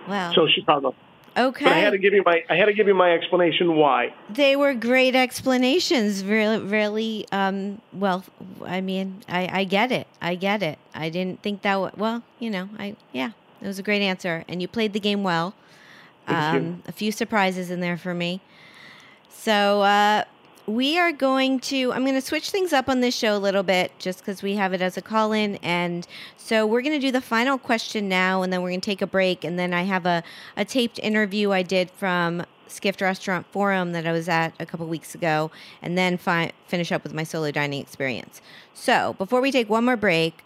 Well, 0.07 0.33
So 0.35 0.47
Chicago. 0.53 0.95
Okay. 1.37 1.65
But 1.65 1.73
I 1.73 1.79
had 1.79 1.91
to 1.91 1.97
give 1.97 2.13
you 2.13 2.23
my 2.25 2.43
I 2.49 2.55
had 2.55 2.65
to 2.65 2.73
give 2.73 2.87
you 2.87 2.93
my 2.93 3.13
explanation 3.13 3.75
why. 3.75 4.13
They 4.29 4.55
were 4.55 4.73
great 4.73 5.15
explanations. 5.15 6.23
Really, 6.23 6.59
really. 6.59 7.25
Um, 7.31 7.81
well, 7.91 8.23
I 8.65 8.81
mean, 8.81 9.23
I, 9.27 9.61
I 9.61 9.63
get 9.63 9.91
it. 9.91 10.07
I 10.21 10.35
get 10.35 10.63
it. 10.63 10.77
I 10.93 11.09
didn't 11.09 11.41
think 11.41 11.61
that. 11.63 11.73
W- 11.73 11.91
well, 11.97 12.23
you 12.39 12.49
know, 12.49 12.69
I 12.77 12.95
yeah, 13.11 13.31
it 13.61 13.67
was 13.67 13.79
a 13.79 13.83
great 13.83 14.01
answer, 14.01 14.43
and 14.47 14.61
you 14.61 14.67
played 14.67 14.93
the 14.93 14.99
game 14.99 15.23
well. 15.23 15.53
Um, 16.25 16.81
a 16.87 16.91
few 16.93 17.11
surprises 17.11 17.69
in 17.69 17.81
there 17.81 17.97
for 17.97 18.13
me. 18.13 18.39
So 19.29 19.81
uh, 19.81 20.23
we 20.65 20.97
are 20.97 21.11
going 21.11 21.59
to. 21.59 21.91
I'm 21.91 22.03
going 22.03 22.15
to 22.15 22.21
switch 22.21 22.49
things 22.49 22.71
up 22.71 22.87
on 22.87 23.01
this 23.01 23.15
show 23.15 23.35
a 23.35 23.39
little 23.39 23.63
bit, 23.63 23.91
just 23.99 24.19
because 24.19 24.41
we 24.41 24.55
have 24.55 24.73
it 24.73 24.81
as 24.81 24.97
a 24.97 25.01
call-in, 25.01 25.57
and 25.57 26.07
so 26.37 26.65
we're 26.65 26.81
going 26.81 26.99
to 26.99 27.05
do 27.05 27.11
the 27.11 27.21
final 27.21 27.57
question 27.57 28.07
now, 28.07 28.43
and 28.43 28.53
then 28.53 28.61
we're 28.61 28.69
going 28.69 28.81
to 28.81 28.85
take 28.85 29.01
a 29.01 29.07
break, 29.07 29.43
and 29.43 29.59
then 29.59 29.73
I 29.73 29.83
have 29.83 30.05
a 30.05 30.23
a 30.55 30.63
taped 30.63 30.99
interview 30.99 31.51
I 31.51 31.63
did 31.63 31.91
from 31.91 32.45
Skift 32.67 33.01
Restaurant 33.01 33.45
Forum 33.51 33.91
that 33.91 34.07
I 34.07 34.11
was 34.11 34.29
at 34.29 34.53
a 34.59 34.65
couple 34.65 34.87
weeks 34.87 35.13
ago, 35.13 35.51
and 35.81 35.97
then 35.97 36.17
fi- 36.17 36.53
finish 36.67 36.91
up 36.91 37.03
with 37.03 37.13
my 37.13 37.23
solo 37.23 37.51
dining 37.51 37.81
experience. 37.81 38.41
So 38.73 39.15
before 39.17 39.41
we 39.41 39.51
take 39.51 39.69
one 39.69 39.85
more 39.85 39.97
break, 39.97 40.43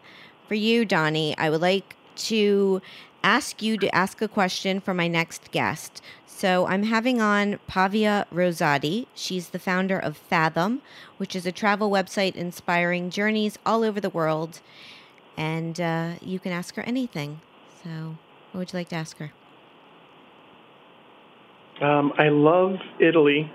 for 0.48 0.56
you, 0.56 0.86
Donnie, 0.86 1.38
I 1.38 1.50
would 1.50 1.62
like 1.62 1.96
to 2.16 2.82
ask 3.24 3.62
you 3.62 3.78
to 3.78 3.94
ask 3.94 4.22
a 4.22 4.28
question 4.28 4.80
for 4.80 4.94
my 4.94 5.08
next 5.08 5.52
guest. 5.52 6.02
So 6.38 6.68
I'm 6.68 6.84
having 6.84 7.20
on 7.20 7.58
Pavia 7.66 8.28
Rosati. 8.32 9.08
She's 9.16 9.50
the 9.50 9.58
founder 9.58 9.98
of 9.98 10.16
Fathom, 10.16 10.84
which 11.18 11.36
is 11.36 11.48
a 11.48 11.52
travel 11.52 11.90
website 11.90 12.36
inspiring 12.36 13.10
journeys 13.10 13.58
all 13.66 13.84
over 13.84 14.00
the 14.00 14.12
world. 14.12 14.62
And 15.36 15.82
uh, 15.82 16.12
you 16.22 16.38
can 16.38 16.52
ask 16.52 16.76
her 16.76 16.84
anything. 16.84 17.42
So, 17.84 18.18
what 18.52 18.60
would 18.60 18.72
you 18.72 18.78
like 18.78 18.90
to 18.90 18.96
ask 18.96 19.18
her? 19.18 19.32
Um, 21.82 22.14
I 22.20 22.30
love 22.30 22.76
Italy. 23.00 23.52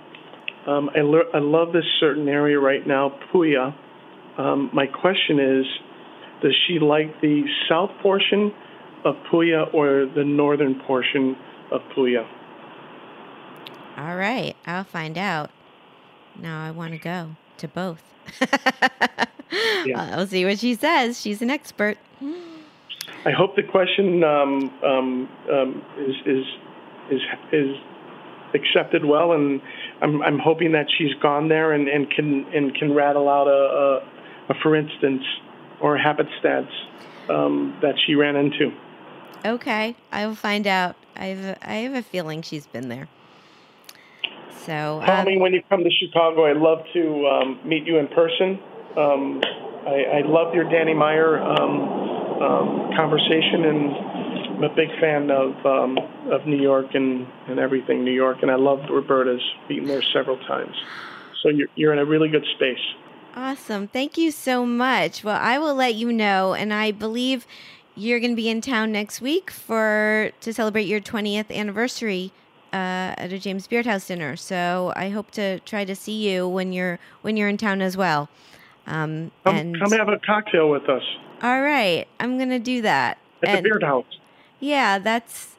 Um, 0.66 0.90
I, 0.96 1.02
le- 1.02 1.30
I 1.34 1.38
love 1.38 1.72
this 1.72 1.86
certain 2.00 2.28
area 2.28 2.58
right 2.58 2.84
now, 2.84 3.16
Puglia. 3.30 3.76
Um, 4.38 4.70
my 4.72 4.88
question 4.88 5.38
is, 5.38 5.66
does 6.42 6.56
she 6.66 6.80
like 6.80 7.20
the 7.20 7.44
south 7.68 7.90
portion 8.02 8.50
of 9.04 9.14
Puglia 9.30 9.66
or 9.72 10.06
the 10.12 10.24
northern 10.24 10.82
portion 10.84 11.36
of 11.70 11.80
Puglia? 11.94 12.26
All 14.02 14.16
right, 14.16 14.56
I'll 14.66 14.82
find 14.82 15.16
out. 15.16 15.50
Now 16.40 16.66
I 16.66 16.72
want 16.72 16.92
to 16.92 16.98
go 16.98 17.36
to 17.58 17.68
both. 17.68 18.02
Yeah. 19.86 19.94
I'll 20.16 20.26
see 20.26 20.44
what 20.44 20.58
she 20.58 20.74
says. 20.74 21.20
She's 21.20 21.40
an 21.40 21.50
expert. 21.50 21.98
I 22.20 23.30
hope 23.30 23.54
the 23.54 23.62
question 23.62 24.24
um, 24.24 24.70
um, 24.84 25.28
um, 25.52 25.84
is, 26.00 26.16
is 26.26 26.44
is 27.12 27.20
is 27.52 27.76
accepted 28.54 29.04
well, 29.04 29.34
and 29.34 29.62
I'm 30.00 30.20
I'm 30.22 30.38
hoping 30.40 30.72
that 30.72 30.86
she's 30.98 31.14
gone 31.22 31.48
there 31.48 31.70
and, 31.72 31.86
and 31.86 32.10
can 32.10 32.44
and 32.52 32.74
can 32.74 32.94
rattle 32.94 33.28
out 33.28 33.46
a, 33.46 33.50
a, 34.50 34.52
a 34.52 34.54
for 34.64 34.74
instance 34.74 35.22
or 35.80 35.96
happenstance 35.96 36.70
um, 37.28 37.78
that 37.82 37.94
she 38.04 38.16
ran 38.16 38.34
into. 38.34 38.72
Okay, 39.44 39.94
I 40.10 40.26
will 40.26 40.34
find 40.34 40.66
out. 40.66 40.96
I 41.14 41.26
have 41.26 41.58
I 41.62 41.74
have 41.74 41.94
a 41.94 42.02
feeling 42.02 42.42
she's 42.42 42.66
been 42.66 42.88
there. 42.88 43.06
So 44.66 45.02
Call 45.04 45.20
um, 45.20 45.26
me 45.26 45.38
when 45.38 45.52
you 45.52 45.62
come 45.68 45.82
to 45.82 45.90
Chicago. 45.90 46.46
I'd 46.46 46.56
love 46.56 46.84
to 46.92 47.26
um, 47.26 47.60
meet 47.64 47.84
you 47.84 47.98
in 47.98 48.06
person. 48.08 48.60
Um, 48.96 49.42
I, 49.86 50.20
I 50.20 50.22
loved 50.24 50.54
your 50.54 50.70
Danny 50.70 50.94
Meyer 50.94 51.42
um, 51.42 51.80
um, 52.40 52.90
conversation, 52.96 53.64
and 53.64 53.90
I'm 54.56 54.62
a 54.62 54.74
big 54.74 54.88
fan 55.00 55.30
of 55.30 55.66
um, 55.66 55.98
of 56.30 56.46
New 56.46 56.60
York 56.60 56.94
and, 56.94 57.26
and 57.48 57.58
everything 57.58 58.04
New 58.04 58.12
York. 58.12 58.38
And 58.42 58.50
I 58.50 58.54
loved 58.54 58.88
Roberta's. 58.88 59.42
Been 59.68 59.86
there 59.86 60.02
several 60.12 60.36
times. 60.38 60.74
So 61.42 61.48
you're 61.48 61.68
you're 61.74 61.92
in 61.92 61.98
a 61.98 62.04
really 62.04 62.28
good 62.28 62.46
space. 62.54 62.84
awesome. 63.34 63.88
Thank 63.88 64.16
you 64.16 64.30
so 64.30 64.64
much. 64.64 65.24
Well, 65.24 65.38
I 65.40 65.58
will 65.58 65.74
let 65.74 65.96
you 65.96 66.12
know, 66.12 66.54
and 66.54 66.72
I 66.72 66.92
believe 66.92 67.46
you're 67.96 68.20
going 68.20 68.32
to 68.32 68.36
be 68.36 68.48
in 68.48 68.60
town 68.60 68.92
next 68.92 69.20
week 69.20 69.50
for 69.50 70.30
to 70.40 70.52
celebrate 70.54 70.84
your 70.84 71.00
20th 71.00 71.50
anniversary 71.50 72.32
uh, 72.72 73.14
at 73.18 73.32
a 73.32 73.38
James 73.38 73.66
Beard 73.66 73.86
House 73.86 74.06
dinner. 74.06 74.36
So 74.36 74.92
I 74.96 75.10
hope 75.10 75.30
to 75.32 75.60
try 75.60 75.84
to 75.84 75.94
see 75.94 76.28
you 76.30 76.48
when 76.48 76.72
you're 76.72 76.98
when 77.22 77.36
you're 77.36 77.48
in 77.48 77.56
town 77.56 77.80
as 77.82 77.96
well. 77.96 78.28
Um, 78.86 79.30
Come, 79.44 79.56
and 79.56 79.80
come 79.80 79.92
have 79.92 80.08
a 80.08 80.18
cocktail 80.18 80.68
with 80.70 80.88
us 80.88 81.02
all 81.42 81.60
right, 81.60 82.06
I'm 82.20 82.36
going 82.38 82.50
to 82.50 82.60
do 82.60 82.82
that. 82.82 83.18
at 83.42 83.48
And- 83.48 83.58
the 83.58 83.62
Beard 83.70 83.82
House. 83.82 84.04
Yeah, 84.60 84.98
that's. 85.00 85.56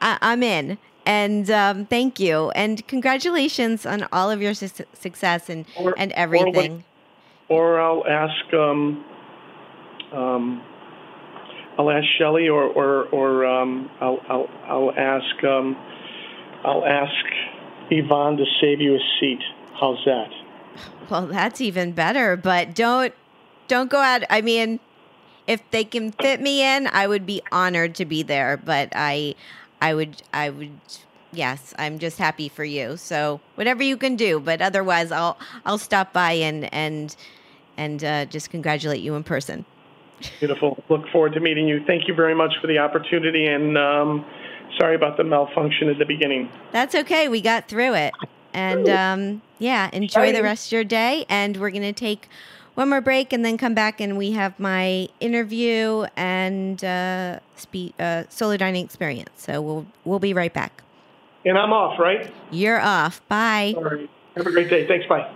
I, 0.00 0.18
I'm 0.22 0.42
in. 0.44 0.78
and 1.04 1.50
um, 1.50 1.86
thank 1.86 2.20
you, 2.20 2.50
and 2.54 2.86
congratulations 2.86 3.84
on 3.86 4.06
all 4.12 4.30
of 4.30 4.40
your 4.40 4.54
su- 4.54 4.84
success 4.92 5.50
and 5.50 5.66
Or- 5.76 5.94
and 5.98 6.12
everything. 6.12 6.84
Or 7.48 7.80
I'll 7.80 8.06
ask, 8.06 8.54
um, 8.54 9.04
um, 10.12 10.62
I'll 11.76 11.90
ask 11.90 12.06
Shelley, 12.16 12.48
or 12.48 12.62
or 12.62 13.04
or 13.06 13.44
um, 13.46 13.90
I'll 14.00 14.20
I'll 14.28 14.48
I'll 14.68 14.92
ask 14.96 15.42
um, 15.42 15.76
I'll 16.64 16.84
ask 16.84 17.24
Yvonne 17.90 18.36
to 18.38 18.44
save 18.60 18.80
you 18.80 18.94
a 18.94 19.00
seat. 19.20 19.40
How's 19.78 20.02
that? 20.06 20.30
Well, 21.10 21.26
that's 21.26 21.60
even 21.60 21.92
better. 21.92 22.36
But 22.36 22.74
don't 22.74 23.12
don't 23.68 23.90
go 23.90 23.98
out. 23.98 24.22
I 24.30 24.40
mean, 24.40 24.80
if 25.46 25.60
they 25.70 25.84
can 25.84 26.12
fit 26.12 26.40
me 26.40 26.62
in, 26.62 26.86
I 26.88 27.06
would 27.06 27.26
be 27.26 27.42
honored 27.52 27.94
to 27.96 28.04
be 28.04 28.22
there. 28.22 28.56
But 28.56 28.90
I, 28.94 29.34
I 29.80 29.94
would, 29.94 30.22
I 30.32 30.50
would. 30.50 30.72
Yes, 31.32 31.74
I'm 31.78 31.98
just 31.98 32.18
happy 32.18 32.48
for 32.48 32.64
you. 32.64 32.96
So 32.96 33.40
whatever 33.56 33.82
you 33.82 33.96
can 33.96 34.16
do. 34.16 34.40
But 34.40 34.62
otherwise, 34.62 35.10
I'll 35.12 35.38
I'll 35.66 35.78
stop 35.78 36.12
by 36.12 36.32
and 36.32 36.72
and 36.72 37.14
and 37.76 38.04
uh, 38.04 38.24
just 38.26 38.50
congratulate 38.50 39.00
you 39.00 39.14
in 39.16 39.24
person. 39.24 39.64
Beautiful. 40.38 40.82
Look 40.88 41.08
forward 41.08 41.34
to 41.34 41.40
meeting 41.40 41.66
you. 41.66 41.84
Thank 41.86 42.06
you 42.06 42.14
very 42.14 42.34
much 42.34 42.54
for 42.60 42.68
the 42.68 42.78
opportunity, 42.78 43.46
and 43.46 43.76
um, 43.76 44.24
sorry 44.78 44.94
about 44.94 45.16
the 45.16 45.24
malfunction 45.24 45.88
at 45.88 45.98
the 45.98 46.04
beginning. 46.04 46.50
That's 46.72 46.94
okay. 46.94 47.28
We 47.28 47.40
got 47.40 47.68
through 47.68 47.94
it. 47.94 48.14
And 48.52 48.88
um, 48.88 49.42
yeah, 49.58 49.90
enjoy 49.92 50.32
the 50.32 50.42
rest 50.42 50.68
of 50.68 50.72
your 50.72 50.84
day. 50.84 51.26
And 51.28 51.56
we're 51.56 51.70
going 51.70 51.82
to 51.82 51.92
take 51.92 52.28
one 52.74 52.88
more 52.88 53.00
break 53.00 53.32
and 53.32 53.44
then 53.44 53.56
come 53.56 53.74
back 53.74 54.00
and 54.00 54.16
we 54.16 54.32
have 54.32 54.58
my 54.58 55.08
interview 55.20 56.06
and 56.16 56.82
uh, 56.84 57.40
spe- 57.56 57.98
uh, 57.98 58.24
solo 58.28 58.56
dining 58.56 58.84
experience. 58.84 59.30
So 59.36 59.60
we'll 59.60 59.86
we'll 60.04 60.18
be 60.18 60.34
right 60.34 60.52
back. 60.52 60.82
And 61.44 61.58
I'm 61.58 61.72
off, 61.72 61.98
right? 61.98 62.32
You're 62.50 62.80
off. 62.80 63.26
Bye. 63.28 63.74
All 63.76 63.84
right. 63.84 64.08
Have 64.36 64.46
a 64.46 64.50
great 64.50 64.70
day. 64.70 64.86
Thanks. 64.86 65.06
Bye. 65.06 65.30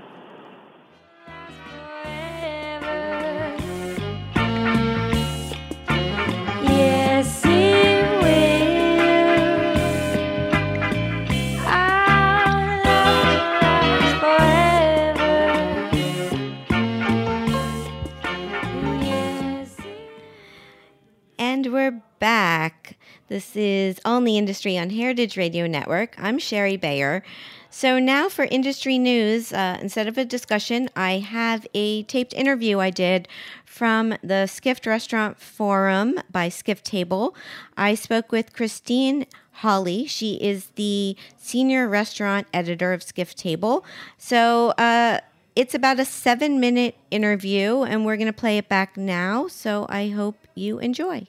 This 23.29 23.57
is 23.57 24.01
in 24.07 24.25
the 24.25 24.39
Industry 24.39 24.79
on 24.79 24.89
Heritage 24.89 25.37
Radio 25.37 25.67
Network. 25.67 26.15
I'm 26.17 26.39
Shari 26.39 26.79
Bayer. 26.79 27.23
So 27.69 27.99
now 27.99 28.31
for 28.31 28.45
industry 28.45 28.97
news, 28.99 29.53
uh, 29.53 29.77
instead 29.83 30.09
of 30.09 30.17
a 30.17 30.25
discussion, 30.25 30.89
I 30.97 31.19
have 31.19 31.67
a 31.75 32.05
taped 32.05 32.33
interview 32.33 32.79
I 32.79 32.89
did 32.89 33.29
from 33.67 34.17
the 34.23 34.47
Skift 34.47 34.87
Restaurant 34.87 35.39
Forum 35.39 36.19
by 36.33 36.49
Skift 36.49 36.87
Table. 36.87 37.37
I 37.77 37.95
spoke 37.97 38.33
with 38.33 38.55
Kristen 38.55 39.27
Hawley. 39.57 40.07
She 40.07 40.37
is 40.37 40.69
the 40.77 41.15
senior 41.37 41.87
restaurant 41.87 42.47
editor 42.55 42.95
of 42.95 43.03
Skift 43.03 43.37
Table. 43.37 43.85
So 44.17 44.71
uh, 44.79 45.21
it's 45.55 45.75
about 45.75 46.01
a 46.01 46.07
seven 46.07 46.61
minute 46.61 46.97
interview, 47.11 47.83
and 47.83 48.07
we're 48.07 48.17
going 48.17 48.27
to 48.27 48.33
play 48.33 48.57
it 48.57 48.71
back 48.71 48.97
now. 48.97 49.49
So 49.49 49.85
I 49.91 50.09
hope 50.09 50.39
you 50.55 50.79
enjoy. 50.79 51.27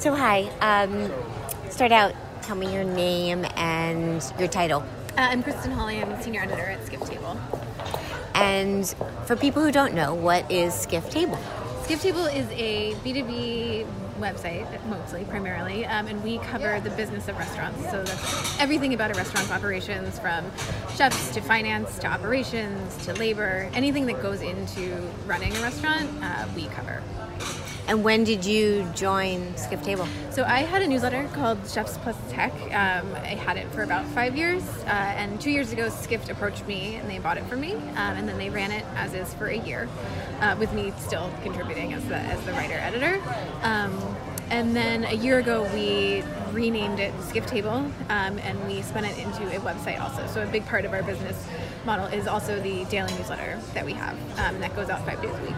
So 0.00 0.14
hi, 0.14 0.44
um, 0.62 1.12
start 1.68 1.92
out. 1.92 2.14
Tell 2.40 2.56
me 2.56 2.72
your 2.72 2.84
name 2.84 3.44
and 3.54 4.24
your 4.38 4.48
title. 4.48 4.80
Uh, 5.10 5.28
I'm 5.28 5.42
Kristen 5.42 5.72
Hawley. 5.72 6.00
I'm 6.00 6.22
senior 6.22 6.40
editor 6.40 6.62
at 6.62 6.86
Skift 6.86 7.06
Table. 7.06 7.38
And 8.34 8.88
for 9.26 9.36
people 9.36 9.62
who 9.62 9.70
don't 9.70 9.92
know, 9.92 10.14
what 10.14 10.50
is 10.50 10.72
Skift 10.72 11.12
Table? 11.12 11.38
Skift 11.82 12.02
Table 12.02 12.24
is 12.24 12.46
a 12.52 12.94
B2B 13.04 13.86
website, 14.18 14.66
mostly, 14.86 15.24
primarily, 15.24 15.84
um, 15.84 16.06
and 16.06 16.24
we 16.24 16.38
cover 16.38 16.80
the 16.80 16.88
business 16.90 17.28
of 17.28 17.36
restaurants. 17.36 17.84
So 17.90 18.02
that's 18.02 18.58
everything 18.58 18.94
about 18.94 19.10
a 19.10 19.14
restaurant's 19.18 19.52
operations, 19.52 20.18
from 20.18 20.50
chefs 20.96 21.30
to 21.34 21.42
finance 21.42 21.98
to 21.98 22.06
operations 22.06 22.96
to 23.04 23.12
labor, 23.12 23.68
anything 23.74 24.06
that 24.06 24.22
goes 24.22 24.40
into 24.40 24.96
running 25.26 25.54
a 25.54 25.60
restaurant, 25.60 26.08
uh, 26.22 26.46
we 26.56 26.68
cover. 26.68 27.02
And 27.88 28.04
when 28.04 28.24
did 28.24 28.44
you 28.44 28.86
join 28.94 29.56
Skift 29.56 29.84
Table? 29.84 30.06
So 30.30 30.44
I 30.44 30.60
had 30.60 30.82
a 30.82 30.86
newsletter 30.86 31.28
called 31.32 31.58
Chefs 31.68 31.98
Plus 31.98 32.16
Tech. 32.30 32.52
Um, 32.66 33.14
I 33.14 33.34
had 33.34 33.56
it 33.56 33.66
for 33.72 33.82
about 33.82 34.06
five 34.06 34.36
years, 34.36 34.62
uh, 34.86 34.90
and 34.90 35.40
two 35.40 35.50
years 35.50 35.72
ago, 35.72 35.88
Skift 35.88 36.28
approached 36.28 36.66
me 36.66 36.96
and 36.96 37.10
they 37.10 37.18
bought 37.18 37.36
it 37.36 37.44
from 37.46 37.60
me, 37.60 37.72
um, 37.72 38.16
and 38.16 38.28
then 38.28 38.38
they 38.38 38.48
ran 38.48 38.70
it 38.70 38.84
as 38.94 39.12
is 39.14 39.34
for 39.34 39.48
a 39.48 39.58
year, 39.58 39.88
uh, 40.40 40.54
with 40.58 40.72
me 40.72 40.92
still 40.98 41.30
contributing 41.42 41.92
as 41.92 42.04
the 42.04 42.16
as 42.16 42.40
the 42.44 42.52
writer 42.52 42.74
editor. 42.74 43.20
Um, 43.62 44.16
and 44.50 44.74
then 44.74 45.04
a 45.04 45.14
year 45.14 45.38
ago, 45.38 45.68
we 45.74 46.22
renamed 46.52 46.98
it 47.00 47.12
Skift 47.22 47.48
Table, 47.48 47.70
um, 48.08 48.38
and 48.38 48.66
we 48.66 48.82
spun 48.82 49.04
it 49.04 49.16
into 49.18 49.42
a 49.56 49.60
website 49.60 50.00
also. 50.00 50.26
So 50.26 50.42
a 50.42 50.46
big 50.46 50.64
part 50.66 50.84
of 50.84 50.92
our 50.92 51.02
business 51.02 51.44
model 51.84 52.06
is 52.06 52.26
also 52.26 52.60
the 52.60 52.84
daily 52.86 53.12
newsletter 53.14 53.60
that 53.74 53.84
we 53.84 53.92
have, 53.92 54.16
um, 54.38 54.60
that 54.60 54.74
goes 54.74 54.90
out 54.90 55.04
five 55.04 55.20
days 55.22 55.34
a 55.34 55.42
week. 55.42 55.54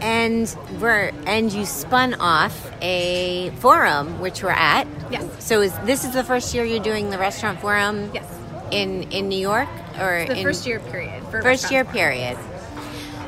And 0.00 0.54
we're 0.80 1.10
and 1.26 1.52
you 1.52 1.66
spun 1.66 2.14
off 2.14 2.70
a 2.80 3.50
forum, 3.58 4.20
which 4.20 4.42
we're 4.42 4.50
at. 4.50 4.86
Yes. 5.10 5.24
So 5.44 5.60
is 5.60 5.76
this 5.80 6.04
is 6.04 6.12
the 6.14 6.24
first 6.24 6.54
year 6.54 6.64
you're 6.64 6.82
doing 6.82 7.10
the 7.10 7.18
restaurant 7.18 7.60
forum? 7.60 8.10
Yes. 8.14 8.24
In 8.70 9.10
in 9.10 9.28
New 9.28 9.38
York 9.38 9.68
or 9.98 10.18
It's 10.18 10.30
the 10.32 10.38
in, 10.38 10.44
first 10.44 10.66
year 10.66 10.78
period. 10.80 11.22
First 11.30 11.70
year 11.72 11.84
Forum. 11.84 11.96
period. 11.96 12.38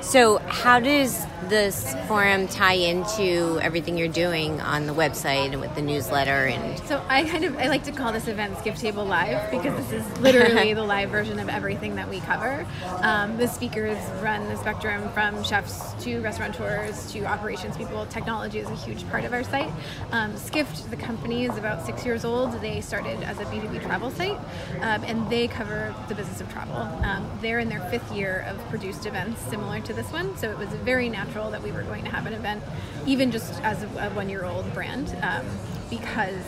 So 0.03 0.39
how 0.39 0.81
does 0.81 1.25
this 1.49 1.95
forum 2.07 2.49
tie 2.49 2.75
into 2.75 3.59
everything 3.61 3.99
you're 3.99 4.09
doing 4.09 4.61
on 4.61 4.87
the 4.87 4.95
website 4.95 5.53
and 5.53 5.61
with 5.61 5.75
the 5.75 5.83
newsletter 5.83 6.47
and 6.47 6.79
So 6.87 7.03
I 7.09 7.25
kind 7.25 7.45
of 7.45 7.57
I 7.59 7.67
like 7.69 7.85
to 7.85 7.93
call 7.93 8.13
this 8.13 8.29
event 8.29 8.57
Skift 8.59 8.81
Table 8.81 9.05
Live 9.05 9.51
because 9.51 9.77
this 9.77 10.01
is 10.01 10.21
literally 10.21 10.75
the 10.75 10.83
live 10.83 11.11
version 11.11 11.39
of 11.39 11.49
everything 11.49 11.97
that 11.97 12.09
we 12.09 12.21
cover. 12.21 12.67
Um, 13.03 13.37
the 13.37 13.47
speakers 13.47 13.99
run 14.23 14.49
the 14.49 14.57
spectrum 14.57 15.09
from 15.11 15.43
chefs 15.45 15.93
to 16.05 16.21
restaurateurs 16.21 17.11
to 17.13 17.25
operations 17.25 17.77
people. 17.77 18.07
Technology 18.07 18.59
is 18.59 18.69
a 18.69 18.77
huge 18.77 19.09
part 19.11 19.25
of 19.25 19.33
our 19.33 19.43
site. 19.45 19.71
Um, 20.13 20.37
Skift, 20.37 20.91
the 20.91 20.97
company, 20.97 21.45
is 21.45 21.57
about 21.57 21.85
six 21.85 22.05
years 22.07 22.25
old. 22.25 22.53
They 22.61 22.81
started 22.81 23.23
as 23.23 23.39
a 23.39 23.45
B2B 23.47 23.83
travel 23.83 24.11
site, 24.11 24.39
um, 24.81 25.05
and 25.05 25.29
they 25.31 25.49
cover 25.49 25.95
the 26.09 26.15
business 26.15 26.41
of 26.41 26.51
travel. 26.53 26.77
Um, 26.77 27.31
they're 27.43 27.59
in 27.59 27.69
their 27.69 27.81
fifth 27.91 28.11
year 28.13 28.45
of 28.49 28.59
produced 28.69 29.07
events 29.07 29.41
similar 29.43 29.81
to 29.81 29.90
this 29.93 30.11
one, 30.13 30.37
so 30.37 30.51
it 30.51 30.59
was 30.59 30.69
very 30.69 31.09
natural 31.09 31.51
that 31.51 31.63
we 31.63 31.73
were 31.73 31.83
going 31.83 32.05
to 32.05 32.11
have 32.11 32.27
an 32.27 32.33
event, 32.33 32.63
even 33.07 33.31
just 33.31 33.61
as 33.63 33.83
a, 33.83 33.87
a 33.87 34.11
one-year-old 34.11 34.73
brand. 34.75 35.15
Um, 35.23 35.47
because 35.91 36.45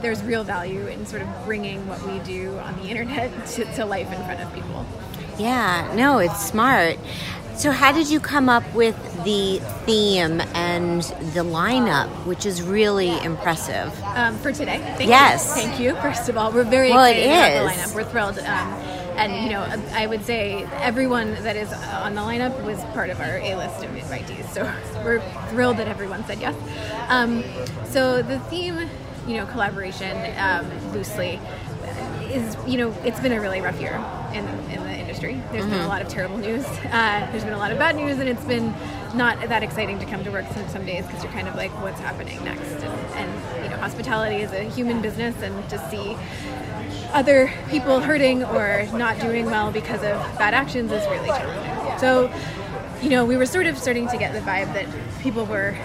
there's 0.00 0.22
real 0.22 0.42
value 0.44 0.86
in 0.86 1.04
sort 1.04 1.20
of 1.20 1.28
bringing 1.44 1.86
what 1.86 2.02
we 2.06 2.18
do 2.20 2.56
on 2.60 2.74
the 2.80 2.88
internet 2.88 3.30
to, 3.48 3.64
to 3.74 3.84
life 3.84 4.10
in 4.10 4.24
front 4.24 4.40
of 4.40 4.52
people. 4.54 4.86
Yeah, 5.38 5.92
no, 5.94 6.18
it's 6.18 6.44
smart. 6.46 6.96
So 7.54 7.70
how 7.72 7.92
did 7.92 8.08
you 8.08 8.18
come 8.20 8.48
up 8.48 8.62
with 8.72 8.96
the 9.24 9.58
theme 9.84 10.40
and 10.54 11.02
the 11.02 11.44
lineup, 11.44 12.08
which 12.24 12.46
is 12.46 12.62
really 12.62 13.20
impressive? 13.22 13.92
Um, 14.04 14.38
for 14.38 14.52
today, 14.52 14.78
thank 14.96 15.10
Yes. 15.10 15.48
you. 15.56 15.62
Thank 15.62 15.80
you. 15.80 15.94
First 15.96 16.28
of 16.28 16.36
all, 16.38 16.52
we're 16.52 16.62
very 16.64 16.90
Well, 16.90 17.04
it 17.04 17.16
excited 17.18 17.60
about 17.62 17.74
the 17.74 17.82
lineup. 17.82 17.94
We're 17.94 18.04
thrilled. 18.04 18.38
Um, 18.38 19.07
and 19.18 19.42
you 19.44 19.50
know, 19.50 19.62
I 19.92 20.06
would 20.06 20.24
say 20.24 20.62
everyone 20.80 21.34
that 21.42 21.56
is 21.56 21.72
on 21.72 22.14
the 22.14 22.20
lineup 22.20 22.62
was 22.64 22.78
part 22.94 23.10
of 23.10 23.20
our 23.20 23.38
A 23.38 23.56
list 23.56 23.82
of 23.84 23.90
invitees. 23.90 24.48
So 24.54 24.62
we're 25.04 25.20
thrilled 25.50 25.78
that 25.78 25.88
everyone 25.88 26.24
said 26.26 26.40
yes. 26.40 26.54
Um, 27.08 27.42
so 27.84 28.22
the 28.22 28.38
theme, 28.40 28.88
you 29.26 29.36
know, 29.36 29.46
collaboration 29.46 30.16
um, 30.38 30.92
loosely 30.92 31.40
is 32.30 32.56
you 32.66 32.76
know 32.76 32.94
it's 33.04 33.18
been 33.20 33.32
a 33.32 33.40
really 33.40 33.60
rough 33.60 33.80
year 33.80 33.94
in, 34.32 34.46
in 34.70 34.82
the 34.84 34.94
industry. 34.94 35.40
There's 35.50 35.64
been 35.64 35.74
a 35.80 35.84
Mhm. 35.84 35.88
lot 35.88 36.02
of 36.02 36.08
terrible 36.08 36.36
news. 36.38 36.64
Uh, 36.66 37.26
there's 37.32 37.44
been 37.44 37.54
a 37.54 37.58
lot 37.58 37.72
of 37.72 37.78
bad 37.78 37.96
news, 37.96 38.18
and 38.18 38.28
it's 38.28 38.44
been 38.44 38.72
not 39.14 39.40
that 39.48 39.62
exciting 39.62 39.98
to 39.98 40.06
come 40.06 40.24
to 40.24 40.30
work 40.30 40.46
some, 40.68 40.84
days 40.84 41.06
because 41.06 41.22
you're 41.22 41.32
kind 41.32 41.48
of 41.48 41.54
like, 41.56 41.70
what's 41.82 42.00
happening 42.00 42.42
next? 42.44 42.70
And, 42.70 42.84
and 43.16 43.64
you 43.64 43.70
know, 43.70 43.76
hospitality 43.76 44.36
is 44.36 44.52
a 44.52 44.64
human 44.64 45.00
business, 45.02 45.34
and 45.42 45.68
to 45.70 45.78
see 45.90 46.16
other 47.12 47.52
people 47.70 48.00
hurting 48.00 48.44
or 48.44 48.86
not 48.92 49.18
doing 49.20 49.46
well 49.46 49.70
because 49.70 50.02
of 50.02 50.16
bad 50.38 50.54
actions 50.54 50.92
is 50.92 51.04
really 51.06 51.28
challenging. 51.28 51.98
So, 51.98 52.32
you 53.02 53.10
know, 53.10 53.24
we 53.24 53.36
were 53.36 53.46
sort 53.46 53.66
of 53.66 53.78
starting 53.78 54.08
to 54.08 54.18
get 54.18 54.32
the 54.32 54.40
vibe 54.40 54.72
that 54.74 54.86
people 55.20 55.44
were 55.46 55.76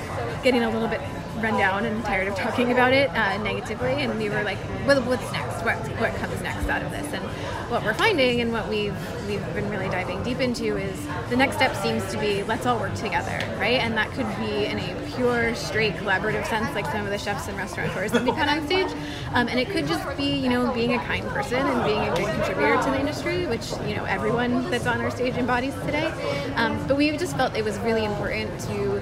getting 0.44 0.64
a 0.64 0.70
little 0.70 0.88
bit 0.88 1.02
run 1.38 1.58
down 1.58 1.86
and 1.86 2.04
tired 2.06 2.28
of 2.28 2.36
talking 2.36 2.72
about 2.72 2.94
it 2.94 3.10
uh, 3.10 3.38
negatively, 3.44 3.94
and 3.94 4.18
we 4.18 4.30
were 4.30 4.44
like, 4.44 4.58
well, 4.86 5.02
what's 5.02 5.32
next? 5.32 5.53
What 5.64 5.78
what 6.00 6.14
comes 6.16 6.42
next 6.42 6.68
out 6.68 6.82
of 6.82 6.92
this? 6.92 7.14
And 7.14 7.24
what 7.72 7.84
we're 7.84 7.94
finding 7.94 8.42
and 8.42 8.52
what 8.52 8.68
we've 8.68 8.96
we've 9.28 9.54
been 9.54 9.70
really 9.70 9.88
diving 9.88 10.22
deep 10.24 10.40
into 10.40 10.78
is 10.78 11.00
the 11.30 11.38
next 11.38 11.56
step 11.56 11.76
seems 11.78 12.06
to 12.12 12.20
be 12.20 12.44
let's 12.44 12.66
all 12.66 12.80
work 12.80 12.94
together, 12.96 13.40
right? 13.58 13.80
And 13.80 13.98
that 13.98 14.12
could 14.12 14.28
be 14.38 14.66
in 14.66 14.80
a 14.80 15.12
pure, 15.16 15.56
straight 15.56 15.94
collaborative 15.94 16.46
sense, 16.48 16.74
like 16.76 16.86
some 16.88 17.06
of 17.06 17.12
the 17.12 17.18
chefs 17.18 17.48
and 17.48 17.58
restaurateurs 17.58 18.12
that 18.12 18.24
we 18.24 18.32
put 18.32 18.48
on 18.48 18.66
stage, 18.66 18.92
um, 19.34 19.48
and 19.48 19.60
it 19.60 19.70
could 19.70 19.88
just 19.88 20.06
be 20.18 20.36
you 20.36 20.50
know 20.50 20.72
being 20.74 20.94
a 20.94 21.00
kind 21.00 21.26
person 21.30 21.66
and 21.66 21.86
being 21.86 22.00
a 22.00 22.16
good 22.16 22.34
contributor 22.36 22.82
to 22.84 22.92
the 22.92 23.00
industry, 23.00 23.48
which 23.48 23.72
you 23.88 23.96
know 23.96 24.04
everyone 24.06 24.70
that's 24.70 24.86
on 24.86 25.00
our 25.02 25.12
stage 25.12 25.36
embodies 25.36 25.74
today. 25.86 26.08
Um, 26.56 26.86
but 26.88 26.98
we 26.98 27.16
just 27.18 27.38
felt 27.38 27.56
it 27.56 27.64
was 27.64 27.78
really 27.80 28.06
important 28.06 28.60
to 28.62 29.02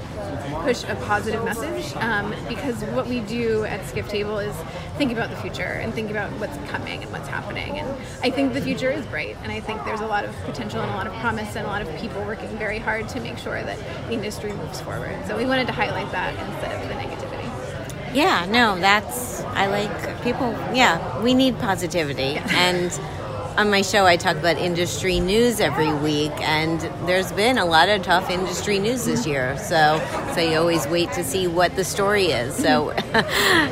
push 0.63 0.83
a 0.83 0.95
positive 1.07 1.43
message 1.43 1.95
um, 1.97 2.33
because 2.47 2.83
what 2.95 3.07
we 3.07 3.21
do 3.21 3.63
at 3.65 3.85
Skift 3.87 4.09
Table 4.09 4.39
is 4.39 4.55
think 4.97 5.11
about 5.11 5.29
the 5.29 5.35
future 5.37 5.63
and 5.63 5.93
think 5.93 6.11
about 6.11 6.31
what's 6.51 6.71
coming 6.71 7.03
and 7.03 7.11
what's 7.11 7.27
happening. 7.27 7.79
And 7.79 7.89
I 8.23 8.29
think 8.29 8.53
the 8.53 8.61
future 8.61 8.89
is 8.89 9.05
bright, 9.05 9.37
and 9.43 9.51
I 9.51 9.59
think 9.59 9.83
there's 9.85 10.01
a 10.01 10.07
lot 10.07 10.25
of 10.25 10.35
potential 10.43 10.81
and 10.81 10.91
a 10.91 10.95
lot 10.95 11.07
of 11.07 11.13
promise 11.13 11.55
and 11.55 11.65
a 11.65 11.69
lot 11.69 11.81
of 11.81 11.95
people 11.99 12.23
working 12.23 12.49
very 12.57 12.79
hard 12.79 13.09
to 13.09 13.19
make 13.19 13.37
sure 13.37 13.61
that 13.61 13.77
the 14.07 14.13
industry 14.13 14.53
moves 14.53 14.81
forward. 14.81 15.17
So 15.27 15.37
we 15.37 15.45
wanted 15.45 15.67
to 15.67 15.73
highlight 15.73 16.11
that 16.11 16.33
instead 16.33 16.81
of 16.81 16.87
the 16.87 16.95
negativity. 16.95 18.15
Yeah, 18.15 18.45
no, 18.45 18.77
that's 18.79 19.41
I 19.41 19.67
like 19.67 20.23
people. 20.23 20.51
Yeah, 20.73 21.21
we 21.21 21.33
need 21.33 21.57
positivity, 21.59 22.37
and 22.49 22.91
on 23.61 23.69
my 23.69 23.83
show 23.83 24.07
I 24.07 24.17
talk 24.17 24.37
about 24.37 24.57
industry 24.57 25.19
news 25.19 25.59
every 25.59 25.93
week, 25.93 26.31
and 26.41 26.81
there's 27.07 27.31
been 27.31 27.59
a 27.59 27.65
lot 27.65 27.89
of 27.89 28.01
tough 28.01 28.31
industry 28.31 28.79
news 28.79 29.05
this 29.05 29.27
year. 29.27 29.55
So, 29.59 30.01
so 30.33 30.41
you 30.41 30.57
always 30.57 30.87
wait 30.87 31.11
to 31.13 31.23
see 31.23 31.45
what 31.45 31.75
the 31.75 31.83
story 31.83 32.25
is. 32.25 32.55
So, 32.55 32.91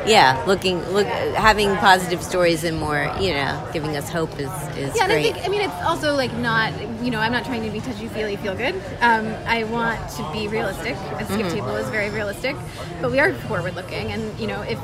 yeah, 0.06 0.42
looking, 0.46 0.80
look, 0.90 1.08
having 1.08 1.76
positive 1.78 2.22
stories 2.22 2.64
and 2.64 2.78
more, 2.80 3.12
you 3.20 3.34
know, 3.34 3.68
giving 3.74 3.98
us 3.98 4.08
hope 4.10 4.32
is 4.40 4.52
is 4.78 4.96
yeah, 4.96 5.06
and 5.06 5.14
I 5.14 5.24
think 5.24 5.38
I 5.44 5.48
mean 5.50 5.62
it's 5.62 5.82
also 5.82 6.14
like 6.16 6.34
not 6.38 6.72
you 7.04 7.10
know 7.10 7.20
I'm 7.20 7.32
not 7.32 7.44
trying 7.44 7.64
to 7.64 7.72
be 7.72 7.82
touchy 7.82 8.08
feely 8.10 8.36
feel 8.36 8.56
good. 8.56 8.76
Um, 9.02 9.34
I 9.48 9.64
want 9.64 10.08
to 10.12 10.32
be 10.32 10.48
realistic. 10.48 10.96
A 11.18 11.26
Skift 11.26 11.50
Mhm. 11.50 11.54
table 11.54 11.76
is 11.78 11.90
very 11.90 12.12
realistic, 12.12 12.56
but 13.02 13.10
we 13.10 13.20
are 13.20 13.34
forward 13.50 13.74
looking, 13.76 14.12
and 14.12 14.40
you 14.40 14.46
know 14.46 14.62
if 14.62 14.78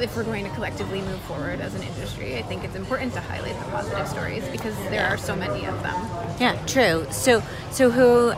if 0.00 0.16
we're 0.16 0.24
going 0.24 0.44
to 0.44 0.50
collectively 0.50 1.02
move 1.02 1.20
forward 1.22 1.60
as 1.60 1.74
an 1.74 1.82
industry, 1.82 2.36
I 2.36 2.42
think 2.42 2.64
it's 2.64 2.74
important 2.74 3.12
to 3.14 3.20
highlight 3.20 3.58
the 3.58 3.64
positive 3.66 4.08
stories 4.08 4.46
because 4.48 4.74
there 4.90 5.06
are 5.06 5.16
so 5.16 5.36
many 5.36 5.66
of 5.66 5.82
them. 5.82 5.94
Yeah, 6.40 6.60
true. 6.66 7.06
So, 7.10 7.42
so 7.70 7.90
who 7.90 8.32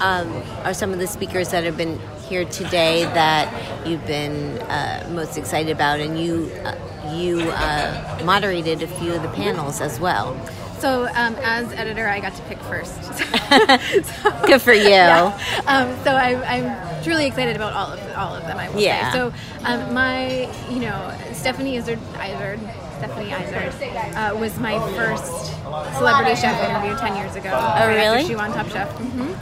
um, 0.00 0.42
are 0.64 0.74
some 0.74 0.92
of 0.92 0.98
the 0.98 1.06
speakers 1.06 1.50
that 1.50 1.64
have 1.64 1.76
been 1.76 2.00
here 2.28 2.44
today 2.44 3.04
that 3.04 3.86
you've 3.86 4.06
been 4.06 4.58
uh, 4.62 5.08
most 5.12 5.38
excited 5.38 5.70
about? 5.70 6.00
And 6.00 6.18
you, 6.18 6.50
uh, 6.64 7.14
you 7.14 7.40
uh, 7.50 8.20
moderated 8.24 8.82
a 8.82 8.88
few 8.88 9.12
of 9.12 9.22
the 9.22 9.28
panels 9.30 9.80
as 9.80 10.00
well. 10.00 10.36
So 10.78 11.04
um, 11.14 11.36
as 11.36 11.72
editor, 11.72 12.08
I 12.08 12.20
got 12.20 12.34
to 12.34 12.42
pick 12.42 12.58
first. 12.60 12.94
Good 14.46 14.60
for 14.60 14.72
you. 14.72 14.88
Yeah. 14.88 15.38
Um, 15.66 15.96
so 16.04 16.10
I, 16.10 16.34
I'm 16.44 16.93
truly 17.04 17.26
excited 17.26 17.56
about 17.56 17.72
all 17.72 17.92
of 17.92 18.00
all 18.16 18.34
of 18.34 18.42
them. 18.46 18.58
I 18.58 18.68
will 18.70 18.80
Yeah. 18.80 19.12
say. 19.12 19.18
So 19.18 19.32
um, 19.64 19.94
my, 19.94 20.48
you 20.70 20.80
know, 20.80 21.14
Stephanie 21.32 21.76
Izard, 21.76 21.98
Izard 22.14 22.60
Stephanie 22.98 23.30
Izard 23.32 23.72
uh, 24.16 24.36
was 24.38 24.58
my 24.58 24.78
first 24.96 25.54
celebrity 25.96 26.34
chef 26.40 26.60
interview 26.68 26.96
ten 26.98 27.16
years 27.16 27.36
ago. 27.36 27.50
Oh, 27.52 27.56
right 27.86 27.88
really? 27.88 28.18
After 28.18 28.26
she 28.26 28.34
won 28.36 28.52
Top 28.52 28.68
Chef. 28.68 28.88
hmm 28.90 29.32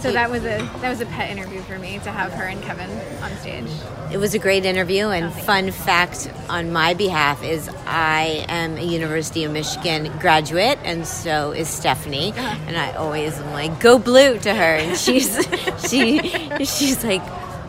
So 0.00 0.12
that 0.12 0.30
was 0.30 0.42
a 0.44 0.58
that 0.80 0.88
was 0.88 1.00
a 1.02 1.06
pet 1.06 1.30
interview 1.30 1.60
for 1.62 1.78
me 1.78 1.98
to 2.00 2.10
have 2.10 2.32
her 2.32 2.44
and 2.44 2.62
Kevin 2.62 2.90
on 3.22 3.30
stage. 3.36 3.66
It 4.10 4.16
was 4.18 4.34
a 4.34 4.38
great 4.38 4.64
interview, 4.64 5.08
and 5.08 5.32
fun 5.32 5.70
fact 5.70 6.30
on 6.48 6.72
my 6.72 6.94
behalf 6.94 7.42
is 7.44 7.68
I 7.86 8.44
am 8.48 8.76
a 8.78 8.82
University 8.82 9.44
of 9.44 9.52
Michigan 9.52 10.10
graduate, 10.18 10.78
and 10.84 11.06
so 11.06 11.52
is 11.52 11.68
Stephanie. 11.68 12.32
And 12.66 12.76
I 12.78 12.92
always 12.92 13.38
am 13.38 13.52
like, 13.52 13.78
"Go 13.80 13.98
blue" 13.98 14.38
to 14.38 14.54
her, 14.54 14.74
and 14.76 14.96
she's 14.96 15.36
she 15.88 16.18
she's 16.64 17.04
like, 17.04 17.22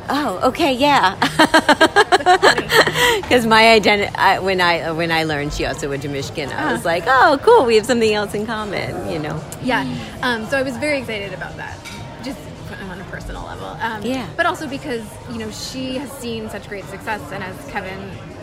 "Oh, 0.09 0.39
okay, 0.49 0.73
yeah." 0.73 1.15
Because 3.21 3.45
my 3.57 3.71
identity 3.71 4.11
when 4.43 4.61
I 4.61 4.91
when 4.91 5.11
I 5.11 5.23
learned 5.23 5.53
she 5.53 5.65
also 5.65 5.89
went 5.89 6.01
to 6.03 6.09
Michigan, 6.09 6.49
I 6.49 6.71
was 6.71 6.79
Uh-huh. 6.85 6.89
like, 6.89 7.03
"Oh, 7.07 7.39
cool, 7.43 7.65
we 7.65 7.75
have 7.75 7.85
something 7.85 8.13
else 8.13 8.33
in 8.33 8.45
common," 8.45 9.11
you 9.11 9.19
know. 9.19 9.41
Yeah. 9.61 9.85
Um, 10.21 10.47
so 10.47 10.57
I 10.57 10.63
was 10.63 10.77
very 10.77 10.99
excited 10.99 11.33
about 11.33 11.55
that, 11.57 11.75
just 11.75 11.75
on 11.75 11.79
a 11.79 11.80
personal 13.31 13.47
level. 13.47 13.67
Um, 13.81 14.03
Yeah. 14.03 14.27
But 14.37 14.45
also 14.45 14.67
because 14.67 15.03
you 15.31 15.37
know 15.39 15.49
she 15.51 15.97
has 15.97 16.11
seen 16.11 16.49
such 16.49 16.67
great 16.67 16.85
success, 16.85 17.21
and 17.31 17.43
as 17.43 17.55
Kevin, 17.69 17.99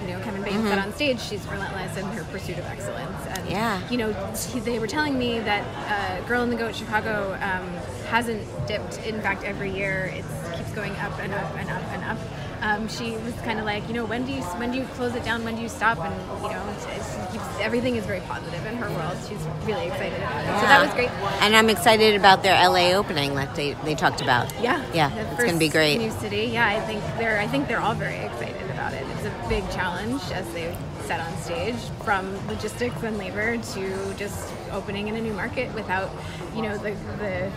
you 0.06 0.14
know, 0.14 0.20
Kevin 0.20 0.42
Boehm 0.42 0.66
said 0.68 0.78
Mhm. 0.78 0.82
on 0.84 0.92
stage, 0.94 1.20
she's 1.20 1.46
relentless 1.48 1.96
in 1.96 2.04
her 2.06 2.24
pursuit 2.24 2.58
of 2.58 2.66
excellence. 2.66 3.20
And 3.28 3.48
Yeah. 3.48 3.80
you 3.90 3.98
know, 3.98 4.14
she, 4.34 4.60
they 4.60 4.78
were 4.78 4.86
telling 4.86 5.18
me 5.18 5.40
that 5.40 5.64
uh, 5.90 6.26
Girl 6.26 6.42
in 6.42 6.50
the 6.50 6.56
Goat 6.56 6.74
Chicago 6.74 7.36
um, 7.42 7.68
hasn't 8.08 8.42
dipped. 8.66 8.98
In 9.06 9.20
fact, 9.20 9.44
every 9.44 9.70
year 9.70 10.06
it 10.14 10.24
keeps 10.56 10.70
going 10.72 10.96
up 10.96 11.18
and 11.20 11.32
up 11.34 11.54
and 11.58 11.70
up 11.70 11.82
and 11.92 12.04
up. 12.04 12.18
Um, 12.60 12.88
she 12.88 13.12
was 13.18 13.34
kind 13.42 13.58
of 13.58 13.64
like, 13.64 13.86
you 13.88 13.94
know, 13.94 14.04
when 14.04 14.24
do 14.24 14.32
you 14.32 14.42
when 14.58 14.72
do 14.72 14.78
you 14.78 14.84
close 14.94 15.14
it 15.14 15.24
down? 15.24 15.44
When 15.44 15.54
do 15.56 15.62
you 15.62 15.68
stop? 15.68 15.98
And 15.98 16.14
you 16.42 16.48
know, 16.50 16.74
it's, 16.74 16.86
it's, 16.86 17.32
keeps, 17.32 17.44
everything 17.60 17.96
is 17.96 18.04
very 18.04 18.20
positive 18.20 18.64
in 18.66 18.76
her 18.76 18.88
world. 18.90 19.16
She's 19.28 19.42
really 19.66 19.86
excited 19.86 20.18
about 20.18 20.40
it. 20.42 20.60
So 20.60 20.66
that 20.66 20.82
was 20.84 20.94
great. 20.94 21.10
And 21.42 21.54
I'm 21.54 21.70
excited 21.70 22.14
about 22.16 22.42
their 22.42 22.54
LA 22.68 22.92
opening 22.92 23.34
that 23.36 23.54
they, 23.54 23.74
they 23.84 23.94
talked 23.94 24.20
about. 24.20 24.52
Yeah, 24.60 24.84
Yeah, 24.92 25.14
it's 25.14 25.42
going 25.42 25.52
to 25.54 25.58
be 25.58 25.68
great. 25.68 25.98
New 25.98 26.10
city. 26.12 26.46
Yeah, 26.52 26.66
I 26.66 26.80
think 26.80 27.02
they're. 27.18 27.38
I 27.38 27.46
think 27.46 27.68
they're 27.68 27.80
all 27.80 27.94
very 27.94 28.16
excited 28.16 28.70
about 28.70 28.92
it. 28.92 29.04
It's 29.14 29.24
a 29.24 29.48
big 29.48 29.68
challenge, 29.70 30.20
as 30.32 30.50
they 30.52 30.76
said 31.02 31.20
on 31.20 31.36
stage, 31.38 31.76
from 32.04 32.34
logistics 32.48 33.02
and 33.02 33.16
labor 33.18 33.56
to 33.56 34.14
just 34.14 34.52
opening 34.70 35.08
in 35.08 35.16
a 35.16 35.20
new 35.20 35.32
market 35.32 35.72
without, 35.74 36.10
you 36.54 36.62
know, 36.62 36.76
the 36.78 36.90
the 37.18 37.50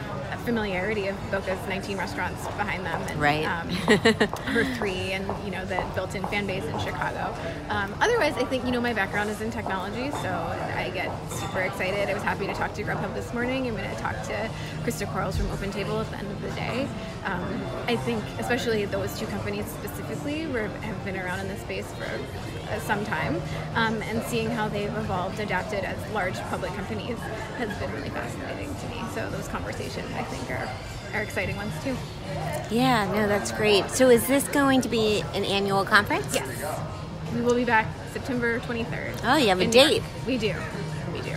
familiarity 0.46 1.08
of 1.08 1.16
Boka's 1.30 1.68
19 1.70 1.98
restaurants 2.00 2.44
behind 2.58 2.84
them, 2.84 3.00
and 3.04 3.20
Right. 3.22 3.46
um, 3.46 3.70
her 4.56 4.64
three, 4.76 5.12
and 5.12 5.24
you 5.46 5.52
know 5.52 5.64
the 5.66 5.84
built-in 5.94 6.24
fan 6.28 6.48
base 6.48 6.64
in 6.64 6.80
Chicago. 6.80 7.34
Um, 7.70 7.94
otherwise, 8.02 8.34
I 8.38 8.46
think 8.46 8.66
you 8.66 8.72
know 8.72 8.82
my 8.82 8.94
background 8.94 9.30
is 9.30 9.40
in 9.42 9.52
technology, 9.52 10.10
so 10.10 10.30
I 10.76 10.90
get 10.94 11.12
super 11.32 11.62
excited. 11.62 12.10
I 12.10 12.14
was 12.16 12.24
happy 12.24 12.48
to 12.48 12.54
talk 12.54 12.74
to 12.74 12.84
Grubhub 12.84 13.14
this 13.14 13.32
morning. 13.34 13.68
I'm 13.68 13.76
going 13.76 13.88
to 13.90 13.96
talk 14.02 14.16
to 14.24 14.50
Christa 14.84 15.12
Quarles 15.12 15.38
from 15.38 15.46
OpenTable 15.48 16.02
at 16.02 16.10
the 16.10 16.18
end 16.18 16.32
of 16.32 16.42
the 16.42 16.50
day. 16.52 16.88
Um, 17.26 17.62
I 17.88 17.96
think, 17.98 18.24
especially 18.40 18.86
those 18.86 19.18
two 19.20 19.28
companies 19.28 19.66
specifically, 19.68 20.48
were, 20.48 20.68
have 20.68 21.06
been 21.06 21.18
around 21.18 21.40
in 21.42 21.48
this 21.50 21.62
space 21.62 21.86
for 21.94 22.10
some 22.80 23.04
time, 23.06 23.42
um, 23.76 24.02
and 24.04 24.24
seeing 24.24 24.50
how 24.50 24.68
they've 24.68 24.96
evolved, 24.98 25.40
adapted 25.40 25.84
as 25.84 25.98
large 26.12 26.40
public 26.50 26.74
companies 26.74 27.18
has 27.58 27.78
been 27.80 27.92
really 27.94 28.10
fascinating 28.10 28.74
to 28.76 28.88
me. 28.90 29.02
So 29.14 29.30
those 29.30 29.48
conversations, 29.48 30.12
I 30.16 30.24
think, 30.24 30.50
are 30.52 30.70
are 31.14 31.22
exciting 31.22 31.56
ones 31.58 31.74
too. 31.84 31.96
Yeah, 32.74 33.06
no, 33.12 33.28
that's 33.28 33.52
great. 33.52 33.90
So 33.92 34.10
is 34.10 34.26
this 34.28 34.48
going 34.48 34.82
to 34.82 34.90
be 34.90 35.22
an 35.34 35.44
annual 35.44 35.84
conference? 35.84 36.34
Yes. 36.34 36.48
We 37.34 37.42
will 37.42 37.56
be 37.56 37.66
back 37.66 37.88
September 38.14 38.60
23rd. 38.60 39.20
Oh, 39.24 39.36
you 39.36 39.50
have 39.50 39.60
a 39.60 39.68
New 39.68 39.78
York. 39.78 39.90
date. 39.90 40.04
We 40.26 40.38
do. 40.38 40.56
We 41.14 41.22
do. 41.22 41.36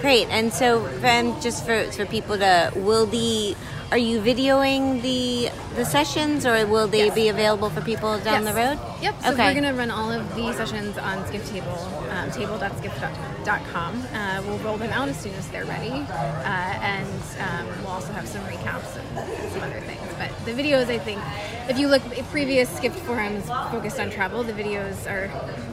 Great. 0.00 0.28
And 0.28 0.52
so 0.52 0.86
then 0.98 1.40
just 1.40 1.64
for, 1.64 1.84
for 1.92 2.06
people 2.06 2.36
to 2.38 2.72
will 2.76 3.06
the 3.06 3.56
are 3.92 3.98
you 3.98 4.22
videoing 4.22 5.02
the 5.02 5.50
the 5.76 5.84
sessions 5.84 6.46
or 6.46 6.66
will 6.66 6.88
they 6.88 7.10
be 7.10 7.28
available 7.28 7.68
for 7.68 7.82
people 7.82 8.18
down 8.20 8.44
the 8.44 8.54
road? 8.54 8.78
Yep. 9.02 9.22
So 9.22 9.32
okay. 9.32 9.44
we're 9.44 9.60
going 9.60 9.70
to 9.70 9.78
run 9.78 9.90
all 9.90 10.10
of 10.10 10.34
the 10.34 10.50
sessions 10.54 10.96
on 10.96 11.26
Skift 11.26 11.52
Table, 11.52 11.76
um, 12.10 12.30
table.skift.com. 12.30 14.02
Uh, 14.14 14.42
we'll 14.46 14.56
roll 14.60 14.78
them 14.78 14.90
out 14.92 15.10
as 15.10 15.20
soon 15.20 15.34
as 15.34 15.46
they're 15.48 15.66
ready, 15.66 15.90
uh, 15.90 16.46
and 16.46 17.22
um, 17.38 17.66
we'll 17.82 17.88
also 17.88 18.14
have 18.14 18.26
some 18.26 18.42
recaps 18.44 18.96
and 18.96 19.52
some 19.52 19.62
other 19.62 19.80
things. 19.80 20.00
But 20.16 20.30
the 20.46 20.52
videos, 20.52 20.88
I 20.88 20.98
think, 20.98 21.20
if 21.68 21.78
you 21.78 21.88
look 21.88 22.02
at 22.16 22.24
previous 22.30 22.74
Skift 22.74 22.98
forums 23.00 23.44
focused 23.46 24.00
on 24.00 24.08
travel, 24.08 24.42
the 24.42 24.54
videos 24.54 25.06
are 25.06 25.28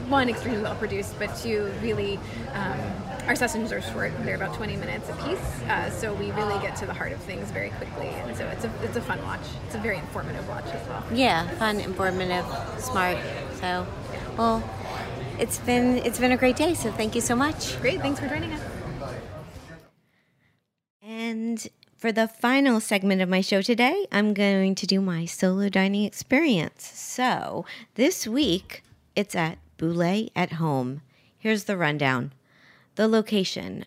one 0.09 0.27
extremely 0.27 0.61
well 0.61 0.75
produced, 0.75 1.17
but 1.19 1.33
two 1.37 1.71
really. 1.81 2.19
Um, 2.53 2.79
our 3.27 3.35
sessions 3.35 3.71
are 3.71 3.81
short; 3.81 4.11
they're 4.23 4.35
about 4.35 4.53
20 4.55 4.75
minutes 4.77 5.09
a 5.09 5.13
piece, 5.13 5.61
uh, 5.63 5.89
so 5.89 6.13
we 6.13 6.31
really 6.31 6.59
get 6.61 6.75
to 6.77 6.85
the 6.85 6.93
heart 6.93 7.11
of 7.11 7.19
things 7.19 7.51
very 7.51 7.69
quickly, 7.71 8.07
and 8.07 8.35
so 8.35 8.45
it's 8.47 8.65
a 8.65 8.71
it's 8.83 8.97
a 8.97 9.01
fun 9.01 9.21
watch. 9.23 9.41
It's 9.65 9.75
a 9.75 9.79
very 9.79 9.97
informative 9.97 10.47
watch 10.47 10.65
as 10.65 10.87
well. 10.87 11.03
Yeah, 11.13 11.47
fun, 11.57 11.79
informative, 11.79 12.45
smart. 12.79 13.17
So, 13.59 13.85
well, 14.37 14.63
it's 15.39 15.59
been 15.59 15.97
it's 15.99 16.19
been 16.19 16.31
a 16.31 16.37
great 16.37 16.55
day. 16.55 16.73
So 16.73 16.91
thank 16.91 17.15
you 17.15 17.21
so 17.21 17.35
much. 17.35 17.79
Great, 17.81 18.01
thanks 18.01 18.19
for 18.19 18.27
joining 18.27 18.53
us. 18.53 18.61
And 21.01 21.67
for 21.97 22.11
the 22.11 22.27
final 22.27 22.79
segment 22.79 23.21
of 23.21 23.27
my 23.27 23.41
show 23.41 23.61
today, 23.61 24.07
I'm 24.11 24.33
going 24.33 24.75
to 24.75 24.87
do 24.87 25.01
my 25.01 25.25
solo 25.25 25.67
dining 25.69 26.05
experience. 26.05 26.85
So 26.95 27.65
this 27.95 28.25
week, 28.25 28.83
it's 29.15 29.35
at 29.35 29.57
Bouley 29.77 30.29
at 30.35 30.53
Home. 30.53 31.01
Here's 31.37 31.65
the 31.65 31.75
rundown 31.75 32.31
the 32.99 33.07
location 33.07 33.85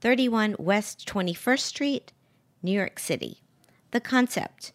31 0.00 0.56
West 0.58 1.06
21st 1.06 1.60
Street, 1.60 2.12
New 2.62 2.72
York 2.72 2.98
City. 2.98 3.42
The 3.90 4.00
concept 4.00 4.72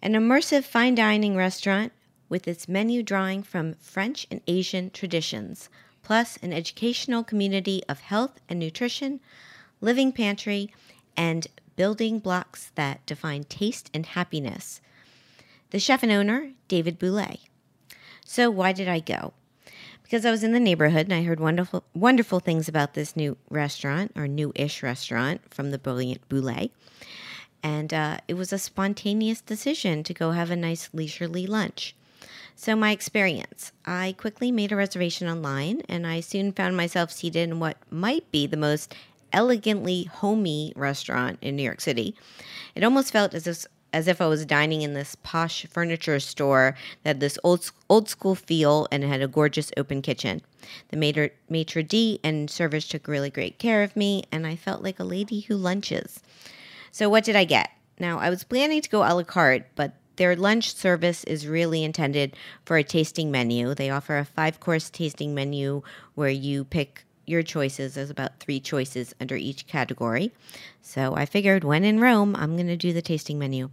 an 0.00 0.14
immersive 0.14 0.64
fine 0.64 0.94
dining 0.94 1.36
restaurant 1.36 1.92
with 2.30 2.48
its 2.48 2.70
menu 2.70 3.02
drawing 3.02 3.42
from 3.42 3.74
French 3.74 4.26
and 4.30 4.40
Asian 4.46 4.88
traditions, 4.88 5.68
plus 6.02 6.38
an 6.38 6.54
educational 6.54 7.22
community 7.22 7.82
of 7.86 8.00
health 8.00 8.40
and 8.48 8.58
nutrition, 8.58 9.20
living 9.82 10.10
pantry, 10.10 10.72
and 11.14 11.48
building 11.76 12.18
blocks 12.18 12.72
that 12.76 13.04
define 13.04 13.44
taste 13.44 13.90
and 13.92 14.06
happiness. 14.06 14.80
The 15.68 15.78
chef 15.78 16.02
and 16.02 16.10
owner, 16.10 16.52
David 16.66 16.98
Bouley. 16.98 17.40
So, 18.24 18.50
why 18.50 18.72
did 18.72 18.88
I 18.88 19.00
go? 19.00 19.34
Because 20.12 20.26
I 20.26 20.30
was 20.30 20.44
in 20.44 20.52
the 20.52 20.60
neighborhood 20.60 21.06
and 21.06 21.14
I 21.14 21.22
heard 21.22 21.40
wonderful, 21.40 21.84
wonderful 21.94 22.38
things 22.38 22.68
about 22.68 22.92
this 22.92 23.16
new 23.16 23.38
restaurant 23.48 24.12
or 24.14 24.28
new-ish 24.28 24.82
restaurant 24.82 25.40
from 25.48 25.70
the 25.70 25.78
brilliant 25.78 26.28
Bouley, 26.28 26.70
and 27.62 27.94
uh, 27.94 28.18
it 28.28 28.34
was 28.34 28.52
a 28.52 28.58
spontaneous 28.58 29.40
decision 29.40 30.02
to 30.02 30.12
go 30.12 30.32
have 30.32 30.50
a 30.50 30.54
nice 30.54 30.90
leisurely 30.92 31.46
lunch. 31.46 31.96
So, 32.54 32.76
my 32.76 32.90
experience 32.90 33.72
I 33.86 34.14
quickly 34.18 34.52
made 34.52 34.70
a 34.70 34.76
reservation 34.76 35.28
online 35.28 35.80
and 35.88 36.06
I 36.06 36.20
soon 36.20 36.52
found 36.52 36.76
myself 36.76 37.10
seated 37.10 37.48
in 37.48 37.58
what 37.58 37.78
might 37.90 38.30
be 38.30 38.46
the 38.46 38.58
most 38.58 38.94
elegantly 39.32 40.04
homey 40.04 40.74
restaurant 40.76 41.38
in 41.40 41.56
New 41.56 41.62
York 41.62 41.80
City. 41.80 42.14
It 42.74 42.84
almost 42.84 43.14
felt 43.14 43.32
as 43.32 43.46
if 43.46 43.64
as 43.92 44.08
if 44.08 44.20
I 44.20 44.26
was 44.26 44.46
dining 44.46 44.82
in 44.82 44.94
this 44.94 45.16
posh 45.22 45.66
furniture 45.66 46.20
store 46.20 46.76
that 47.02 47.10
had 47.10 47.20
this 47.20 47.38
old 47.44 47.70
old 47.88 48.08
school 48.08 48.34
feel 48.34 48.88
and 48.90 49.04
had 49.04 49.22
a 49.22 49.28
gorgeous 49.28 49.70
open 49.76 50.02
kitchen. 50.02 50.42
The 50.88 50.96
maitre, 50.96 51.30
maitre 51.48 51.82
d 51.82 52.20
and 52.22 52.48
servers 52.50 52.88
took 52.88 53.08
really 53.08 53.30
great 53.30 53.58
care 53.58 53.82
of 53.82 53.96
me, 53.96 54.24
and 54.32 54.46
I 54.46 54.56
felt 54.56 54.82
like 54.82 54.98
a 54.98 55.04
lady 55.04 55.40
who 55.40 55.56
lunches. 55.56 56.20
So, 56.90 57.08
what 57.08 57.24
did 57.24 57.36
I 57.36 57.44
get? 57.44 57.70
Now, 57.98 58.18
I 58.18 58.30
was 58.30 58.44
planning 58.44 58.80
to 58.80 58.88
go 58.88 59.02
a 59.02 59.12
la 59.14 59.22
carte, 59.22 59.66
but 59.74 59.94
their 60.16 60.36
lunch 60.36 60.74
service 60.74 61.24
is 61.24 61.46
really 61.46 61.84
intended 61.84 62.36
for 62.64 62.76
a 62.76 62.84
tasting 62.84 63.30
menu. 63.30 63.74
They 63.74 63.90
offer 63.90 64.18
a 64.18 64.24
five 64.24 64.60
course 64.60 64.90
tasting 64.90 65.34
menu 65.34 65.82
where 66.14 66.28
you 66.28 66.64
pick 66.64 67.04
your 67.26 67.42
choices. 67.42 67.94
There's 67.94 68.10
about 68.10 68.38
three 68.40 68.60
choices 68.60 69.14
under 69.20 69.36
each 69.36 69.66
category. 69.66 70.32
So 70.80 71.14
I 71.14 71.26
figured 71.26 71.64
when 71.64 71.84
in 71.84 72.00
Rome, 72.00 72.34
I'm 72.36 72.56
going 72.56 72.66
to 72.66 72.76
do 72.76 72.92
the 72.92 73.02
tasting 73.02 73.38
menu. 73.38 73.70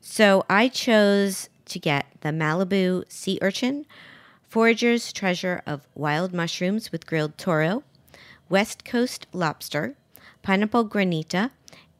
So 0.00 0.44
I 0.48 0.68
chose 0.68 1.48
to 1.66 1.78
get 1.78 2.06
the 2.20 2.28
Malibu 2.28 3.04
sea 3.10 3.38
urchin, 3.42 3.86
Forager's 4.48 5.12
treasure 5.12 5.62
of 5.66 5.86
wild 5.94 6.32
mushrooms 6.32 6.92
with 6.92 7.06
grilled 7.06 7.36
toro, 7.36 7.82
West 8.48 8.84
Coast 8.84 9.26
lobster, 9.32 9.96
pineapple 10.42 10.88
granita, 10.88 11.50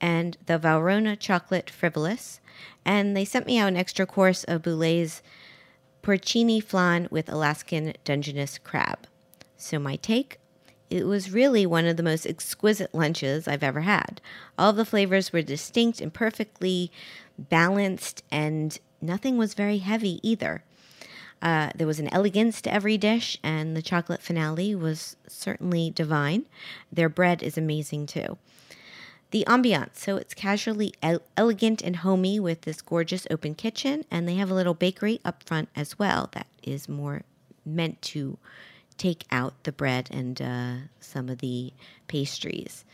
and 0.00 0.36
the 0.46 0.58
Valrhona 0.58 1.18
chocolate 1.18 1.68
frivolous. 1.68 2.40
And 2.84 3.16
they 3.16 3.24
sent 3.24 3.46
me 3.46 3.58
out 3.58 3.68
an 3.68 3.76
extra 3.76 4.06
course 4.06 4.44
of 4.44 4.62
Bouley's 4.62 5.22
porcini 6.02 6.62
flan 6.62 7.08
with 7.10 7.28
Alaskan 7.28 7.94
Dungeness 8.04 8.58
crab. 8.58 9.08
So 9.56 9.80
my 9.80 9.96
take 9.96 10.38
it 10.90 11.06
was 11.06 11.32
really 11.32 11.66
one 11.66 11.86
of 11.86 11.96
the 11.96 12.02
most 12.02 12.26
exquisite 12.26 12.94
lunches 12.94 13.48
I've 13.48 13.62
ever 13.62 13.80
had. 13.80 14.20
All 14.58 14.72
the 14.72 14.84
flavors 14.84 15.32
were 15.32 15.42
distinct 15.42 16.00
and 16.00 16.12
perfectly 16.12 16.90
balanced, 17.38 18.22
and 18.30 18.78
nothing 19.00 19.36
was 19.36 19.54
very 19.54 19.78
heavy 19.78 20.20
either. 20.22 20.62
Uh, 21.42 21.70
there 21.74 21.86
was 21.86 22.00
an 22.00 22.12
elegance 22.12 22.62
to 22.62 22.72
every 22.72 22.96
dish, 22.96 23.38
and 23.42 23.76
the 23.76 23.82
chocolate 23.82 24.22
finale 24.22 24.74
was 24.74 25.16
certainly 25.28 25.90
divine. 25.90 26.46
Their 26.90 27.08
bread 27.08 27.42
is 27.42 27.58
amazing 27.58 28.06
too. 28.06 28.38
The 29.32 29.44
ambiance, 29.46 29.96
so 29.96 30.16
it's 30.16 30.34
casually 30.34 30.94
el- 31.02 31.20
elegant 31.36 31.82
and 31.82 31.96
homey 31.96 32.40
with 32.40 32.62
this 32.62 32.80
gorgeous 32.80 33.26
open 33.30 33.54
kitchen, 33.54 34.04
and 34.10 34.26
they 34.26 34.36
have 34.36 34.50
a 34.50 34.54
little 34.54 34.72
bakery 34.72 35.20
up 35.24 35.42
front 35.42 35.68
as 35.76 35.98
well 35.98 36.30
that 36.32 36.46
is 36.62 36.88
more 36.88 37.22
meant 37.64 38.00
to 38.00 38.38
take 38.98 39.24
out 39.30 39.54
the 39.64 39.72
bread 39.72 40.08
and 40.10 40.40
uh, 40.40 40.74
some 41.00 41.28
of 41.28 41.38
the 41.38 41.72
pastries. 42.08 42.84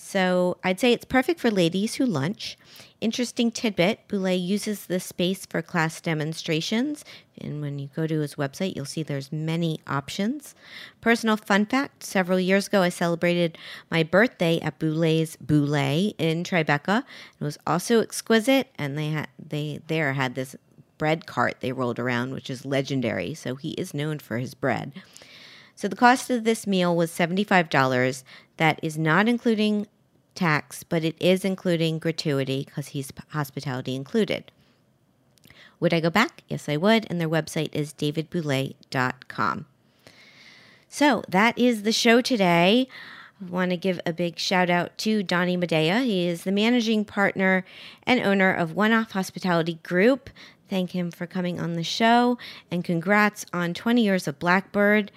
So 0.00 0.58
I'd 0.62 0.78
say 0.78 0.92
it's 0.92 1.04
perfect 1.04 1.40
for 1.40 1.50
ladies 1.50 1.96
who 1.96 2.06
lunch. 2.06 2.56
Interesting 3.00 3.50
tidbit 3.50 4.06
Bouley 4.08 4.36
uses 4.36 4.86
this 4.86 5.04
space 5.04 5.44
for 5.44 5.60
class 5.60 6.00
demonstrations. 6.00 7.04
And 7.36 7.60
when 7.60 7.80
you 7.80 7.90
go 7.94 8.06
to 8.06 8.20
his 8.20 8.36
website, 8.36 8.76
you'll 8.76 8.84
see 8.84 9.02
there's 9.02 9.32
many 9.32 9.80
options. 9.88 10.54
Personal 11.00 11.36
fun 11.36 11.66
fact 11.66 12.04
several 12.04 12.38
years 12.38 12.68
ago, 12.68 12.82
I 12.82 12.90
celebrated 12.90 13.58
my 13.90 14.04
birthday 14.04 14.60
at 14.60 14.78
Bouley's 14.78 15.36
Bouley 15.44 16.14
in 16.16 16.44
Tribeca. 16.44 17.04
It 17.40 17.44
was 17.44 17.58
also 17.66 18.00
exquisite, 18.00 18.68
and 18.78 18.96
they 18.96 19.10
had 19.10 19.28
they 19.36 19.80
there 19.88 20.12
had 20.12 20.36
this 20.36 20.54
bread 20.96 21.26
cart 21.26 21.56
they 21.60 21.72
rolled 21.72 21.98
around, 21.98 22.32
which 22.32 22.50
is 22.50 22.64
legendary. 22.64 23.34
So 23.34 23.56
he 23.56 23.70
is 23.70 23.94
known 23.94 24.20
for 24.20 24.38
his 24.38 24.54
bread. 24.54 24.92
So 25.78 25.86
the 25.86 25.94
cost 25.94 26.28
of 26.28 26.42
this 26.42 26.66
meal 26.66 26.96
was 26.96 27.12
$75. 27.12 28.24
That 28.56 28.80
is 28.82 28.98
not 28.98 29.28
including 29.28 29.86
tax, 30.34 30.82
but 30.82 31.04
it 31.04 31.14
is 31.20 31.44
including 31.44 32.00
gratuity 32.00 32.64
because 32.64 32.88
he's 32.88 33.12
hospitality 33.28 33.94
included. 33.94 34.50
Would 35.78 35.94
I 35.94 36.00
go 36.00 36.10
back? 36.10 36.42
Yes, 36.48 36.68
I 36.68 36.76
would. 36.76 37.06
And 37.08 37.20
their 37.20 37.28
website 37.28 37.72
is 37.72 37.94
davidbouley.com. 37.94 39.66
So 40.88 41.22
that 41.28 41.56
is 41.56 41.84
the 41.84 41.92
show 41.92 42.20
today. 42.22 42.88
I 43.40 43.44
want 43.44 43.70
to 43.70 43.76
give 43.76 44.00
a 44.04 44.12
big 44.12 44.36
shout 44.36 44.70
out 44.70 44.98
to 44.98 45.22
Donnie 45.22 45.56
Madia. 45.56 46.04
He 46.04 46.26
is 46.26 46.42
the 46.42 46.50
managing 46.50 47.04
partner 47.04 47.64
and 48.02 48.18
owner 48.18 48.52
of 48.52 48.74
One 48.74 48.90
Off 48.90 49.12
Hospitality 49.12 49.78
Group. 49.84 50.28
Thank 50.68 50.90
him 50.90 51.12
for 51.12 51.26
coming 51.26 51.60
on 51.60 51.74
the 51.74 51.84
show 51.84 52.36
and 52.68 52.84
congrats 52.84 53.46
on 53.52 53.74
20 53.74 54.02
years 54.02 54.26
of 54.26 54.40
Blackbird. 54.40 55.12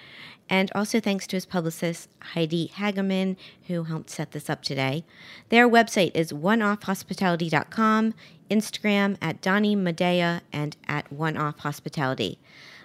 And 0.52 0.70
also 0.76 1.00
thanks 1.00 1.26
to 1.28 1.38
his 1.38 1.46
publicist, 1.46 2.10
Heidi 2.34 2.74
Hageman, 2.76 3.38
who 3.68 3.86
helped 3.86 4.10
set 4.10 4.34
this 4.34 4.50
up 4.50 4.62
today. 4.62 5.06
Their 5.48 5.68
website 5.68 6.12
is 6.14 6.34
oneoffhospitality.com, 6.34 8.14
Instagram 8.50 9.18
at 9.22 9.40
Donnie 9.40 9.78
Madia, 9.78 10.42
and 10.52 10.76
at 10.90 11.10
oneoffhospitality. 11.10 12.38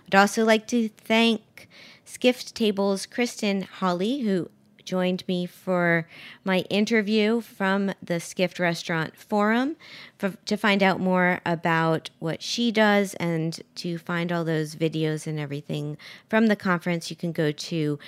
I'd 0.06 0.14
also 0.14 0.44
like 0.44 0.68
to 0.68 0.88
thank 0.90 1.68
Skift 2.04 2.54
Tables 2.54 3.04
Kristen 3.04 3.62
Hawley, 3.62 4.20
who 4.20 4.48
joined 4.86 5.26
me 5.28 5.44
for 5.44 6.06
my 6.44 6.60
interview 6.70 7.42
from 7.42 7.92
the 8.02 8.18
Skift 8.20 8.58
Restaurant 8.58 9.14
Forum 9.16 9.76
for, 10.18 10.34
to 10.46 10.56
find 10.56 10.82
out 10.82 11.00
more 11.00 11.40
about 11.44 12.08
what 12.18 12.42
she 12.42 12.72
does 12.72 13.14
and 13.14 13.60
to 13.74 13.98
find 13.98 14.32
all 14.32 14.44
those 14.44 14.76
videos 14.76 15.26
and 15.26 15.38
everything 15.38 15.98
from 16.28 16.46
the 16.46 16.56
conference. 16.56 17.10
You 17.10 17.16
can 17.16 17.32
go 17.32 17.52
to 17.52 17.98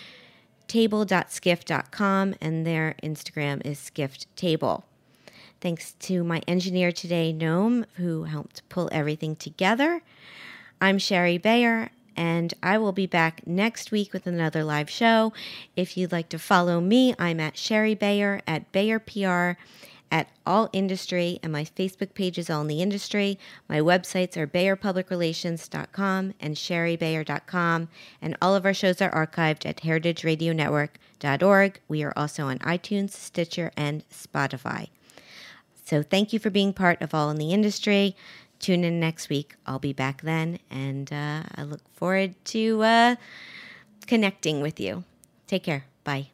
table.skift.com 0.68 2.34
and 2.40 2.66
their 2.66 2.94
Instagram 3.02 3.64
is 3.66 3.78
Skift 3.78 4.34
Table. 4.36 4.84
Thanks 5.60 5.94
to 6.00 6.22
my 6.22 6.40
engineer 6.46 6.92
today, 6.92 7.32
Gnome, 7.32 7.84
who 7.96 8.24
helped 8.24 8.62
pull 8.68 8.88
everything 8.92 9.34
together. 9.34 10.02
I'm 10.80 10.98
Shari 10.98 11.38
Bayer, 11.38 11.90
and 12.18 12.52
I 12.64 12.78
will 12.78 12.90
be 12.90 13.06
back 13.06 13.46
next 13.46 13.92
week 13.92 14.12
with 14.12 14.26
another 14.26 14.64
live 14.64 14.90
show. 14.90 15.32
If 15.76 15.96
you'd 15.96 16.10
like 16.10 16.28
to 16.30 16.38
follow 16.38 16.80
me, 16.80 17.14
I'm 17.16 17.38
at 17.38 17.56
Shari 17.56 17.94
Bayer 17.94 18.40
at 18.44 18.72
Bayer 18.72 18.98
PR 18.98 19.52
at 20.10 20.28
All 20.44 20.68
Industry, 20.72 21.38
and 21.44 21.52
my 21.52 21.62
Facebook 21.62 22.14
page 22.14 22.36
is 22.36 22.50
All 22.50 22.62
in 22.62 22.66
the 22.66 22.82
Industry. 22.82 23.38
My 23.68 23.78
websites 23.78 24.36
are 24.36 24.48
BayerPublicRelations.com 24.48 26.34
and 26.40 26.56
ShariBayer.com, 26.56 27.88
and 28.20 28.36
all 28.42 28.56
of 28.56 28.66
our 28.66 28.74
shows 28.74 29.00
are 29.00 29.12
archived 29.12 29.64
at 29.64 29.76
HeritageRadioNetwork.org. 29.76 31.80
We 31.86 32.02
are 32.02 32.12
also 32.16 32.46
on 32.46 32.58
iTunes, 32.58 33.12
Stitcher, 33.12 33.70
and 33.76 34.02
Spotify. 34.10 34.88
So 35.84 36.02
thank 36.02 36.32
you 36.32 36.40
for 36.40 36.50
being 36.50 36.72
part 36.72 37.00
of 37.00 37.14
All 37.14 37.30
in 37.30 37.36
the 37.36 37.52
Industry. 37.52 38.16
Tune 38.58 38.84
in 38.84 39.00
next 39.00 39.28
week. 39.28 39.54
I'll 39.66 39.78
be 39.78 39.92
back 39.92 40.22
then, 40.22 40.58
and 40.70 41.12
uh, 41.12 41.42
I 41.54 41.62
look 41.62 41.82
forward 41.94 42.34
to 42.46 42.82
uh, 42.82 43.16
connecting 44.06 44.60
with 44.60 44.80
you. 44.80 45.04
Take 45.46 45.62
care. 45.62 45.84
Bye. 46.04 46.30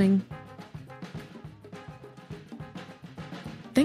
listening. 0.00 0.39